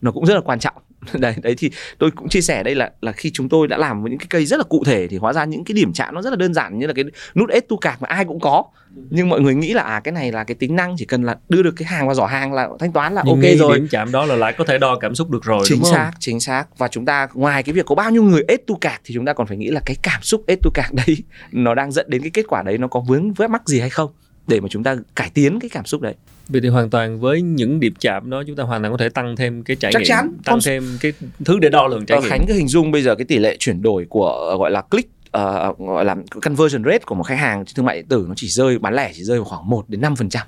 nó 0.00 0.12
cũng 0.12 0.26
rất 0.26 0.34
là 0.34 0.40
quan 0.40 0.58
trọng. 0.58 0.74
đấy 1.12 1.34
đấy 1.42 1.54
thì 1.58 1.70
tôi 1.98 2.10
cũng 2.10 2.28
chia 2.28 2.40
sẻ 2.40 2.62
đây 2.62 2.74
là 2.74 2.90
là 3.00 3.12
khi 3.12 3.30
chúng 3.30 3.48
tôi 3.48 3.68
đã 3.68 3.76
làm 3.76 4.04
những 4.04 4.18
cái 4.18 4.26
cây 4.30 4.46
rất 4.46 4.56
là 4.56 4.64
cụ 4.64 4.82
thể 4.86 5.08
thì 5.08 5.16
hóa 5.16 5.32
ra 5.32 5.44
những 5.44 5.64
cái 5.64 5.74
điểm 5.74 5.92
chạm 5.92 6.14
nó 6.14 6.22
rất 6.22 6.30
là 6.30 6.36
đơn 6.36 6.54
giản 6.54 6.78
như 6.78 6.86
là 6.86 6.92
cái 6.92 7.04
nút 7.34 7.50
add 7.50 7.66
to 7.68 7.76
cart 7.80 8.02
mà 8.02 8.08
ai 8.08 8.24
cũng 8.24 8.40
có. 8.40 8.64
Nhưng 9.10 9.28
mọi 9.28 9.40
người 9.40 9.54
nghĩ 9.54 9.72
là 9.72 9.82
à 9.82 10.00
cái 10.00 10.12
này 10.12 10.32
là 10.32 10.44
cái 10.44 10.54
tính 10.54 10.76
năng 10.76 10.94
chỉ 10.98 11.04
cần 11.04 11.22
là 11.22 11.36
đưa 11.48 11.62
được 11.62 11.74
cái 11.76 11.86
hàng 11.86 12.06
vào 12.06 12.14
giỏ 12.14 12.26
hàng 12.26 12.52
là 12.52 12.68
thanh 12.78 12.92
toán 12.92 13.14
là 13.14 13.22
Nhưng 13.26 13.34
ok 13.34 13.58
rồi. 13.58 13.78
điểm 13.78 13.88
chạm 13.90 14.12
đó 14.12 14.26
là 14.26 14.36
lại 14.36 14.54
có 14.58 14.64
thể 14.64 14.78
đo 14.78 14.98
cảm 15.00 15.14
xúc 15.14 15.30
được 15.30 15.44
rồi 15.44 15.62
chính 15.64 15.78
đúng 15.78 15.84
không? 15.84 15.94
xác 15.94 16.12
chính 16.18 16.40
xác. 16.40 16.64
Và 16.78 16.88
chúng 16.88 17.04
ta 17.04 17.28
ngoài 17.34 17.62
cái 17.62 17.72
việc 17.72 17.86
có 17.86 17.94
bao 17.94 18.10
nhiêu 18.10 18.22
người 18.22 18.42
add 18.48 18.62
to 18.66 18.74
cart 18.80 19.00
thì 19.04 19.14
chúng 19.14 19.24
ta 19.24 19.32
còn 19.32 19.46
phải 19.46 19.56
nghĩ 19.56 19.68
là 19.68 19.80
cái 19.86 19.96
cảm 20.02 20.22
xúc 20.22 20.44
add 20.46 20.60
to 20.62 20.70
cart 20.74 20.92
đấy 20.92 21.16
nó 21.52 21.74
đang 21.74 21.92
dẫn 21.92 22.06
đến 22.10 22.22
cái 22.22 22.30
kết 22.30 22.44
quả 22.48 22.62
đấy 22.62 22.78
nó 22.78 22.88
có 22.88 23.00
vướng 23.00 23.32
vướng 23.32 23.52
mắc 23.52 23.68
gì 23.68 23.80
hay 23.80 23.90
không 23.90 24.10
để 24.46 24.60
mà 24.60 24.68
chúng 24.70 24.84
ta 24.84 24.96
cải 25.16 25.30
tiến 25.34 25.60
cái 25.60 25.68
cảm 25.68 25.84
xúc 25.84 26.00
đấy 26.00 26.14
Vậy 26.52 26.60
thì 26.60 26.68
hoàn 26.68 26.90
toàn 26.90 27.20
với 27.20 27.42
những 27.42 27.80
điểm 27.80 27.94
chạm 28.00 28.30
đó 28.30 28.42
chúng 28.46 28.56
ta 28.56 28.62
hoàn 28.64 28.82
toàn 28.82 28.92
có 28.92 28.96
thể 28.98 29.08
tăng 29.08 29.36
thêm 29.36 29.62
cái 29.62 29.76
trải 29.76 29.92
Chắc 29.92 29.98
nghiệm, 29.98 30.06
chắn. 30.08 30.28
tăng 30.44 30.54
Con- 30.54 30.60
thêm 30.64 30.84
cái 31.00 31.12
thứ 31.44 31.58
để 31.58 31.68
đo 31.68 31.86
lường 31.86 32.06
trải 32.06 32.16
Ờ, 32.16 32.20
nghiệm. 32.22 32.30
Khánh 32.30 32.44
cứ 32.48 32.54
hình 32.54 32.68
dung 32.68 32.90
bây 32.90 33.02
giờ 33.02 33.14
cái 33.14 33.24
tỷ 33.24 33.38
lệ 33.38 33.56
chuyển 33.58 33.82
đổi 33.82 34.06
của 34.08 34.26
ờ, 34.50 34.56
gọi 34.58 34.70
là 34.70 34.82
click 34.82 35.10
ờ, 35.30 35.74
gọi 35.78 36.04
là 36.04 36.16
conversion 36.42 36.84
rate 36.84 36.98
của 37.06 37.14
một 37.14 37.22
khách 37.22 37.38
hàng 37.38 37.64
trên 37.64 37.74
thương 37.74 37.86
mại 37.86 37.96
điện 37.96 38.06
tử 38.08 38.24
nó 38.28 38.34
chỉ 38.36 38.48
rơi 38.48 38.78
bán 38.78 38.94
lẻ 38.94 39.10
chỉ 39.14 39.24
rơi 39.24 39.38
vào 39.38 39.44
khoảng 39.44 39.68
1 39.70 39.84
đến 39.88 40.00
5%. 40.00 40.46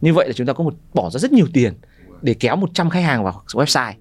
Như 0.00 0.12
vậy 0.14 0.26
là 0.26 0.32
chúng 0.32 0.46
ta 0.46 0.52
có 0.52 0.64
một 0.64 0.74
bỏ 0.94 1.10
ra 1.10 1.18
rất 1.18 1.32
nhiều 1.32 1.46
tiền 1.52 1.72
để 2.22 2.34
kéo 2.34 2.56
100 2.56 2.90
khách 2.90 3.00
hàng 3.00 3.24
vào 3.24 3.42
website 3.52 3.92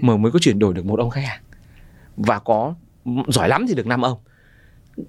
mà 0.00 0.16
mới 0.16 0.32
có 0.32 0.38
chuyển 0.38 0.58
đổi 0.58 0.74
được 0.74 0.84
một 0.84 0.98
ông 0.98 1.10
khách 1.10 1.24
hàng. 1.24 1.40
Và 2.16 2.38
có 2.38 2.74
giỏi 3.28 3.48
lắm 3.48 3.64
thì 3.68 3.74
được 3.74 3.86
5 3.86 4.02
ông. 4.02 4.18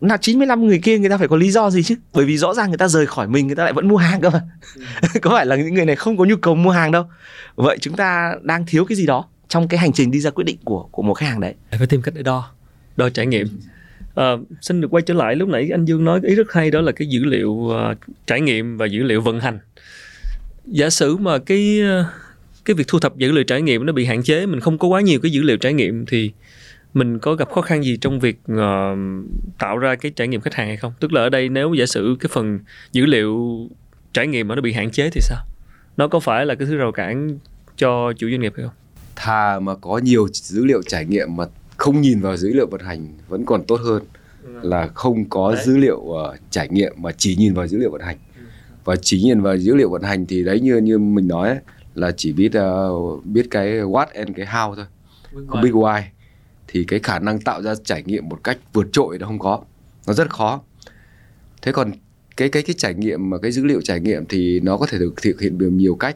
Là 0.02 0.18
95 0.18 0.68
người 0.68 0.80
kia 0.80 1.00
người 1.00 1.10
ta 1.10 1.18
phải 1.18 1.28
có 1.28 1.36
lý 1.36 1.52
do 1.52 1.70
gì 1.70 1.84
chứ? 1.84 1.96
Bởi 2.14 2.26
vì 2.26 2.38
rõ 2.38 2.54
ràng 2.54 2.70
người 2.70 2.78
ta 2.78 2.88
rời 2.88 3.06
khỏi 3.06 3.28
mình 3.28 3.48
người 3.48 3.56
ta 3.56 3.64
lại 3.64 3.74
vẫn 3.74 3.88
mua 3.88 3.98
hàng 3.98 4.22
cơ 4.22 4.30
mà. 4.30 4.42
có 5.22 5.30
phải 5.30 5.46
là 5.46 5.56
những 5.56 5.74
người 5.74 5.86
này 5.86 5.96
không 5.96 6.18
có 6.18 6.26
nhu 6.26 6.36
cầu 6.36 6.56
mua 6.56 6.72
hàng 6.72 6.92
đâu. 6.92 7.06
Vậy 7.56 7.78
chúng 7.82 7.96
ta 7.96 8.34
đang 8.42 8.66
thiếu 8.66 8.86
cái 8.86 8.96
gì 8.96 9.06
đó 9.06 9.26
trong 9.48 9.68
cái 9.68 9.80
hành 9.80 9.94
trình 9.94 10.12
đi 10.12 10.20
ra 10.20 10.30
quyết 10.30 10.44
định 10.44 10.58
của 10.64 10.88
của 10.92 11.02
một 11.02 11.14
khách 11.14 11.26
hàng 11.26 11.40
đấy. 11.40 11.54
phải 11.78 11.88
tìm 11.88 12.02
cách 12.02 12.14
để 12.18 12.24
đo 12.24 12.52
đo 12.98 13.10
trải 13.10 13.26
nghiệm 13.26 13.48
Ờ, 14.14 14.40
xin 14.62 14.82
được 14.82 14.88
quay 14.92 15.04
trở 15.06 15.14
lại 15.14 15.36
lúc 15.36 15.50
nãy 15.50 15.70
anh 15.72 15.86
Dương 15.86 16.04
nói 16.04 16.20
ý 16.24 16.36
rất 16.36 16.54
hay 16.54 16.72
đó 16.72 16.82
là 16.82 16.92
cái 16.92 17.08
dữ 17.08 17.24
liệu 17.24 17.70
ờ, 17.70 17.96
trải 18.28 18.42
nghiệm 18.42 18.78
và 18.78 18.86
dữ 18.86 19.04
liệu 19.04 19.22
vận 19.22 19.40
hành 19.40 19.60
giả 20.66 20.90
sử 20.90 21.18
mà 21.18 21.38
cái 21.38 21.80
ờ, 21.82 22.06
cái 22.66 22.74
việc 22.74 22.88
thu 22.88 23.00
thập 23.00 23.18
dữ 23.18 23.32
liệu 23.32 23.44
trải 23.44 23.62
nghiệm 23.62 23.86
nó 23.86 23.94
bị 23.94 24.06
hạn 24.06 24.24
chế 24.24 24.46
mình 24.46 24.60
không 24.60 24.78
có 24.78 24.88
quá 24.88 25.02
nhiều 25.02 25.20
cái 25.24 25.32
dữ 25.32 25.42
liệu 25.42 25.58
trải 25.58 25.74
nghiệm 25.74 26.06
thì 26.06 26.32
mình 26.94 27.20
có 27.20 27.36
gặp 27.36 27.52
khó 27.52 27.62
khăn 27.62 27.84
gì 27.84 27.98
trong 28.02 28.20
việc 28.20 28.40
ờ, 28.48 28.96
tạo 29.60 29.78
ra 29.78 29.96
cái 29.96 30.12
trải 30.16 30.28
nghiệm 30.28 30.42
khách 30.42 30.54
hàng 30.54 30.68
hay 30.68 30.78
không? 30.78 30.94
Tức 31.00 31.14
là 31.14 31.22
ở 31.22 31.30
đây 31.30 31.50
nếu 31.50 31.74
giả 31.74 31.86
sử 31.86 32.16
cái 32.20 32.30
phần 32.34 32.60
dữ 32.92 33.06
liệu 33.06 33.60
trải 34.14 34.28
nghiệm 34.28 34.48
mà 34.48 34.56
nó 34.56 34.62
bị 34.62 34.74
hạn 34.74 34.92
chế 34.92 35.10
thì 35.10 35.22
sao? 35.22 35.46
Nó 35.98 36.08
có 36.08 36.20
phải 36.20 36.46
là 36.46 36.56
cái 36.56 36.68
thứ 36.68 36.78
rào 36.78 36.92
cản 36.92 37.38
cho 37.78 38.14
chủ 38.18 38.30
doanh 38.30 38.42
nghiệp 38.42 38.54
hay 38.58 38.66
không? 38.66 38.76
Thà 39.16 39.60
mà 39.60 39.76
có 39.76 39.98
nhiều 39.98 40.28
dữ 40.34 40.66
liệu 40.66 40.82
trải 40.84 41.06
nghiệm 41.06 41.36
mà 41.36 41.46
không 41.78 42.02
nhìn 42.02 42.22
vào 42.22 42.38
dữ 42.38 42.54
liệu 42.54 42.68
vận 42.68 42.82
hành 42.82 43.08
vẫn 43.28 43.46
còn 43.46 43.64
tốt 43.64 43.80
hơn 43.84 44.04
là 44.62 44.88
không 44.88 45.30
có 45.30 45.54
Đấy. 45.54 45.64
dữ 45.66 45.78
liệu 45.78 46.12
ờ, 46.12 46.38
trải 46.50 46.68
nghiệm 46.70 46.94
mà 46.98 47.12
chỉ 47.18 47.36
nhìn 47.36 47.54
vào 47.54 47.68
dữ 47.68 47.78
liệu 47.78 47.92
vận 47.92 48.02
hành. 48.02 48.18
Và 48.84 48.96
chỉ 48.96 49.22
nhìn 49.22 49.42
vào 49.42 49.58
dữ 49.58 49.76
liệu 49.76 49.90
vận 49.90 50.02
hành 50.02 50.26
thì 50.26 50.44
đấy 50.44 50.60
như 50.60 50.78
như 50.78 50.98
mình 51.00 51.28
nói 51.28 51.50
ấy, 51.50 51.60
là 51.96 52.12
chỉ 52.18 52.34
biết 52.34 52.54
ờ, 52.54 52.92
biết 53.24 53.48
cái 53.52 53.68
what 53.68 54.06
and 54.14 54.30
cái 54.36 54.46
how 54.46 54.76
thôi 54.76 54.86
không 55.48 55.62
biết 55.62 55.72
why 55.72 56.02
thì 56.72 56.84
cái 56.84 57.00
khả 57.00 57.20
năng 57.20 57.40
tạo 57.40 57.62
ra 57.62 57.74
trải 57.84 58.04
nghiệm 58.04 58.30
một 58.30 58.44
cách 58.44 58.58
vượt 58.74 58.88
trội 58.92 59.18
nó 59.18 59.28
không 59.28 59.40
có. 59.40 59.62
Nó 60.08 60.14
rất 60.14 60.30
khó. 60.30 60.62
Thế 61.62 61.72
còn 61.72 61.92
cái 62.38 62.50
cái 62.50 62.64
cái 62.64 62.76
trải 62.78 62.94
nghiệm 62.94 63.30
mà 63.30 63.38
cái 63.38 63.52
dữ 63.52 63.66
liệu 63.66 63.82
trải 63.82 64.00
nghiệm 64.00 64.26
thì 64.26 64.60
nó 64.60 64.78
có 64.78 64.86
thể 64.86 65.00
được 65.00 65.14
thực 65.22 65.42
hiện 65.42 65.58
được 65.58 65.70
nhiều 65.70 65.96
cách. 65.96 66.16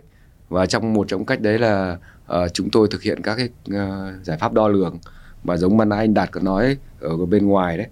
Và 0.50 0.66
trong 0.66 0.94
một 0.94 1.08
trong 1.08 1.26
cách 1.26 1.42
đấy 1.42 1.60
là 1.60 1.98
uh, 2.32 2.54
chúng 2.54 2.70
tôi 2.70 2.88
thực 2.92 3.02
hiện 3.02 3.22
các 3.22 3.36
cái 3.36 3.50
uh, 3.70 4.26
giải 4.26 4.38
pháp 4.38 4.54
đo 4.54 4.68
lường. 4.68 5.00
Mà 5.44 5.58
giống 5.58 5.78
mà 5.78 5.86
nãy 5.86 6.00
anh 6.00 6.14
đạt 6.14 6.32
có 6.32 6.42
nói 6.42 6.78
ở 7.00 7.26
bên 7.26 7.46
ngoài 7.46 7.78
đấy 7.78 7.88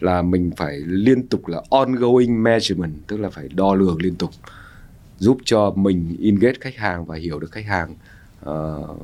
là 0.00 0.22
mình 0.22 0.50
phải 0.56 0.76
liên 0.86 1.26
tục 1.26 1.48
là 1.48 1.62
ongoing 1.70 2.42
measurement 2.42 2.94
tức 3.06 3.20
là 3.20 3.30
phải 3.30 3.48
đo 3.48 3.74
lường 3.74 4.02
liên 4.02 4.14
tục 4.14 4.30
giúp 5.18 5.38
cho 5.44 5.72
mình 5.76 6.16
engage 6.22 6.58
khách 6.60 6.76
hàng 6.76 7.04
và 7.04 7.16
hiểu 7.16 7.40
được 7.40 7.52
khách 7.52 7.64
hàng 7.64 7.94
uh, 8.48 8.98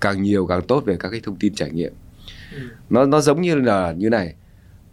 càng 0.00 0.22
nhiều 0.22 0.46
càng 0.46 0.62
tốt 0.62 0.82
về 0.86 0.96
các 0.96 1.08
cái 1.08 1.20
thông 1.20 1.36
tin 1.36 1.54
trải 1.54 1.70
nghiệm 1.70 1.92
nó 2.90 3.04
nó 3.06 3.20
giống 3.20 3.40
như 3.42 3.54
là 3.54 3.92
như 3.92 4.08
này 4.10 4.34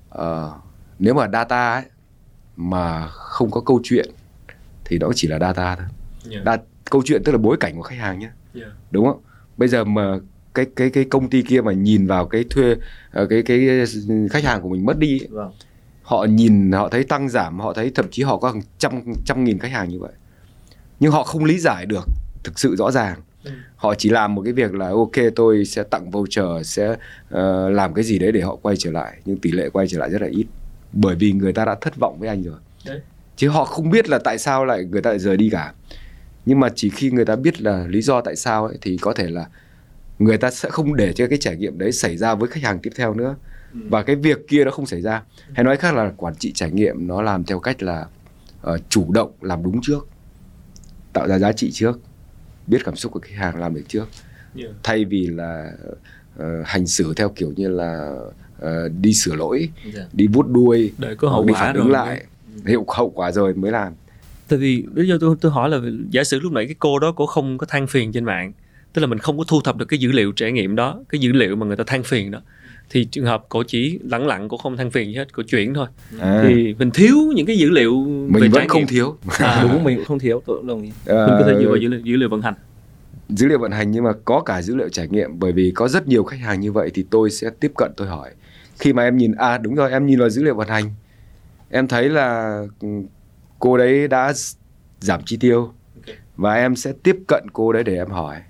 Ờ, 0.09 0.53
nếu 0.99 1.13
mà 1.13 1.27
data 1.33 1.73
ấy 1.73 1.83
mà 2.55 3.07
không 3.07 3.51
có 3.51 3.61
câu 3.61 3.79
chuyện 3.83 4.09
thì 4.85 4.97
nó 4.97 5.09
chỉ 5.15 5.27
là 5.27 5.39
data 5.39 5.75
thôi 5.75 5.85
Yeah. 6.31 6.43
Đa, 6.45 6.57
câu 6.91 7.01
chuyện 7.05 7.21
tức 7.23 7.31
là 7.31 7.37
bối 7.37 7.57
cảnh 7.59 7.75
của 7.75 7.81
khách 7.81 7.97
hàng 7.99 8.19
nhé 8.19 8.29
Yeah. 8.53 8.71
đúng 8.91 9.05
không 9.05 9.21
bây 9.57 9.69
giờ 9.69 9.83
mà 9.83 10.17
cái 10.53 10.65
cái 10.75 10.89
cái 10.89 11.03
công 11.03 11.29
ty 11.29 11.41
kia 11.41 11.61
mà 11.61 11.71
nhìn 11.73 12.07
vào 12.07 12.25
cái 12.27 12.43
thuê 12.49 12.75
ờ, 13.11 13.25
cái 13.29 13.43
cái 13.43 13.67
khách 14.29 14.43
hàng 14.43 14.61
của 14.61 14.69
mình 14.69 14.85
mất 14.85 14.97
đi 14.99 15.19
ấy, 15.19 15.27
Vâng. 15.31 15.51
họ 16.03 16.23
nhìn 16.29 16.71
họ 16.71 16.89
thấy 16.89 17.03
tăng 17.03 17.29
giảm 17.29 17.59
họ 17.59 17.73
thấy 17.73 17.91
thậm 17.95 18.05
chí 18.11 18.23
họ 18.23 18.37
có 18.37 18.51
hàng 18.51 18.61
trăm 18.77 18.91
trăm 19.25 19.43
nghìn 19.43 19.59
khách 19.59 19.71
hàng 19.71 19.89
như 19.89 19.99
vậy 19.99 20.11
nhưng 20.99 21.11
họ 21.11 21.23
không 21.23 21.43
lý 21.45 21.59
giải 21.59 21.85
được 21.85 22.05
thực 22.43 22.59
sự 22.59 22.75
rõ 22.75 22.91
ràng 22.91 23.19
Ừ. 23.43 23.51
họ 23.75 23.95
chỉ 23.95 24.09
làm 24.09 24.35
một 24.35 24.41
cái 24.41 24.53
việc 24.53 24.73
là 24.73 24.87
ok 24.89 25.11
tôi 25.35 25.65
sẽ 25.65 25.83
tặng 25.83 26.11
voucher 26.11 26.45
sẽ 26.63 26.95
ờ, 27.29 27.69
làm 27.69 27.93
cái 27.93 28.03
gì 28.03 28.19
đấy 28.19 28.31
để 28.31 28.41
họ 28.41 28.55
quay 28.55 28.75
trở 28.77 28.91
lại 28.91 29.17
nhưng 29.25 29.37
tỷ 29.37 29.51
lệ 29.51 29.69
quay 29.69 29.87
trở 29.87 29.99
lại 29.99 30.09
rất 30.09 30.21
là 30.21 30.27
ít. 30.27 30.45
Bởi 30.93 31.15
vì 31.15 31.31
người 31.31 31.53
ta 31.53 31.65
đã 31.65 31.75
thất 31.81 31.95
vọng 31.99 32.17
với 32.19 32.29
anh 32.29 32.43
rồi. 32.43 32.57
Đấy. 32.85 33.01
chứ 33.35 33.49
họ 33.49 33.65
không 33.65 33.89
biết 33.89 34.09
là 34.09 34.19
tại 34.19 34.37
sao 34.37 34.65
lại 34.65 34.83
người 34.83 35.01
ta 35.01 35.09
lại 35.09 35.19
rời 35.19 35.37
đi 35.37 35.49
cả. 35.49 35.73
Nhưng 36.45 36.59
mà 36.59 36.69
chỉ 36.75 36.89
khi 36.89 37.11
người 37.11 37.25
ta 37.25 37.35
biết 37.35 37.61
là 37.61 37.85
lý 37.87 38.01
do 38.01 38.21
tại 38.21 38.35
sao 38.35 38.65
ấy, 38.65 38.77
thì 38.81 38.97
có 39.01 39.13
thể 39.13 39.29
là 39.29 39.45
người 40.19 40.37
ta 40.37 40.51
sẽ 40.51 40.69
không 40.69 40.95
để 40.95 41.13
cho 41.13 41.27
cái 41.27 41.37
trải 41.37 41.55
nghiệm 41.55 41.77
đấy 41.77 41.91
xảy 41.91 42.17
ra 42.17 42.35
với 42.35 42.49
khách 42.49 42.63
hàng 42.63 42.79
tiếp 42.79 42.89
theo 42.95 43.13
nữa. 43.13 43.35
Và 43.89 44.03
cái 44.03 44.15
việc 44.15 44.47
kia 44.47 44.63
nó 44.63 44.71
không 44.71 44.85
xảy 44.85 45.01
ra. 45.01 45.23
Hay 45.53 45.63
nói 45.63 45.77
khác 45.77 45.95
là 45.95 46.11
quản 46.17 46.35
trị 46.35 46.51
trải 46.51 46.71
nghiệm 46.71 47.07
nó 47.07 47.21
làm 47.21 47.43
theo 47.43 47.59
cách 47.59 47.83
là 47.83 48.05
ờ, 48.61 48.77
chủ 48.89 49.11
động 49.11 49.31
làm 49.41 49.63
đúng 49.63 49.79
trước 49.81 50.07
tạo 51.13 51.27
ra 51.27 51.39
giá 51.39 51.51
trị 51.51 51.71
trước 51.71 51.99
biết 52.67 52.77
cảm 52.85 52.95
xúc 52.95 53.11
của 53.11 53.19
khách 53.19 53.35
hàng 53.35 53.59
làm 53.59 53.73
được 53.75 53.83
trước 53.87 54.07
Yeah. 54.55 54.71
thay 54.83 55.05
vì 55.05 55.27
là 55.27 55.71
ờ, 56.37 56.61
hành 56.65 56.87
xử 56.87 57.13
theo 57.15 57.29
kiểu 57.29 57.53
như 57.55 57.69
là 57.69 58.15
ờ, 58.59 58.89
đi 58.89 59.13
sửa 59.13 59.35
lỗi 59.35 59.69
Yeah. 59.95 60.07
đi 60.13 60.27
vuốt 60.27 60.47
đuôi 60.49 60.93
để 60.97 61.15
có 61.15 61.29
hậu 61.29 61.45
đi 61.45 61.53
quả 61.53 61.59
phản 61.59 61.75
rồi 61.75 61.83
ứng 61.83 61.91
lại 61.91 62.23
hiệu 62.65 62.85
hậu 62.95 63.09
quả 63.09 63.31
rồi 63.31 63.53
mới 63.53 63.71
làm 63.71 63.93
tại 64.47 64.59
vì 64.59 64.85
lý 64.95 65.07
do 65.07 65.17
tôi 65.21 65.35
tôi 65.41 65.51
hỏi 65.51 65.69
là 65.69 65.79
giả 66.09 66.23
sử 66.23 66.39
lúc 66.39 66.51
nãy 66.51 66.65
cái 66.65 66.75
cô 66.79 66.99
đó 66.99 67.13
cô 67.15 67.25
không 67.25 67.57
có 67.57 67.65
than 67.69 67.87
phiền 67.87 68.11
trên 68.11 68.23
mạng 68.25 68.53
tức 68.93 69.01
là 69.01 69.07
mình 69.07 69.19
không 69.19 69.37
có 69.37 69.43
thu 69.47 69.61
thập 69.61 69.77
được 69.77 69.85
cái 69.85 69.99
dữ 69.99 70.11
liệu 70.11 70.31
trải 70.31 70.51
nghiệm 70.51 70.75
đó 70.75 70.99
cái 71.09 71.21
dữ 71.21 71.31
liệu 71.31 71.55
mà 71.55 71.65
người 71.65 71.75
ta 71.77 71.83
than 71.87 72.03
phiền 72.03 72.31
đó 72.31 72.41
thì 72.91 73.05
trường 73.05 73.25
hợp 73.25 73.45
cổ 73.49 73.63
chỉ 73.63 73.99
lẳng 74.03 74.27
lặng 74.27 74.49
cổ 74.49 74.57
không 74.57 74.77
than 74.77 74.91
phiền 74.91 75.07
gì 75.07 75.15
hết 75.15 75.33
cổ 75.33 75.43
chuyển 75.43 75.73
thôi. 75.73 75.87
À, 76.19 76.43
thì 76.43 76.75
mình 76.79 76.91
thiếu 76.91 77.17
những 77.35 77.45
cái 77.45 77.57
dữ 77.57 77.69
liệu 77.69 78.03
về 78.03 78.39
mình 78.39 78.51
vẫn 78.51 78.51
trải 78.51 78.67
không 78.67 78.79
nghiệm. 78.81 78.87
thiếu. 78.87 79.17
À, 79.39 79.59
đúng 79.71 79.83
mình 79.83 79.97
cũng 79.97 80.05
không 80.05 80.19
thiếu 80.19 80.41
tôi 80.45 80.57
cũng 80.57 80.67
đồng 80.67 80.81
ý. 80.81 80.91
Ờ, 81.05 81.27
mình 81.27 81.35
có 81.39 81.45
thể 81.47 81.59
dựa 81.59 81.67
vào 81.67 81.77
dữ 81.77 81.87
liệu, 81.89 81.99
dữ 81.99 82.15
liệu 82.15 82.29
vận 82.29 82.41
hành. 82.41 82.53
Dữ 83.29 83.47
liệu 83.47 83.59
vận 83.59 83.71
hành 83.71 83.91
nhưng 83.91 84.03
mà 84.03 84.11
có 84.25 84.41
cả 84.41 84.61
dữ 84.61 84.75
liệu 84.75 84.89
trải 84.89 85.07
nghiệm 85.07 85.39
bởi 85.39 85.51
vì 85.51 85.71
có 85.75 85.87
rất 85.87 86.07
nhiều 86.07 86.23
khách 86.23 86.39
hàng 86.39 86.59
như 86.59 86.71
vậy 86.71 86.91
thì 86.93 87.05
tôi 87.09 87.31
sẽ 87.31 87.49
tiếp 87.59 87.71
cận 87.77 87.91
tôi 87.97 88.07
hỏi. 88.07 88.31
Khi 88.79 88.93
mà 88.93 89.03
em 89.03 89.17
nhìn 89.17 89.31
à 89.31 89.57
đúng 89.57 89.75
rồi 89.75 89.91
em 89.91 90.05
nhìn 90.05 90.19
vào 90.19 90.29
dữ 90.29 90.43
liệu 90.43 90.55
vận 90.55 90.67
hành. 90.67 90.85
Em 91.69 91.87
thấy 91.87 92.09
là 92.09 92.61
ừ, 92.81 92.87
cô 93.59 93.77
đấy 93.77 94.07
đã 94.07 94.33
giảm 94.99 95.21
chi 95.25 95.37
tiêu. 95.37 95.73
Và 96.37 96.53
em 96.53 96.75
sẽ 96.75 96.93
tiếp 97.03 97.15
cận 97.27 97.43
cô 97.53 97.73
đấy 97.73 97.83
để 97.83 97.95
em 97.95 98.09
hỏi. 98.09 98.41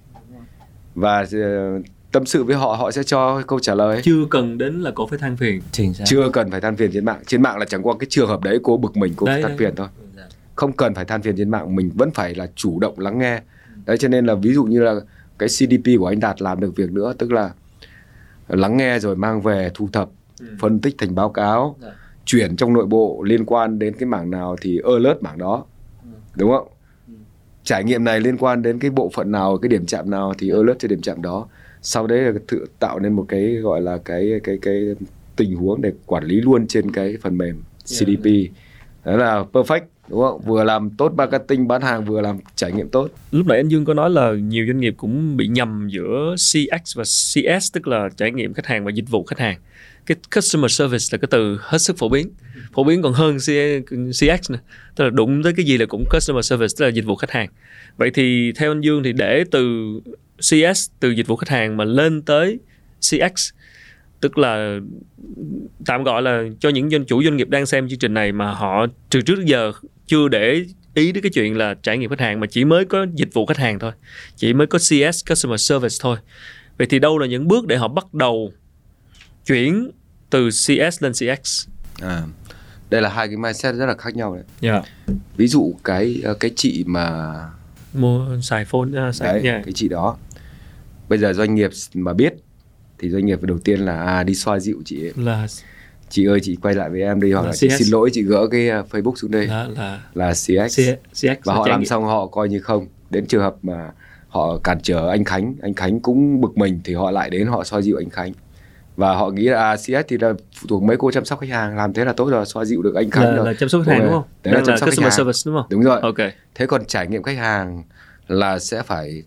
Và 0.96 1.26
ờ, 1.34 1.80
tâm 2.12 2.26
sự 2.26 2.44
với 2.44 2.56
họ 2.56 2.76
họ 2.76 2.92
sẽ 2.92 3.04
cho 3.04 3.42
câu 3.48 3.60
trả 3.60 3.76
lời. 3.76 4.02
Chưa 4.04 4.26
cần 4.30 4.58
đến 4.58 4.82
là 4.82 4.92
cổ 4.96 5.08
phải 5.08 5.20
than 5.20 5.38
phiền. 5.38 5.62
Chính 5.72 5.94
xác 5.94 6.04
chưa 6.08 6.30
cần 6.34 6.52
phải 6.52 6.62
than 6.62 6.76
phiền 6.76 6.92
trên 6.94 7.06
mạng. 7.06 7.20
Trên 7.28 7.42
mạng 7.42 7.58
là 7.58 7.66
chẳng 7.66 7.84
qua 7.84 7.94
cái 8.00 8.08
trường 8.10 8.28
hợp 8.28 8.44
đấy 8.44 8.60
cô 8.64 8.78
bực 8.78 8.98
mình 8.98 9.14
cô 9.16 9.28
Đấy, 9.28 9.42
than 9.42 9.50
đấy. 9.52 9.58
phiền 9.58 9.76
thôi. 9.76 9.88
Không 10.56 10.72
cần 10.74 10.94
phải 10.96 11.06
than 11.06 11.22
phiền 11.22 11.36
trên 11.38 11.50
mạng 11.50 11.76
mình 11.76 11.92
vẫn 11.96 12.12
phải 12.12 12.36
là 12.36 12.48
chủ 12.56 12.80
động 12.80 13.00
lắng 13.00 13.20
nghe. 13.20 13.42
Đấy 13.86 13.98
cho 13.98 14.08
nên 14.08 14.26
là 14.26 14.36
ví 14.36 14.54
dụ 14.54 14.64
như 14.64 14.82
là 14.82 14.96
cái 15.38 15.50
CDP 15.50 16.00
của 16.00 16.08
anh 16.08 16.20
Đạt 16.20 16.42
làm 16.42 16.60
được 16.60 16.76
việc 16.76 16.92
nữa 16.92 17.14
tức 17.18 17.32
là 17.32 17.52
lắng 18.48 18.78
nghe 18.78 19.00
rồi 19.00 19.16
mang 19.16 19.42
về 19.42 19.72
thu 19.74 19.90
thập 19.94 20.10
phân 20.60 20.80
tích 20.80 20.96
thành 20.98 21.16
báo 21.16 21.30
cáo 21.30 21.76
Dạ. 21.82 21.88
chuyển 22.26 22.56
trong 22.56 22.74
nội 22.74 22.86
bộ 22.86 23.24
liên 23.24 23.46
quan 23.46 23.80
đến 23.80 23.94
cái 24.00 24.06
mảng 24.08 24.32
nào 24.32 24.56
thì 24.62 24.80
alert 24.94 25.22
mảng 25.22 25.38
đó. 25.38 25.66
Đúng 26.36 26.52
không? 26.52 26.68
Trải 27.64 27.84
nghiệm 27.84 28.04
này 28.04 28.20
liên 28.20 28.38
quan 28.38 28.62
đến 28.62 28.80
cái 28.80 28.92
bộ 28.92 29.12
phận 29.16 29.32
nào 29.32 29.58
cái 29.58 29.70
điểm 29.70 29.86
chạm 29.86 30.10
nào 30.10 30.34
thì 30.38 30.50
alert 30.50 30.80
cho 30.80 30.88
điểm 30.88 31.02
chạm 31.02 31.22
đó 31.22 31.48
sau 31.82 32.08
đấy 32.08 32.20
là 32.22 32.40
tự 32.48 32.66
tạo 32.80 33.00
nên 33.00 33.14
một 33.14 33.26
cái 33.28 33.56
gọi 33.56 33.82
là 33.82 33.98
cái 34.06 34.40
cái 34.44 34.58
cái 34.62 34.96
tình 35.36 35.56
huống 35.56 35.82
để 35.82 35.92
quản 36.06 36.24
lý 36.24 36.42
luôn 36.42 36.68
trên 36.68 36.92
cái 36.92 37.18
phần 37.22 37.38
mềm 37.38 37.64
CDP 37.86 38.26
đó 39.06 39.18
là 39.18 39.46
perfect 39.52 39.82
đúng 40.12 40.22
không? 40.22 40.42
Vừa 40.46 40.64
làm 40.64 40.90
tốt 40.90 41.14
marketing, 41.18 41.68
bán 41.68 41.82
hàng, 41.82 42.06
vừa 42.06 42.22
làm 42.22 42.40
trải 42.56 42.72
nghiệm 42.72 42.90
tốt. 42.90 43.10
Lúc 43.32 43.48
nãy 43.48 43.58
anh 43.58 43.68
Dương 43.68 43.86
có 43.86 43.94
nói 43.94 44.10
là 44.10 44.32
nhiều 44.32 44.66
doanh 44.68 44.80
nghiệp 44.80 44.94
cũng 44.98 45.38
bị 45.38 45.48
nhầm 45.48 45.88
giữa 45.92 46.36
CX 46.36 46.98
và 46.98 47.04
CS 47.04 47.74
tức 47.74 47.88
là 47.88 48.10
trải 48.18 48.32
nghiệm 48.32 48.54
khách 48.54 48.66
hàng 48.66 48.86
và 48.86 48.92
dịch 48.92 49.10
vụ 49.10 49.24
khách 49.24 49.40
hàng. 49.40 49.58
Cái 50.06 50.18
customer 50.36 50.72
service 50.72 51.06
là 51.12 51.18
cái 51.18 51.28
từ 51.32 51.58
hết 51.62 51.78
sức 51.78 51.98
phổ 51.98 52.10
biến. 52.10 52.30
Phổ 52.74 52.84
biến 52.84 53.02
còn 53.02 53.14
hơn 53.14 53.38
CX 54.12 54.52
nữa. 54.52 54.60
Tức 54.96 55.04
là 55.04 55.10
đụng 55.10 55.44
tới 55.44 55.54
cái 55.54 55.66
gì 55.66 55.78
là 55.78 55.86
cũng 55.86 56.04
customer 56.12 56.46
service, 56.46 56.74
tức 56.78 56.86
là 56.86 56.92
dịch 56.92 57.06
vụ 57.06 57.16
khách 57.16 57.32
hàng. 57.32 57.50
Vậy 57.98 58.12
thì 58.14 58.52
theo 58.52 58.72
anh 58.72 58.82
Dương 58.82 59.04
thì 59.04 59.14
để 59.14 59.44
từ 59.52 59.92
CS 60.38 60.90
từ 61.00 61.10
dịch 61.10 61.28
vụ 61.28 61.36
khách 61.36 61.50
hàng 61.50 61.78
mà 61.78 61.86
lên 61.86 62.22
tới 62.22 62.60
CX 63.00 63.54
tức 64.22 64.38
là 64.38 64.80
tạm 65.86 66.04
gọi 66.04 66.22
là 66.22 66.44
cho 66.60 66.70
những 66.70 66.90
doanh 66.90 67.06
chủ 67.06 67.24
doanh 67.24 67.38
nghiệp 67.38 67.50
đang 67.50 67.66
xem 67.66 67.90
chương 67.90 68.00
trình 68.00 68.14
này 68.14 68.32
mà 68.32 68.52
họ 68.52 68.86
từ 69.10 69.22
trước 69.22 69.46
giờ 69.46 69.72
chưa 70.08 70.28
để 70.28 70.66
ý 70.94 71.12
đến 71.12 71.24
cái 71.24 71.32
chuyện 71.34 71.58
là 71.58 71.76
trải 71.84 71.98
nghiệm 71.98 72.10
khách 72.10 72.20
hàng 72.20 72.40
mà 72.40 72.48
chỉ 72.48 72.66
mới 72.66 72.86
có 72.86 73.06
dịch 73.16 73.34
vụ 73.34 73.46
khách 73.46 73.58
hàng 73.58 73.80
thôi. 73.80 73.92
Chỉ 74.36 74.54
mới 74.54 74.68
có 74.68 74.80
CS 74.80 75.30
customer 75.30 75.62
service 75.62 75.96
thôi. 76.00 76.18
Vậy 76.78 76.88
thì 76.90 77.00
đâu 77.00 77.18
là 77.18 77.28
những 77.28 77.48
bước 77.48 77.68
để 77.68 77.78
họ 77.78 77.88
bắt 77.88 78.14
đầu 78.14 78.52
chuyển 79.46 79.92
từ 80.30 80.50
CS 80.50 81.04
lên 81.04 81.12
CX 81.14 81.68
à, 82.02 82.24
đây 82.90 83.02
là 83.02 83.10
hai 83.10 83.28
cái 83.28 83.38
mindset 83.38 83.76
rất 83.76 83.86
là 83.86 83.96
khác 83.98 84.16
nhau 84.16 84.36
đấy. 84.36 84.44
Dạ. 84.62 84.82
Ví 85.38 85.48
dụ 85.48 85.74
cái 85.84 86.22
ờ, 86.24 86.34
cái 86.34 86.52
chị 86.56 86.84
mà 86.88 87.34
mua 87.94 88.26
xài 88.42 88.66
phone 88.66 89.08
uh, 89.10 89.16
xài 89.16 89.34
đấy 89.34 89.42
yeah. 89.44 89.66
cái 89.66 89.74
chị 89.74 89.88
đó. 89.88 90.18
Bây 91.10 91.20
giờ 91.20 91.34
doanh 91.34 91.56
nghiệp 91.56 91.72
mà 91.94 92.14
biết 92.14 92.34
thì 93.02 93.10
doanh 93.10 93.26
nghiệp 93.26 93.44
đầu 93.44 93.58
tiên 93.60 93.80
là 93.80 94.04
à, 94.04 94.24
đi 94.24 94.36
xoa 94.36 94.60
dịu 94.60 94.82
chị 94.86 95.06
ấy. 95.06 95.14
là 95.18 95.48
chị 96.10 96.26
ơi 96.26 96.40
chị 96.44 96.58
quay 96.62 96.76
lại 96.76 96.90
với 96.90 97.02
em 97.02 97.22
đi 97.22 97.32
hoặc 97.32 97.42
Là 97.42 97.48
là 97.48 97.56
chị 97.56 97.68
CS. 97.70 97.74
xin 97.80 97.88
lỗi 97.88 98.10
chị 98.14 98.22
gỡ 98.24 98.48
cái 98.52 98.70
uh, 98.80 98.86
Facebook 98.90 99.16
xuống 99.16 99.32
đây 99.32 99.48
là 99.48 99.68
là 99.78 100.00
là 100.14 100.32
CX 100.34 100.50
C- 100.80 100.96
CX 101.14 101.26
và 101.44 101.54
là 101.54 101.60
họ 101.60 101.68
làm 101.68 101.86
xong 101.86 102.04
họ 102.04 102.28
coi 102.28 102.50
như 102.50 102.60
không 102.60 102.88
đến 103.10 103.26
trường 103.26 103.42
hợp 103.42 103.56
mà 103.62 103.90
họ 104.28 104.58
cản 104.64 104.80
trở 104.84 105.10
anh 105.10 105.24
Khánh 105.24 105.56
anh 105.62 105.74
Khánh 105.74 106.00
cũng 106.00 106.42
bực 106.42 106.58
mình 106.58 106.80
thì 106.84 106.94
họ 106.94 107.12
lại 107.12 107.30
đến 107.30 107.48
họ 107.48 107.64
xoa 107.64 107.82
dịu 107.82 107.98
anh 107.98 108.10
Khánh 108.10 108.32
và 108.96 109.16
họ 109.16 109.30
nghĩ 109.30 109.44
là 109.44 109.70
à, 109.72 109.76
CS 109.78 109.92
thì 110.08 110.18
là 110.18 110.34
phụ 110.62 110.68
thuộc 110.70 110.84
mấy 110.84 110.98
cô 110.98 111.12
chăm 111.12 111.26
sóc 111.26 111.40
khách 111.40 111.50
hàng 111.50 111.78
làm 111.78 111.94
thế 111.94 112.06
là 112.06 112.14
tốt 112.14 112.30
rồi 112.30 112.46
xoa 112.46 112.66
dịu 112.66 112.82
được 112.82 112.96
anh 112.96 113.10
Khánh 113.10 113.24
là, 113.24 113.36
rồi 113.36 113.46
là 113.46 113.54
chăm 113.60 113.70
sóc 113.70 113.82
khách 113.86 113.92
hàng 113.92 114.02
đúng 114.02 114.12
không? 114.12 114.24
Đấy 114.44 114.54
là 114.54 114.60
Đang 114.60 114.66
chăm 114.68 114.78
sóc 114.78 114.90
khách 114.90 115.02
hàng. 115.02 115.12
service 115.12 115.40
đúng 115.46 115.56
không? 115.56 115.66
đúng 115.70 115.82
rồi 115.82 116.00
Ok. 116.02 116.18
thế 116.56 116.66
còn 116.66 116.86
trải 116.86 117.08
nghiệm 117.08 117.24
khách 117.24 117.38
hàng 117.38 117.84
là 118.28 118.60
sẽ 118.60 118.84
phải 118.84 119.24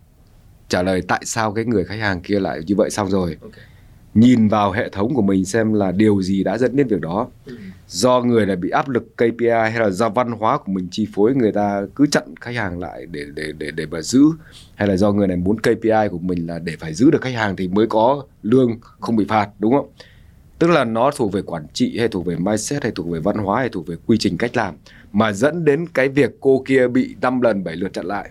trả 0.69 0.83
lời 0.83 1.03
tại 1.09 1.23
sao 1.25 1.53
cái 1.53 1.65
người 1.65 1.85
khách 1.85 2.01
hàng 2.01 2.21
kia 2.21 2.41
lại 2.41 2.61
như 2.67 2.75
vậy 2.77 2.91
xong 2.91 3.11
rồi. 3.11 3.37
Ok. 3.43 3.53
nhìn 4.15 4.49
vào 4.49 4.73
hệ 4.73 4.89
thống 4.89 5.15
của 5.15 5.23
mình 5.23 5.45
xem 5.45 5.73
là 5.73 5.93
điều 5.93 6.23
gì 6.23 6.45
đã 6.45 6.59
dẫn 6.59 6.77
đến 6.77 6.87
việc 6.87 7.01
đó. 7.01 7.29
Do 7.89 8.21
người 8.21 8.47
là 8.47 8.57
bị 8.57 8.71
áp 8.71 8.89
lực 8.89 9.17
KPI 9.17 9.49
hay 9.49 9.79
là 9.79 9.91
do 9.91 10.09
văn 10.09 10.33
hóa 10.33 10.59
của 10.59 10.73
mình 10.73 10.89
chi 10.91 11.09
phối 11.15 11.35
người 11.35 11.53
ta 11.53 11.83
cứ 11.95 12.07
chặn 12.07 12.25
khách 12.41 12.55
hàng 12.55 12.79
lại 12.79 13.07
để 13.07 13.25
để 13.35 13.53
để 13.59 13.71
để 13.71 13.87
mà 13.87 14.03
giữ? 14.03 14.25
Hay 14.75 14.89
là 14.89 14.97
do 14.97 15.13
người 15.13 15.27
này 15.27 15.37
muốn 15.37 15.59
KPI 15.59 16.09
của 16.11 16.19
mình 16.19 16.47
là 16.47 16.59
để 16.59 16.77
phải 16.81 16.95
giữ 16.95 17.11
được 17.11 17.23
khách 17.23 17.35
hàng 17.35 17.57
thì 17.57 17.69
mới 17.69 17.87
có 17.87 18.25
lương 18.43 18.79
không 19.01 19.17
bị 19.17 19.25
phạt 19.29 19.49
đúng 19.59 19.73
không? 19.73 19.89
Tức 20.59 20.71
là 20.71 20.85
nó 20.85 21.11
thuộc 21.17 21.33
về 21.33 21.43
quản 21.43 21.67
trị 21.73 21.99
hay 21.99 22.09
thuộc 22.09 22.27
về 22.27 22.37
mindset 22.37 22.83
hay 22.83 22.93
thuộc 22.95 23.09
về 23.09 23.21
văn 23.21 23.37
hóa 23.37 23.61
hay 23.61 23.69
thuộc 23.69 23.87
về 23.87 23.97
quy 24.07 24.17
trình 24.19 24.39
cách 24.39 24.57
làm 24.57 24.75
mà 25.13 25.33
dẫn 25.33 25.65
đến 25.65 25.87
cái 25.95 26.09
việc 26.09 26.31
cô 26.41 26.63
kia 26.67 26.89
bị 26.89 27.17
5 27.21 27.41
lần 27.41 27.65
7 27.65 27.77
lượt 27.77 27.93
chặn 27.93 28.07
lại 28.07 28.31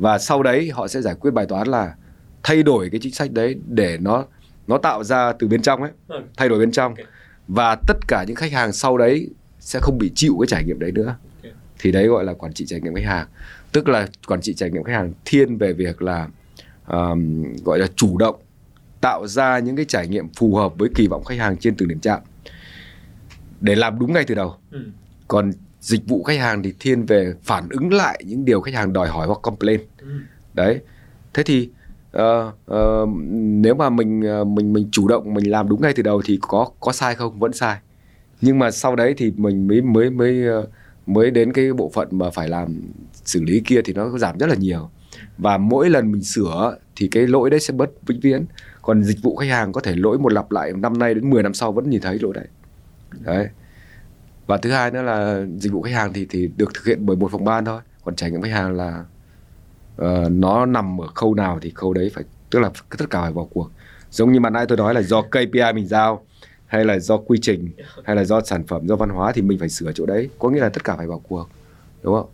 và 0.00 0.18
sau 0.18 0.42
đấy 0.42 0.70
họ 0.70 0.88
sẽ 0.88 1.00
giải 1.02 1.14
quyết 1.20 1.30
bài 1.30 1.46
toán 1.46 1.68
là 1.68 1.94
thay 2.42 2.62
đổi 2.62 2.88
cái 2.90 3.00
chính 3.02 3.12
sách 3.14 3.32
đấy 3.32 3.56
để 3.66 3.98
nó 4.00 4.24
nó 4.66 4.78
tạo 4.78 5.04
ra 5.04 5.32
từ 5.32 5.48
bên 5.48 5.62
trong 5.62 5.82
ấy 5.82 5.90
Ừ. 6.08 6.22
thay 6.36 6.48
đổi 6.48 6.58
bên 6.58 6.70
trong. 6.72 6.94
Và 7.48 7.74
tất 7.86 7.96
cả 8.08 8.24
những 8.26 8.36
khách 8.36 8.52
hàng 8.52 8.72
sau 8.72 8.98
đấy 8.98 9.30
sẽ 9.60 9.78
không 9.82 9.98
bị 9.98 10.10
chịu 10.14 10.36
cái 10.40 10.46
trải 10.46 10.64
nghiệm 10.64 10.78
đấy 10.78 10.92
nữa. 10.92 11.16
Thì 11.78 11.92
đấy 11.92 12.06
gọi 12.06 12.24
là 12.24 12.32
quản 12.32 12.52
trị 12.52 12.66
trải 12.68 12.80
nghiệm 12.80 12.94
khách 12.94 13.04
hàng. 13.04 13.26
Tức 13.72 13.88
là 13.88 14.08
quản 14.26 14.40
trị 14.40 14.54
trải 14.54 14.70
nghiệm 14.70 14.82
khách 14.82 14.92
hàng 14.92 15.12
thiên 15.24 15.58
về 15.58 15.72
việc 15.72 16.02
là 16.02 16.28
um, 16.86 17.42
gọi 17.64 17.78
là 17.78 17.86
chủ 17.96 18.18
động 18.18 18.36
tạo 19.00 19.26
ra 19.26 19.58
những 19.58 19.76
cái 19.76 19.84
trải 19.84 20.08
nghiệm 20.08 20.28
phù 20.36 20.56
hợp 20.56 20.72
với 20.78 20.88
kỳ 20.94 21.06
vọng 21.06 21.24
khách 21.24 21.38
hàng 21.38 21.56
trên 21.56 21.74
từng 21.76 21.88
điểm 21.88 22.00
chạm. 22.00 22.20
Để 23.60 23.74
làm 23.74 23.98
đúng 23.98 24.12
ngay 24.12 24.24
từ 24.26 24.34
đầu. 24.34 24.54
Ừ. 24.70 24.78
còn 25.28 25.52
dịch 25.80 26.08
vụ 26.08 26.22
khách 26.22 26.38
hàng 26.38 26.62
thì 26.62 26.74
thiên 26.80 27.06
về 27.06 27.34
phản 27.42 27.68
ứng 27.70 27.92
lại 27.92 28.22
những 28.26 28.44
điều 28.44 28.60
khách 28.60 28.74
hàng 28.74 28.92
đòi 28.92 29.08
hỏi 29.08 29.26
hoặc 29.26 29.38
complain. 29.42 29.80
Ừ. 29.98 30.06
đấy. 30.54 30.80
Thế 31.34 31.42
thì 31.42 31.70
ờ, 32.12 32.52
ờ, 32.66 33.06
nếu 33.34 33.74
mà 33.74 33.90
mình 33.90 34.22
ờ, 34.22 34.44
mình 34.44 34.72
mình 34.72 34.88
chủ 34.92 35.08
động 35.08 35.34
mình 35.34 35.50
làm 35.50 35.68
đúng 35.68 35.82
ngay 35.82 35.92
từ 35.92 36.02
đầu 36.02 36.22
thì 36.24 36.38
có 36.42 36.70
có 36.80 36.92
sai 36.92 37.14
không? 37.14 37.38
Vẫn 37.38 37.52
sai. 37.52 37.78
Nhưng 38.40 38.58
mà 38.58 38.70
sau 38.70 38.96
đấy 38.96 39.14
thì 39.16 39.32
mình 39.36 39.68
mới 39.68 39.82
mới 39.82 40.10
mới 40.10 40.44
mới 41.06 41.30
đến 41.30 41.52
cái 41.52 41.72
bộ 41.72 41.90
phận 41.94 42.08
mà 42.10 42.30
phải 42.30 42.48
làm 42.48 42.80
xử 43.12 43.42
lý 43.42 43.60
kia 43.60 43.80
thì 43.84 43.92
nó 43.92 44.18
giảm 44.18 44.38
rất 44.38 44.46
là 44.46 44.54
nhiều. 44.54 44.90
Và 45.38 45.58
mỗi 45.58 45.90
lần 45.90 46.12
mình 46.12 46.22
sửa 46.22 46.76
thì 46.96 47.08
cái 47.08 47.26
lỗi 47.26 47.50
đấy 47.50 47.60
sẽ 47.60 47.74
bớt 47.74 47.90
vĩnh 48.06 48.20
viễn. 48.20 48.44
Còn 48.82 49.02
dịch 49.02 49.22
vụ 49.22 49.36
khách 49.36 49.48
hàng 49.48 49.72
có 49.72 49.80
thể 49.80 49.94
lỗi 49.96 50.18
một 50.18 50.32
lặp 50.32 50.52
lại 50.52 50.72
năm 50.72 50.98
nay 50.98 51.14
đến 51.14 51.30
10 51.30 51.42
năm 51.42 51.54
sau 51.54 51.72
vẫn 51.72 51.90
nhìn 51.90 52.00
thấy 52.00 52.18
lỗi 52.18 52.32
đấy. 52.34 52.46
Đấy 53.20 53.48
và 54.50 54.56
thứ 54.56 54.70
hai 54.70 54.90
nữa 54.90 55.02
là 55.02 55.44
dịch 55.56 55.72
vụ 55.72 55.82
khách 55.82 55.92
hàng 55.92 56.12
thì 56.12 56.26
thì 56.30 56.50
được 56.56 56.74
thực 56.74 56.86
hiện 56.86 57.06
bởi 57.06 57.16
một 57.16 57.32
phòng 57.32 57.44
ban 57.44 57.64
thôi. 57.64 57.80
Còn 58.04 58.16
trải 58.16 58.30
nghiệm 58.30 58.42
khách 58.42 58.52
hàng 58.52 58.76
là 58.76 59.04
ờ, 59.96 60.28
nó 60.30 60.66
nằm 60.66 61.00
ở 61.00 61.06
khâu 61.06 61.34
nào 61.34 61.58
thì 61.62 61.72
khâu 61.74 61.94
đấy 61.94 62.10
phải 62.14 62.24
tức 62.50 62.58
là 62.58 62.70
tất 62.98 63.10
cả 63.10 63.20
phải 63.20 63.32
vào 63.32 63.48
cuộc. 63.54 63.70
Giống 64.10 64.32
như 64.32 64.40
mà 64.40 64.50
nãy 64.50 64.66
tôi 64.68 64.78
nói 64.78 64.94
là 64.94 65.02
do 65.02 65.22
KPI 65.22 65.72
mình 65.74 65.86
giao 65.86 66.24
hay 66.66 66.84
là 66.84 66.98
do 66.98 67.16
quy 67.16 67.38
trình 67.42 67.70
hay 68.04 68.16
là 68.16 68.24
do 68.24 68.40
sản 68.40 68.66
phẩm 68.66 68.86
do 68.86 68.96
văn 68.96 69.08
hóa 69.08 69.32
thì 69.32 69.42
mình 69.42 69.58
phải 69.58 69.68
sửa 69.68 69.92
chỗ 69.92 70.06
đấy. 70.06 70.28
Có 70.38 70.50
nghĩa 70.50 70.60
là 70.60 70.68
tất 70.68 70.84
cả 70.84 70.96
phải 70.96 71.06
vào 71.06 71.22
cuộc 71.28 71.48
đúng 72.02 72.14
không? 72.14 72.26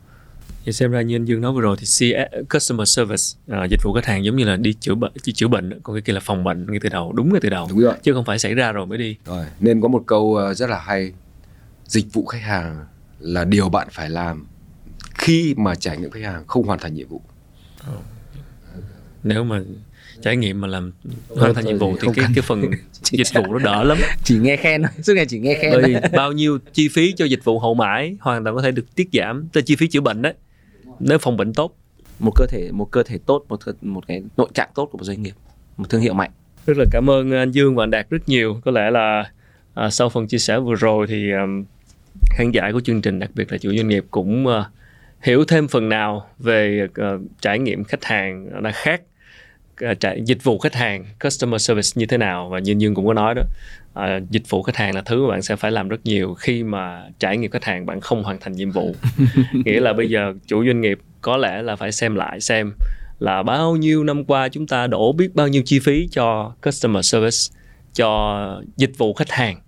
Thì 0.64 0.72
xem 0.72 0.90
ra 0.90 1.02
như 1.02 1.16
anh 1.16 1.24
Dương 1.24 1.40
nói 1.40 1.52
vừa 1.52 1.60
rồi 1.60 1.76
thì 1.80 1.86
CS, 1.86 2.54
customer 2.54 2.88
service 2.88 3.22
à, 3.48 3.66
dịch 3.70 3.80
vụ 3.84 3.92
khách 3.92 4.06
hàng 4.06 4.24
giống 4.24 4.36
như 4.36 4.44
là 4.44 4.56
đi 4.56 4.72
chữa 4.72 4.94
bệnh 4.94 5.12
đi 5.24 5.32
chữa 5.32 5.48
bệnh 5.48 5.80
còn 5.82 5.96
cái 5.96 6.02
kia 6.02 6.12
là 6.12 6.20
phòng 6.20 6.44
bệnh 6.44 6.66
ngay 6.70 6.80
từ 6.82 6.88
đầu 6.88 7.12
đúng 7.12 7.32
ngay 7.32 7.40
từ 7.40 7.50
đầu. 7.50 7.66
Đúng 7.70 7.78
rồi. 7.78 7.94
Chứ 8.02 8.14
không 8.14 8.24
phải 8.24 8.38
xảy 8.38 8.54
ra 8.54 8.72
rồi 8.72 8.86
mới 8.86 8.98
đi. 8.98 9.16
Rồi 9.26 9.44
nên 9.60 9.80
có 9.80 9.88
một 9.88 10.02
câu 10.06 10.36
ờ, 10.36 10.54
rất 10.54 10.70
là 10.70 10.78
hay 10.78 11.12
dịch 11.86 12.06
vụ 12.12 12.26
khách 12.26 12.42
hàng 12.42 12.84
là 13.18 13.44
điều 13.44 13.68
bạn 13.68 13.88
phải 13.90 14.10
làm 14.10 14.46
khi 15.14 15.54
mà 15.56 15.74
trải 15.74 15.96
nghiệm 15.96 16.10
khách 16.10 16.24
hàng 16.24 16.46
không 16.46 16.66
hoàn 16.66 16.78
thành 16.78 16.94
nhiệm 16.94 17.08
vụ. 17.08 17.20
Nếu 19.22 19.44
mà 19.44 19.60
trải 20.22 20.36
nghiệm 20.36 20.60
mà 20.60 20.68
làm 20.68 20.92
hoàn 21.28 21.54
thành 21.54 21.64
nhiệm 21.64 21.78
vụ 21.78 21.96
thì 22.00 22.08
cái 22.14 22.26
cái 22.34 22.42
phần 22.42 22.70
dịch 23.02 23.26
vụ 23.34 23.42
nó 23.52 23.58
đỡ 23.58 23.84
lắm. 23.84 23.98
Chỉ 24.24 24.38
nghe 24.38 24.56
khen 24.56 24.82
thôi 24.82 24.90
suốt 25.02 25.12
ngày 25.16 25.26
chỉ 25.26 25.38
nghe 25.38 25.58
khen 25.60 25.72
bởi 25.72 25.94
bao 26.12 26.32
nhiêu 26.32 26.58
chi 26.72 26.88
phí 26.88 27.12
cho 27.12 27.24
dịch 27.24 27.44
vụ 27.44 27.58
hậu 27.58 27.74
mãi 27.74 28.16
hoàn 28.20 28.44
toàn 28.44 28.56
có 28.56 28.62
thể 28.62 28.70
được 28.70 28.94
tiết 28.94 29.08
giảm 29.12 29.48
tới 29.52 29.62
chi 29.62 29.76
phí 29.76 29.88
chữa 29.88 30.00
bệnh 30.00 30.22
đấy. 30.22 30.34
Nếu 30.98 31.18
phòng 31.18 31.36
bệnh 31.36 31.52
tốt. 31.52 31.76
Một 32.18 32.32
cơ 32.36 32.46
thể 32.46 32.70
một 32.72 32.90
cơ 32.90 33.02
thể 33.02 33.18
tốt 33.26 33.44
một 33.48 33.60
một 33.82 34.06
cái 34.06 34.22
nội 34.36 34.48
trạng 34.54 34.68
tốt 34.74 34.88
của 34.92 34.98
một 34.98 35.04
doanh 35.04 35.22
nghiệp 35.22 35.34
một 35.76 35.90
thương 35.90 36.00
hiệu 36.00 36.14
mạnh. 36.14 36.30
Rất 36.66 36.76
là 36.78 36.84
cảm 36.90 37.10
ơn 37.10 37.32
anh 37.32 37.50
Dương 37.50 37.76
và 37.76 37.84
anh 37.84 37.90
Đạt 37.90 38.10
rất 38.10 38.28
nhiều. 38.28 38.60
Có 38.64 38.70
lẽ 38.70 38.90
là 38.90 39.30
à, 39.74 39.90
sau 39.90 40.08
phần 40.08 40.26
chia 40.26 40.38
sẻ 40.38 40.58
vừa 40.58 40.74
rồi 40.74 41.06
thì 41.06 41.32
um, 41.32 41.64
khán 42.30 42.50
giả 42.50 42.70
của 42.72 42.80
chương 42.80 43.02
trình 43.02 43.18
đặc 43.18 43.30
biệt 43.34 43.52
là 43.52 43.58
chủ 43.58 43.72
doanh 43.76 43.88
nghiệp 43.88 44.04
cũng 44.10 44.46
uh, 44.46 44.52
hiểu 45.20 45.44
thêm 45.44 45.68
phần 45.68 45.88
nào 45.88 46.26
về 46.38 46.86
uh, 46.86 47.20
trải 47.40 47.58
nghiệm 47.58 47.84
khách 47.84 48.04
hàng 48.04 48.62
đã 48.62 48.70
khác 48.70 49.02
uh, 49.90 50.00
trải 50.00 50.22
dịch 50.24 50.44
vụ 50.44 50.58
khách 50.58 50.74
hàng 50.74 51.04
customer 51.24 51.62
service 51.62 51.88
như 51.94 52.06
thế 52.06 52.18
nào. 52.18 52.48
Và 52.48 52.58
như 52.58 52.74
dương 52.78 52.94
cũng 52.94 53.06
có 53.06 53.14
nói 53.14 53.34
đó 53.34 53.42
uh, 54.00 54.30
dịch 54.30 54.50
vụ 54.50 54.62
khách 54.62 54.76
hàng 54.76 54.94
là 54.94 55.02
thứ 55.02 55.22
mà 55.22 55.30
bạn 55.30 55.42
sẽ 55.42 55.56
phải 55.56 55.70
làm 55.70 55.88
rất 55.88 56.00
nhiều 56.04 56.34
khi 56.34 56.62
mà 56.62 57.02
trải 57.18 57.36
nghiệm 57.36 57.50
khách 57.50 57.64
hàng 57.64 57.86
bạn 57.86 58.00
không 58.00 58.22
hoàn 58.22 58.40
thành 58.40 58.52
nhiệm 58.52 58.70
vụ. 58.70 58.94
Nghĩa 59.64 59.80
là 59.80 59.92
bây 59.92 60.10
giờ 60.10 60.34
chủ 60.46 60.64
doanh 60.66 60.80
nghiệp 60.80 60.98
có 61.20 61.36
lẽ 61.36 61.62
là 61.62 61.76
phải 61.76 61.92
xem 61.92 62.14
lại 62.14 62.40
xem 62.40 62.72
là 63.18 63.42
bao 63.42 63.76
nhiêu 63.76 64.04
năm 64.04 64.24
qua 64.24 64.48
chúng 64.48 64.66
ta 64.66 64.86
đổ 64.86 65.12
biết 65.12 65.34
bao 65.34 65.48
nhiêu 65.48 65.62
chi 65.64 65.78
phí 65.78 66.08
cho 66.10 66.52
customer 66.62 67.06
service 67.06 67.36
cho 67.94 68.62
dịch 68.76 68.98
vụ 68.98 69.14
khách 69.14 69.30
hàng 69.30 69.60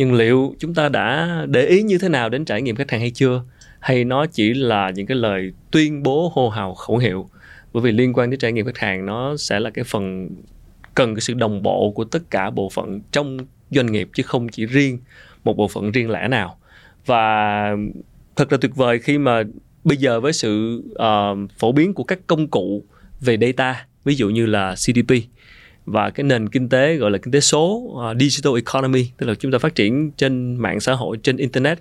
nhưng 0.00 0.12
liệu 0.12 0.54
chúng 0.58 0.74
ta 0.74 0.88
đã 0.88 1.40
để 1.48 1.66
ý 1.66 1.82
như 1.82 1.98
thế 1.98 2.08
nào 2.08 2.28
đến 2.28 2.44
trải 2.44 2.62
nghiệm 2.62 2.76
khách 2.76 2.90
hàng 2.90 3.00
hay 3.00 3.10
chưa? 3.10 3.42
Hay 3.80 4.04
nó 4.04 4.26
chỉ 4.26 4.54
là 4.54 4.90
những 4.90 5.06
cái 5.06 5.16
lời 5.16 5.52
tuyên 5.70 6.02
bố 6.02 6.32
hô 6.34 6.48
hào 6.48 6.74
khẩu 6.74 6.98
hiệu? 6.98 7.28
Bởi 7.72 7.82
vì 7.82 7.92
liên 7.92 8.12
quan 8.12 8.30
đến 8.30 8.40
trải 8.40 8.52
nghiệm 8.52 8.66
khách 8.66 8.78
hàng 8.78 9.06
nó 9.06 9.36
sẽ 9.36 9.60
là 9.60 9.70
cái 9.70 9.84
phần 9.84 10.30
cần 10.94 11.14
cái 11.14 11.20
sự 11.20 11.34
đồng 11.34 11.62
bộ 11.62 11.90
của 11.90 12.04
tất 12.04 12.30
cả 12.30 12.50
bộ 12.50 12.70
phận 12.70 13.00
trong 13.12 13.38
doanh 13.70 13.92
nghiệp 13.92 14.08
chứ 14.14 14.22
không 14.22 14.48
chỉ 14.48 14.66
riêng 14.66 14.98
một 15.44 15.56
bộ 15.56 15.68
phận 15.68 15.92
riêng 15.92 16.10
lẻ 16.10 16.28
nào. 16.28 16.58
Và 17.06 17.76
thật 18.36 18.52
là 18.52 18.58
tuyệt 18.60 18.76
vời 18.76 18.98
khi 18.98 19.18
mà 19.18 19.42
bây 19.84 19.96
giờ 19.96 20.20
với 20.20 20.32
sự 20.32 20.82
uh, 20.92 21.50
phổ 21.58 21.72
biến 21.72 21.94
của 21.94 22.04
các 22.04 22.18
công 22.26 22.48
cụ 22.48 22.84
về 23.20 23.38
data 23.40 23.86
ví 24.04 24.14
dụ 24.14 24.28
như 24.28 24.46
là 24.46 24.74
CDP 24.74 25.14
và 25.86 26.10
cái 26.10 26.24
nền 26.24 26.48
kinh 26.48 26.68
tế 26.68 26.96
gọi 26.96 27.10
là 27.10 27.18
kinh 27.18 27.32
tế 27.32 27.40
số 27.40 27.66
uh, 27.66 28.20
digital 28.20 28.52
economy 28.54 29.10
tức 29.16 29.26
là 29.26 29.34
chúng 29.34 29.52
ta 29.52 29.58
phát 29.58 29.74
triển 29.74 30.10
trên 30.10 30.56
mạng 30.56 30.80
xã 30.80 30.92
hội 30.92 31.16
trên 31.22 31.36
internet 31.36 31.78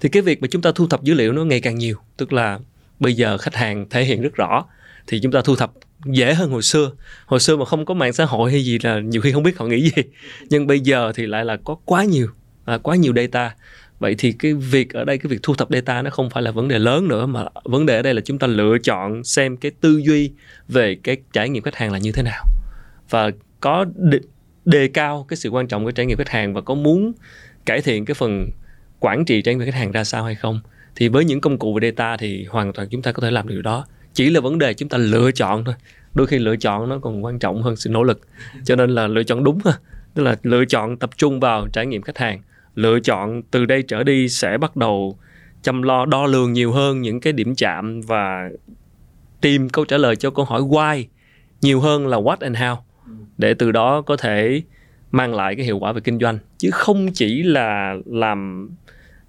thì 0.00 0.08
cái 0.08 0.22
việc 0.22 0.42
mà 0.42 0.48
chúng 0.50 0.62
ta 0.62 0.72
thu 0.74 0.86
thập 0.86 1.02
dữ 1.02 1.14
liệu 1.14 1.32
nó 1.32 1.44
ngày 1.44 1.60
càng 1.60 1.78
nhiều. 1.78 1.96
Tức 2.16 2.32
là 2.32 2.58
bây 3.00 3.14
giờ 3.14 3.38
khách 3.38 3.54
hàng 3.54 3.86
thể 3.90 4.04
hiện 4.04 4.22
rất 4.22 4.34
rõ 4.34 4.64
thì 5.06 5.20
chúng 5.22 5.32
ta 5.32 5.40
thu 5.44 5.56
thập 5.56 5.72
dễ 6.04 6.34
hơn 6.34 6.50
hồi 6.50 6.62
xưa. 6.62 6.90
Hồi 7.26 7.40
xưa 7.40 7.56
mà 7.56 7.64
không 7.64 7.84
có 7.84 7.94
mạng 7.94 8.12
xã 8.12 8.24
hội 8.24 8.50
hay 8.50 8.64
gì 8.64 8.78
là 8.82 9.00
nhiều 9.00 9.20
khi 9.22 9.32
không 9.32 9.42
biết 9.42 9.58
họ 9.58 9.66
nghĩ 9.66 9.90
gì. 9.90 10.02
Nhưng 10.50 10.66
bây 10.66 10.80
giờ 10.80 11.12
thì 11.14 11.26
lại 11.26 11.44
là 11.44 11.56
có 11.56 11.76
quá 11.84 12.04
nhiều 12.04 12.28
à, 12.64 12.78
quá 12.78 12.96
nhiều 12.96 13.12
data. 13.16 13.54
Vậy 13.98 14.14
thì 14.18 14.32
cái 14.32 14.54
việc 14.54 14.92
ở 14.94 15.04
đây 15.04 15.18
cái 15.18 15.28
việc 15.30 15.38
thu 15.42 15.54
thập 15.54 15.68
data 15.70 16.02
nó 16.02 16.10
không 16.10 16.30
phải 16.30 16.42
là 16.42 16.50
vấn 16.50 16.68
đề 16.68 16.78
lớn 16.78 17.08
nữa 17.08 17.26
mà 17.26 17.44
vấn 17.64 17.86
đề 17.86 17.96
ở 17.96 18.02
đây 18.02 18.14
là 18.14 18.20
chúng 18.20 18.38
ta 18.38 18.46
lựa 18.46 18.78
chọn 18.78 19.24
xem 19.24 19.56
cái 19.56 19.72
tư 19.80 20.02
duy 20.04 20.32
về 20.68 20.96
cái 21.02 21.16
trải 21.32 21.48
nghiệm 21.48 21.62
khách 21.62 21.76
hàng 21.76 21.92
là 21.92 21.98
như 21.98 22.12
thế 22.12 22.22
nào 22.22 22.44
và 23.10 23.30
có 23.60 23.86
đề, 23.94 24.18
đề 24.64 24.88
cao 24.88 25.26
cái 25.28 25.36
sự 25.36 25.48
quan 25.48 25.68
trọng 25.68 25.84
của 25.84 25.90
trải 25.90 26.06
nghiệm 26.06 26.18
khách 26.18 26.28
hàng 26.28 26.54
và 26.54 26.60
có 26.60 26.74
muốn 26.74 27.12
cải 27.66 27.80
thiện 27.80 28.04
cái 28.04 28.14
phần 28.14 28.50
quản 29.00 29.24
trị 29.24 29.42
trải 29.42 29.54
nghiệm 29.54 29.66
khách 29.66 29.78
hàng 29.78 29.92
ra 29.92 30.04
sao 30.04 30.24
hay 30.24 30.34
không 30.34 30.60
thì 30.96 31.08
với 31.08 31.24
những 31.24 31.40
công 31.40 31.58
cụ 31.58 31.78
về 31.80 31.90
data 31.90 32.16
thì 32.16 32.44
hoàn 32.44 32.72
toàn 32.72 32.88
chúng 32.90 33.02
ta 33.02 33.12
có 33.12 33.22
thể 33.22 33.30
làm 33.30 33.48
điều 33.48 33.62
đó. 33.62 33.86
Chỉ 34.14 34.30
là 34.30 34.40
vấn 34.40 34.58
đề 34.58 34.74
chúng 34.74 34.88
ta 34.88 34.98
lựa 34.98 35.30
chọn 35.30 35.64
thôi. 35.64 35.74
Đôi 36.14 36.26
khi 36.26 36.38
lựa 36.38 36.56
chọn 36.56 36.88
nó 36.88 36.98
còn 36.98 37.24
quan 37.24 37.38
trọng 37.38 37.62
hơn 37.62 37.76
sự 37.76 37.90
nỗ 37.90 38.02
lực. 38.02 38.20
Cho 38.64 38.76
nên 38.76 38.90
là 38.90 39.06
lựa 39.06 39.22
chọn 39.22 39.44
đúng 39.44 39.58
ha. 39.64 39.72
Tức 40.14 40.22
là 40.22 40.36
lựa 40.42 40.64
chọn 40.64 40.96
tập 40.96 41.10
trung 41.16 41.40
vào 41.40 41.68
trải 41.72 41.86
nghiệm 41.86 42.02
khách 42.02 42.18
hàng. 42.18 42.42
Lựa 42.74 43.00
chọn 43.00 43.42
từ 43.50 43.66
đây 43.66 43.82
trở 43.82 44.02
đi 44.02 44.28
sẽ 44.28 44.58
bắt 44.58 44.76
đầu 44.76 45.18
chăm 45.62 45.82
lo 45.82 46.06
đo 46.06 46.26
lường 46.26 46.52
nhiều 46.52 46.72
hơn 46.72 47.00
những 47.00 47.20
cái 47.20 47.32
điểm 47.32 47.54
chạm 47.54 48.00
và 48.00 48.48
tìm 49.40 49.68
câu 49.68 49.84
trả 49.84 49.96
lời 49.96 50.16
cho 50.16 50.30
câu 50.30 50.44
hỏi 50.44 50.60
why 50.60 51.04
nhiều 51.60 51.80
hơn 51.80 52.06
là 52.06 52.16
what 52.16 52.36
and 52.40 52.56
how 52.56 52.76
để 53.38 53.54
từ 53.54 53.72
đó 53.72 54.02
có 54.02 54.16
thể 54.16 54.62
mang 55.10 55.34
lại 55.34 55.56
cái 55.56 55.64
hiệu 55.64 55.78
quả 55.78 55.92
về 55.92 56.00
kinh 56.00 56.18
doanh. 56.18 56.38
Chứ 56.58 56.70
không 56.72 57.12
chỉ 57.12 57.42
là 57.42 57.96
làm 58.06 58.70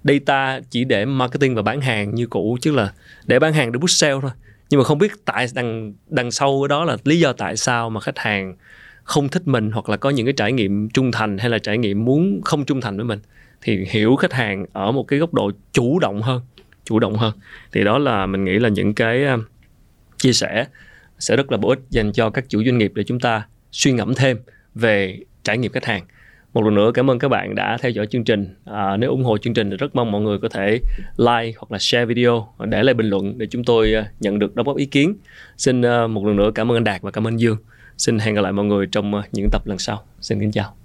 data 0.04 0.60
chỉ 0.70 0.84
để 0.84 1.06
marketing 1.06 1.56
và 1.56 1.62
bán 1.62 1.82
hàng 1.82 2.16
như 2.16 2.28
cũ, 2.28 2.58
chứ 2.62 2.72
là 2.72 2.94
để 3.26 3.40
bán 3.40 3.54
hàng 3.54 3.72
để 3.72 3.80
push 3.80 3.98
sale 3.98 4.20
thôi. 4.22 4.32
Nhưng 4.70 4.78
mà 4.78 4.84
không 4.84 4.98
biết 4.98 5.12
tại 5.26 5.48
đằng 5.56 5.94
đằng 6.10 6.32
sau 6.32 6.68
đó 6.68 6.86
là 6.86 6.98
lý 7.04 7.20
do 7.20 7.34
tại 7.34 7.58
sao 7.58 7.90
mà 7.90 8.00
khách 8.00 8.18
hàng 8.18 8.56
không 9.04 9.30
thích 9.30 9.48
mình 9.48 9.72
hoặc 9.72 9.90
là 9.90 9.98
có 9.98 10.10
những 10.10 10.26
cái 10.26 10.34
trải 10.34 10.52
nghiệm 10.52 10.90
trung 10.90 11.12
thành 11.12 11.38
hay 11.38 11.50
là 11.50 11.58
trải 11.58 11.78
nghiệm 11.78 12.06
muốn 12.06 12.42
không 12.46 12.66
trung 12.66 12.82
thành 12.82 12.96
với 12.96 13.06
mình, 13.06 13.20
thì 13.62 13.86
hiểu 13.90 14.16
khách 14.16 14.34
hàng 14.34 14.66
ở 14.74 14.92
một 14.92 15.04
cái 15.04 15.20
góc 15.20 15.34
độ 15.34 15.52
chủ 15.72 16.00
động 16.00 16.22
hơn, 16.22 16.42
chủ 16.86 17.00
động 17.00 17.16
hơn. 17.16 17.34
Thì 17.72 17.84
đó 17.84 17.98
là 17.98 18.26
mình 18.26 18.46
nghĩ 18.46 18.60
là 18.60 18.70
những 18.70 18.94
cái 18.94 19.26
à, 19.26 19.38
chia 20.18 20.34
sẻ 20.34 20.66
sẽ 21.20 21.36
rất 21.36 21.52
là 21.52 21.58
bổ 21.58 21.70
ích 21.70 21.80
dành 21.90 22.12
cho 22.12 22.30
các 22.30 22.46
chủ 22.50 22.64
doanh 22.64 22.78
nghiệp 22.78 22.92
để 22.96 23.04
chúng 23.04 23.20
ta 23.20 23.48
suy 23.72 23.92
ngẫm 23.92 24.14
thêm 24.14 24.38
về 24.76 25.20
trải 25.44 25.58
nghiệm 25.58 25.72
khách 25.72 25.86
hàng. 25.86 26.04
Một 26.54 26.64
lần 26.64 26.76
nữa 26.76 26.92
cảm 26.94 27.10
ơn 27.10 27.20
các 27.20 27.28
bạn 27.28 27.56
đã 27.56 27.78
theo 27.82 27.92
dõi 27.92 28.08
chương 28.08 28.24
trình. 28.24 28.56
À, 28.66 28.98
nếu 28.98 29.10
ủng 29.10 29.24
hộ 29.24 29.38
chương 29.38 29.54
trình 29.54 29.70
thì 29.70 29.78
rất 29.78 29.96
mong 29.96 30.12
mọi 30.12 30.22
người 30.22 30.38
có 30.40 30.50
thể 30.50 30.80
like 31.18 31.58
hoặc 31.58 31.72
là 31.72 31.78
share 31.80 32.06
video 32.06 32.48
để 32.60 32.84
lại 32.84 32.94
bình 32.94 33.10
luận 33.10 33.38
để 33.38 33.48
chúng 33.50 33.64
tôi 33.64 33.94
à, 33.94 34.12
nhận 34.20 34.40
được 34.40 34.56
đóng 34.56 34.66
góp 34.66 34.78
ý 34.78 34.86
kiến. 34.86 35.16
Xin 35.58 35.82
uh, 35.82 36.10
một 36.10 36.26
lần 36.26 36.36
nữa 36.36 36.52
cảm 36.56 36.72
ơn 36.72 36.78
anh 36.78 36.84
đạt 36.84 37.02
và 37.02 37.12
cảm 37.12 37.28
ơn 37.28 37.40
dương. 37.40 37.58
Xin 37.98 38.20
hẹn 38.20 38.36
gặp 38.36 38.42
lại 38.42 38.52
mọi 38.52 38.66
người 38.66 38.88
trong 38.92 39.16
à, 39.16 39.22
những 39.32 39.50
tập 39.52 39.68
lần 39.68 39.78
sau. 39.78 40.04
Xin 40.22 40.40
kính 40.40 40.52
chào. 40.52 40.76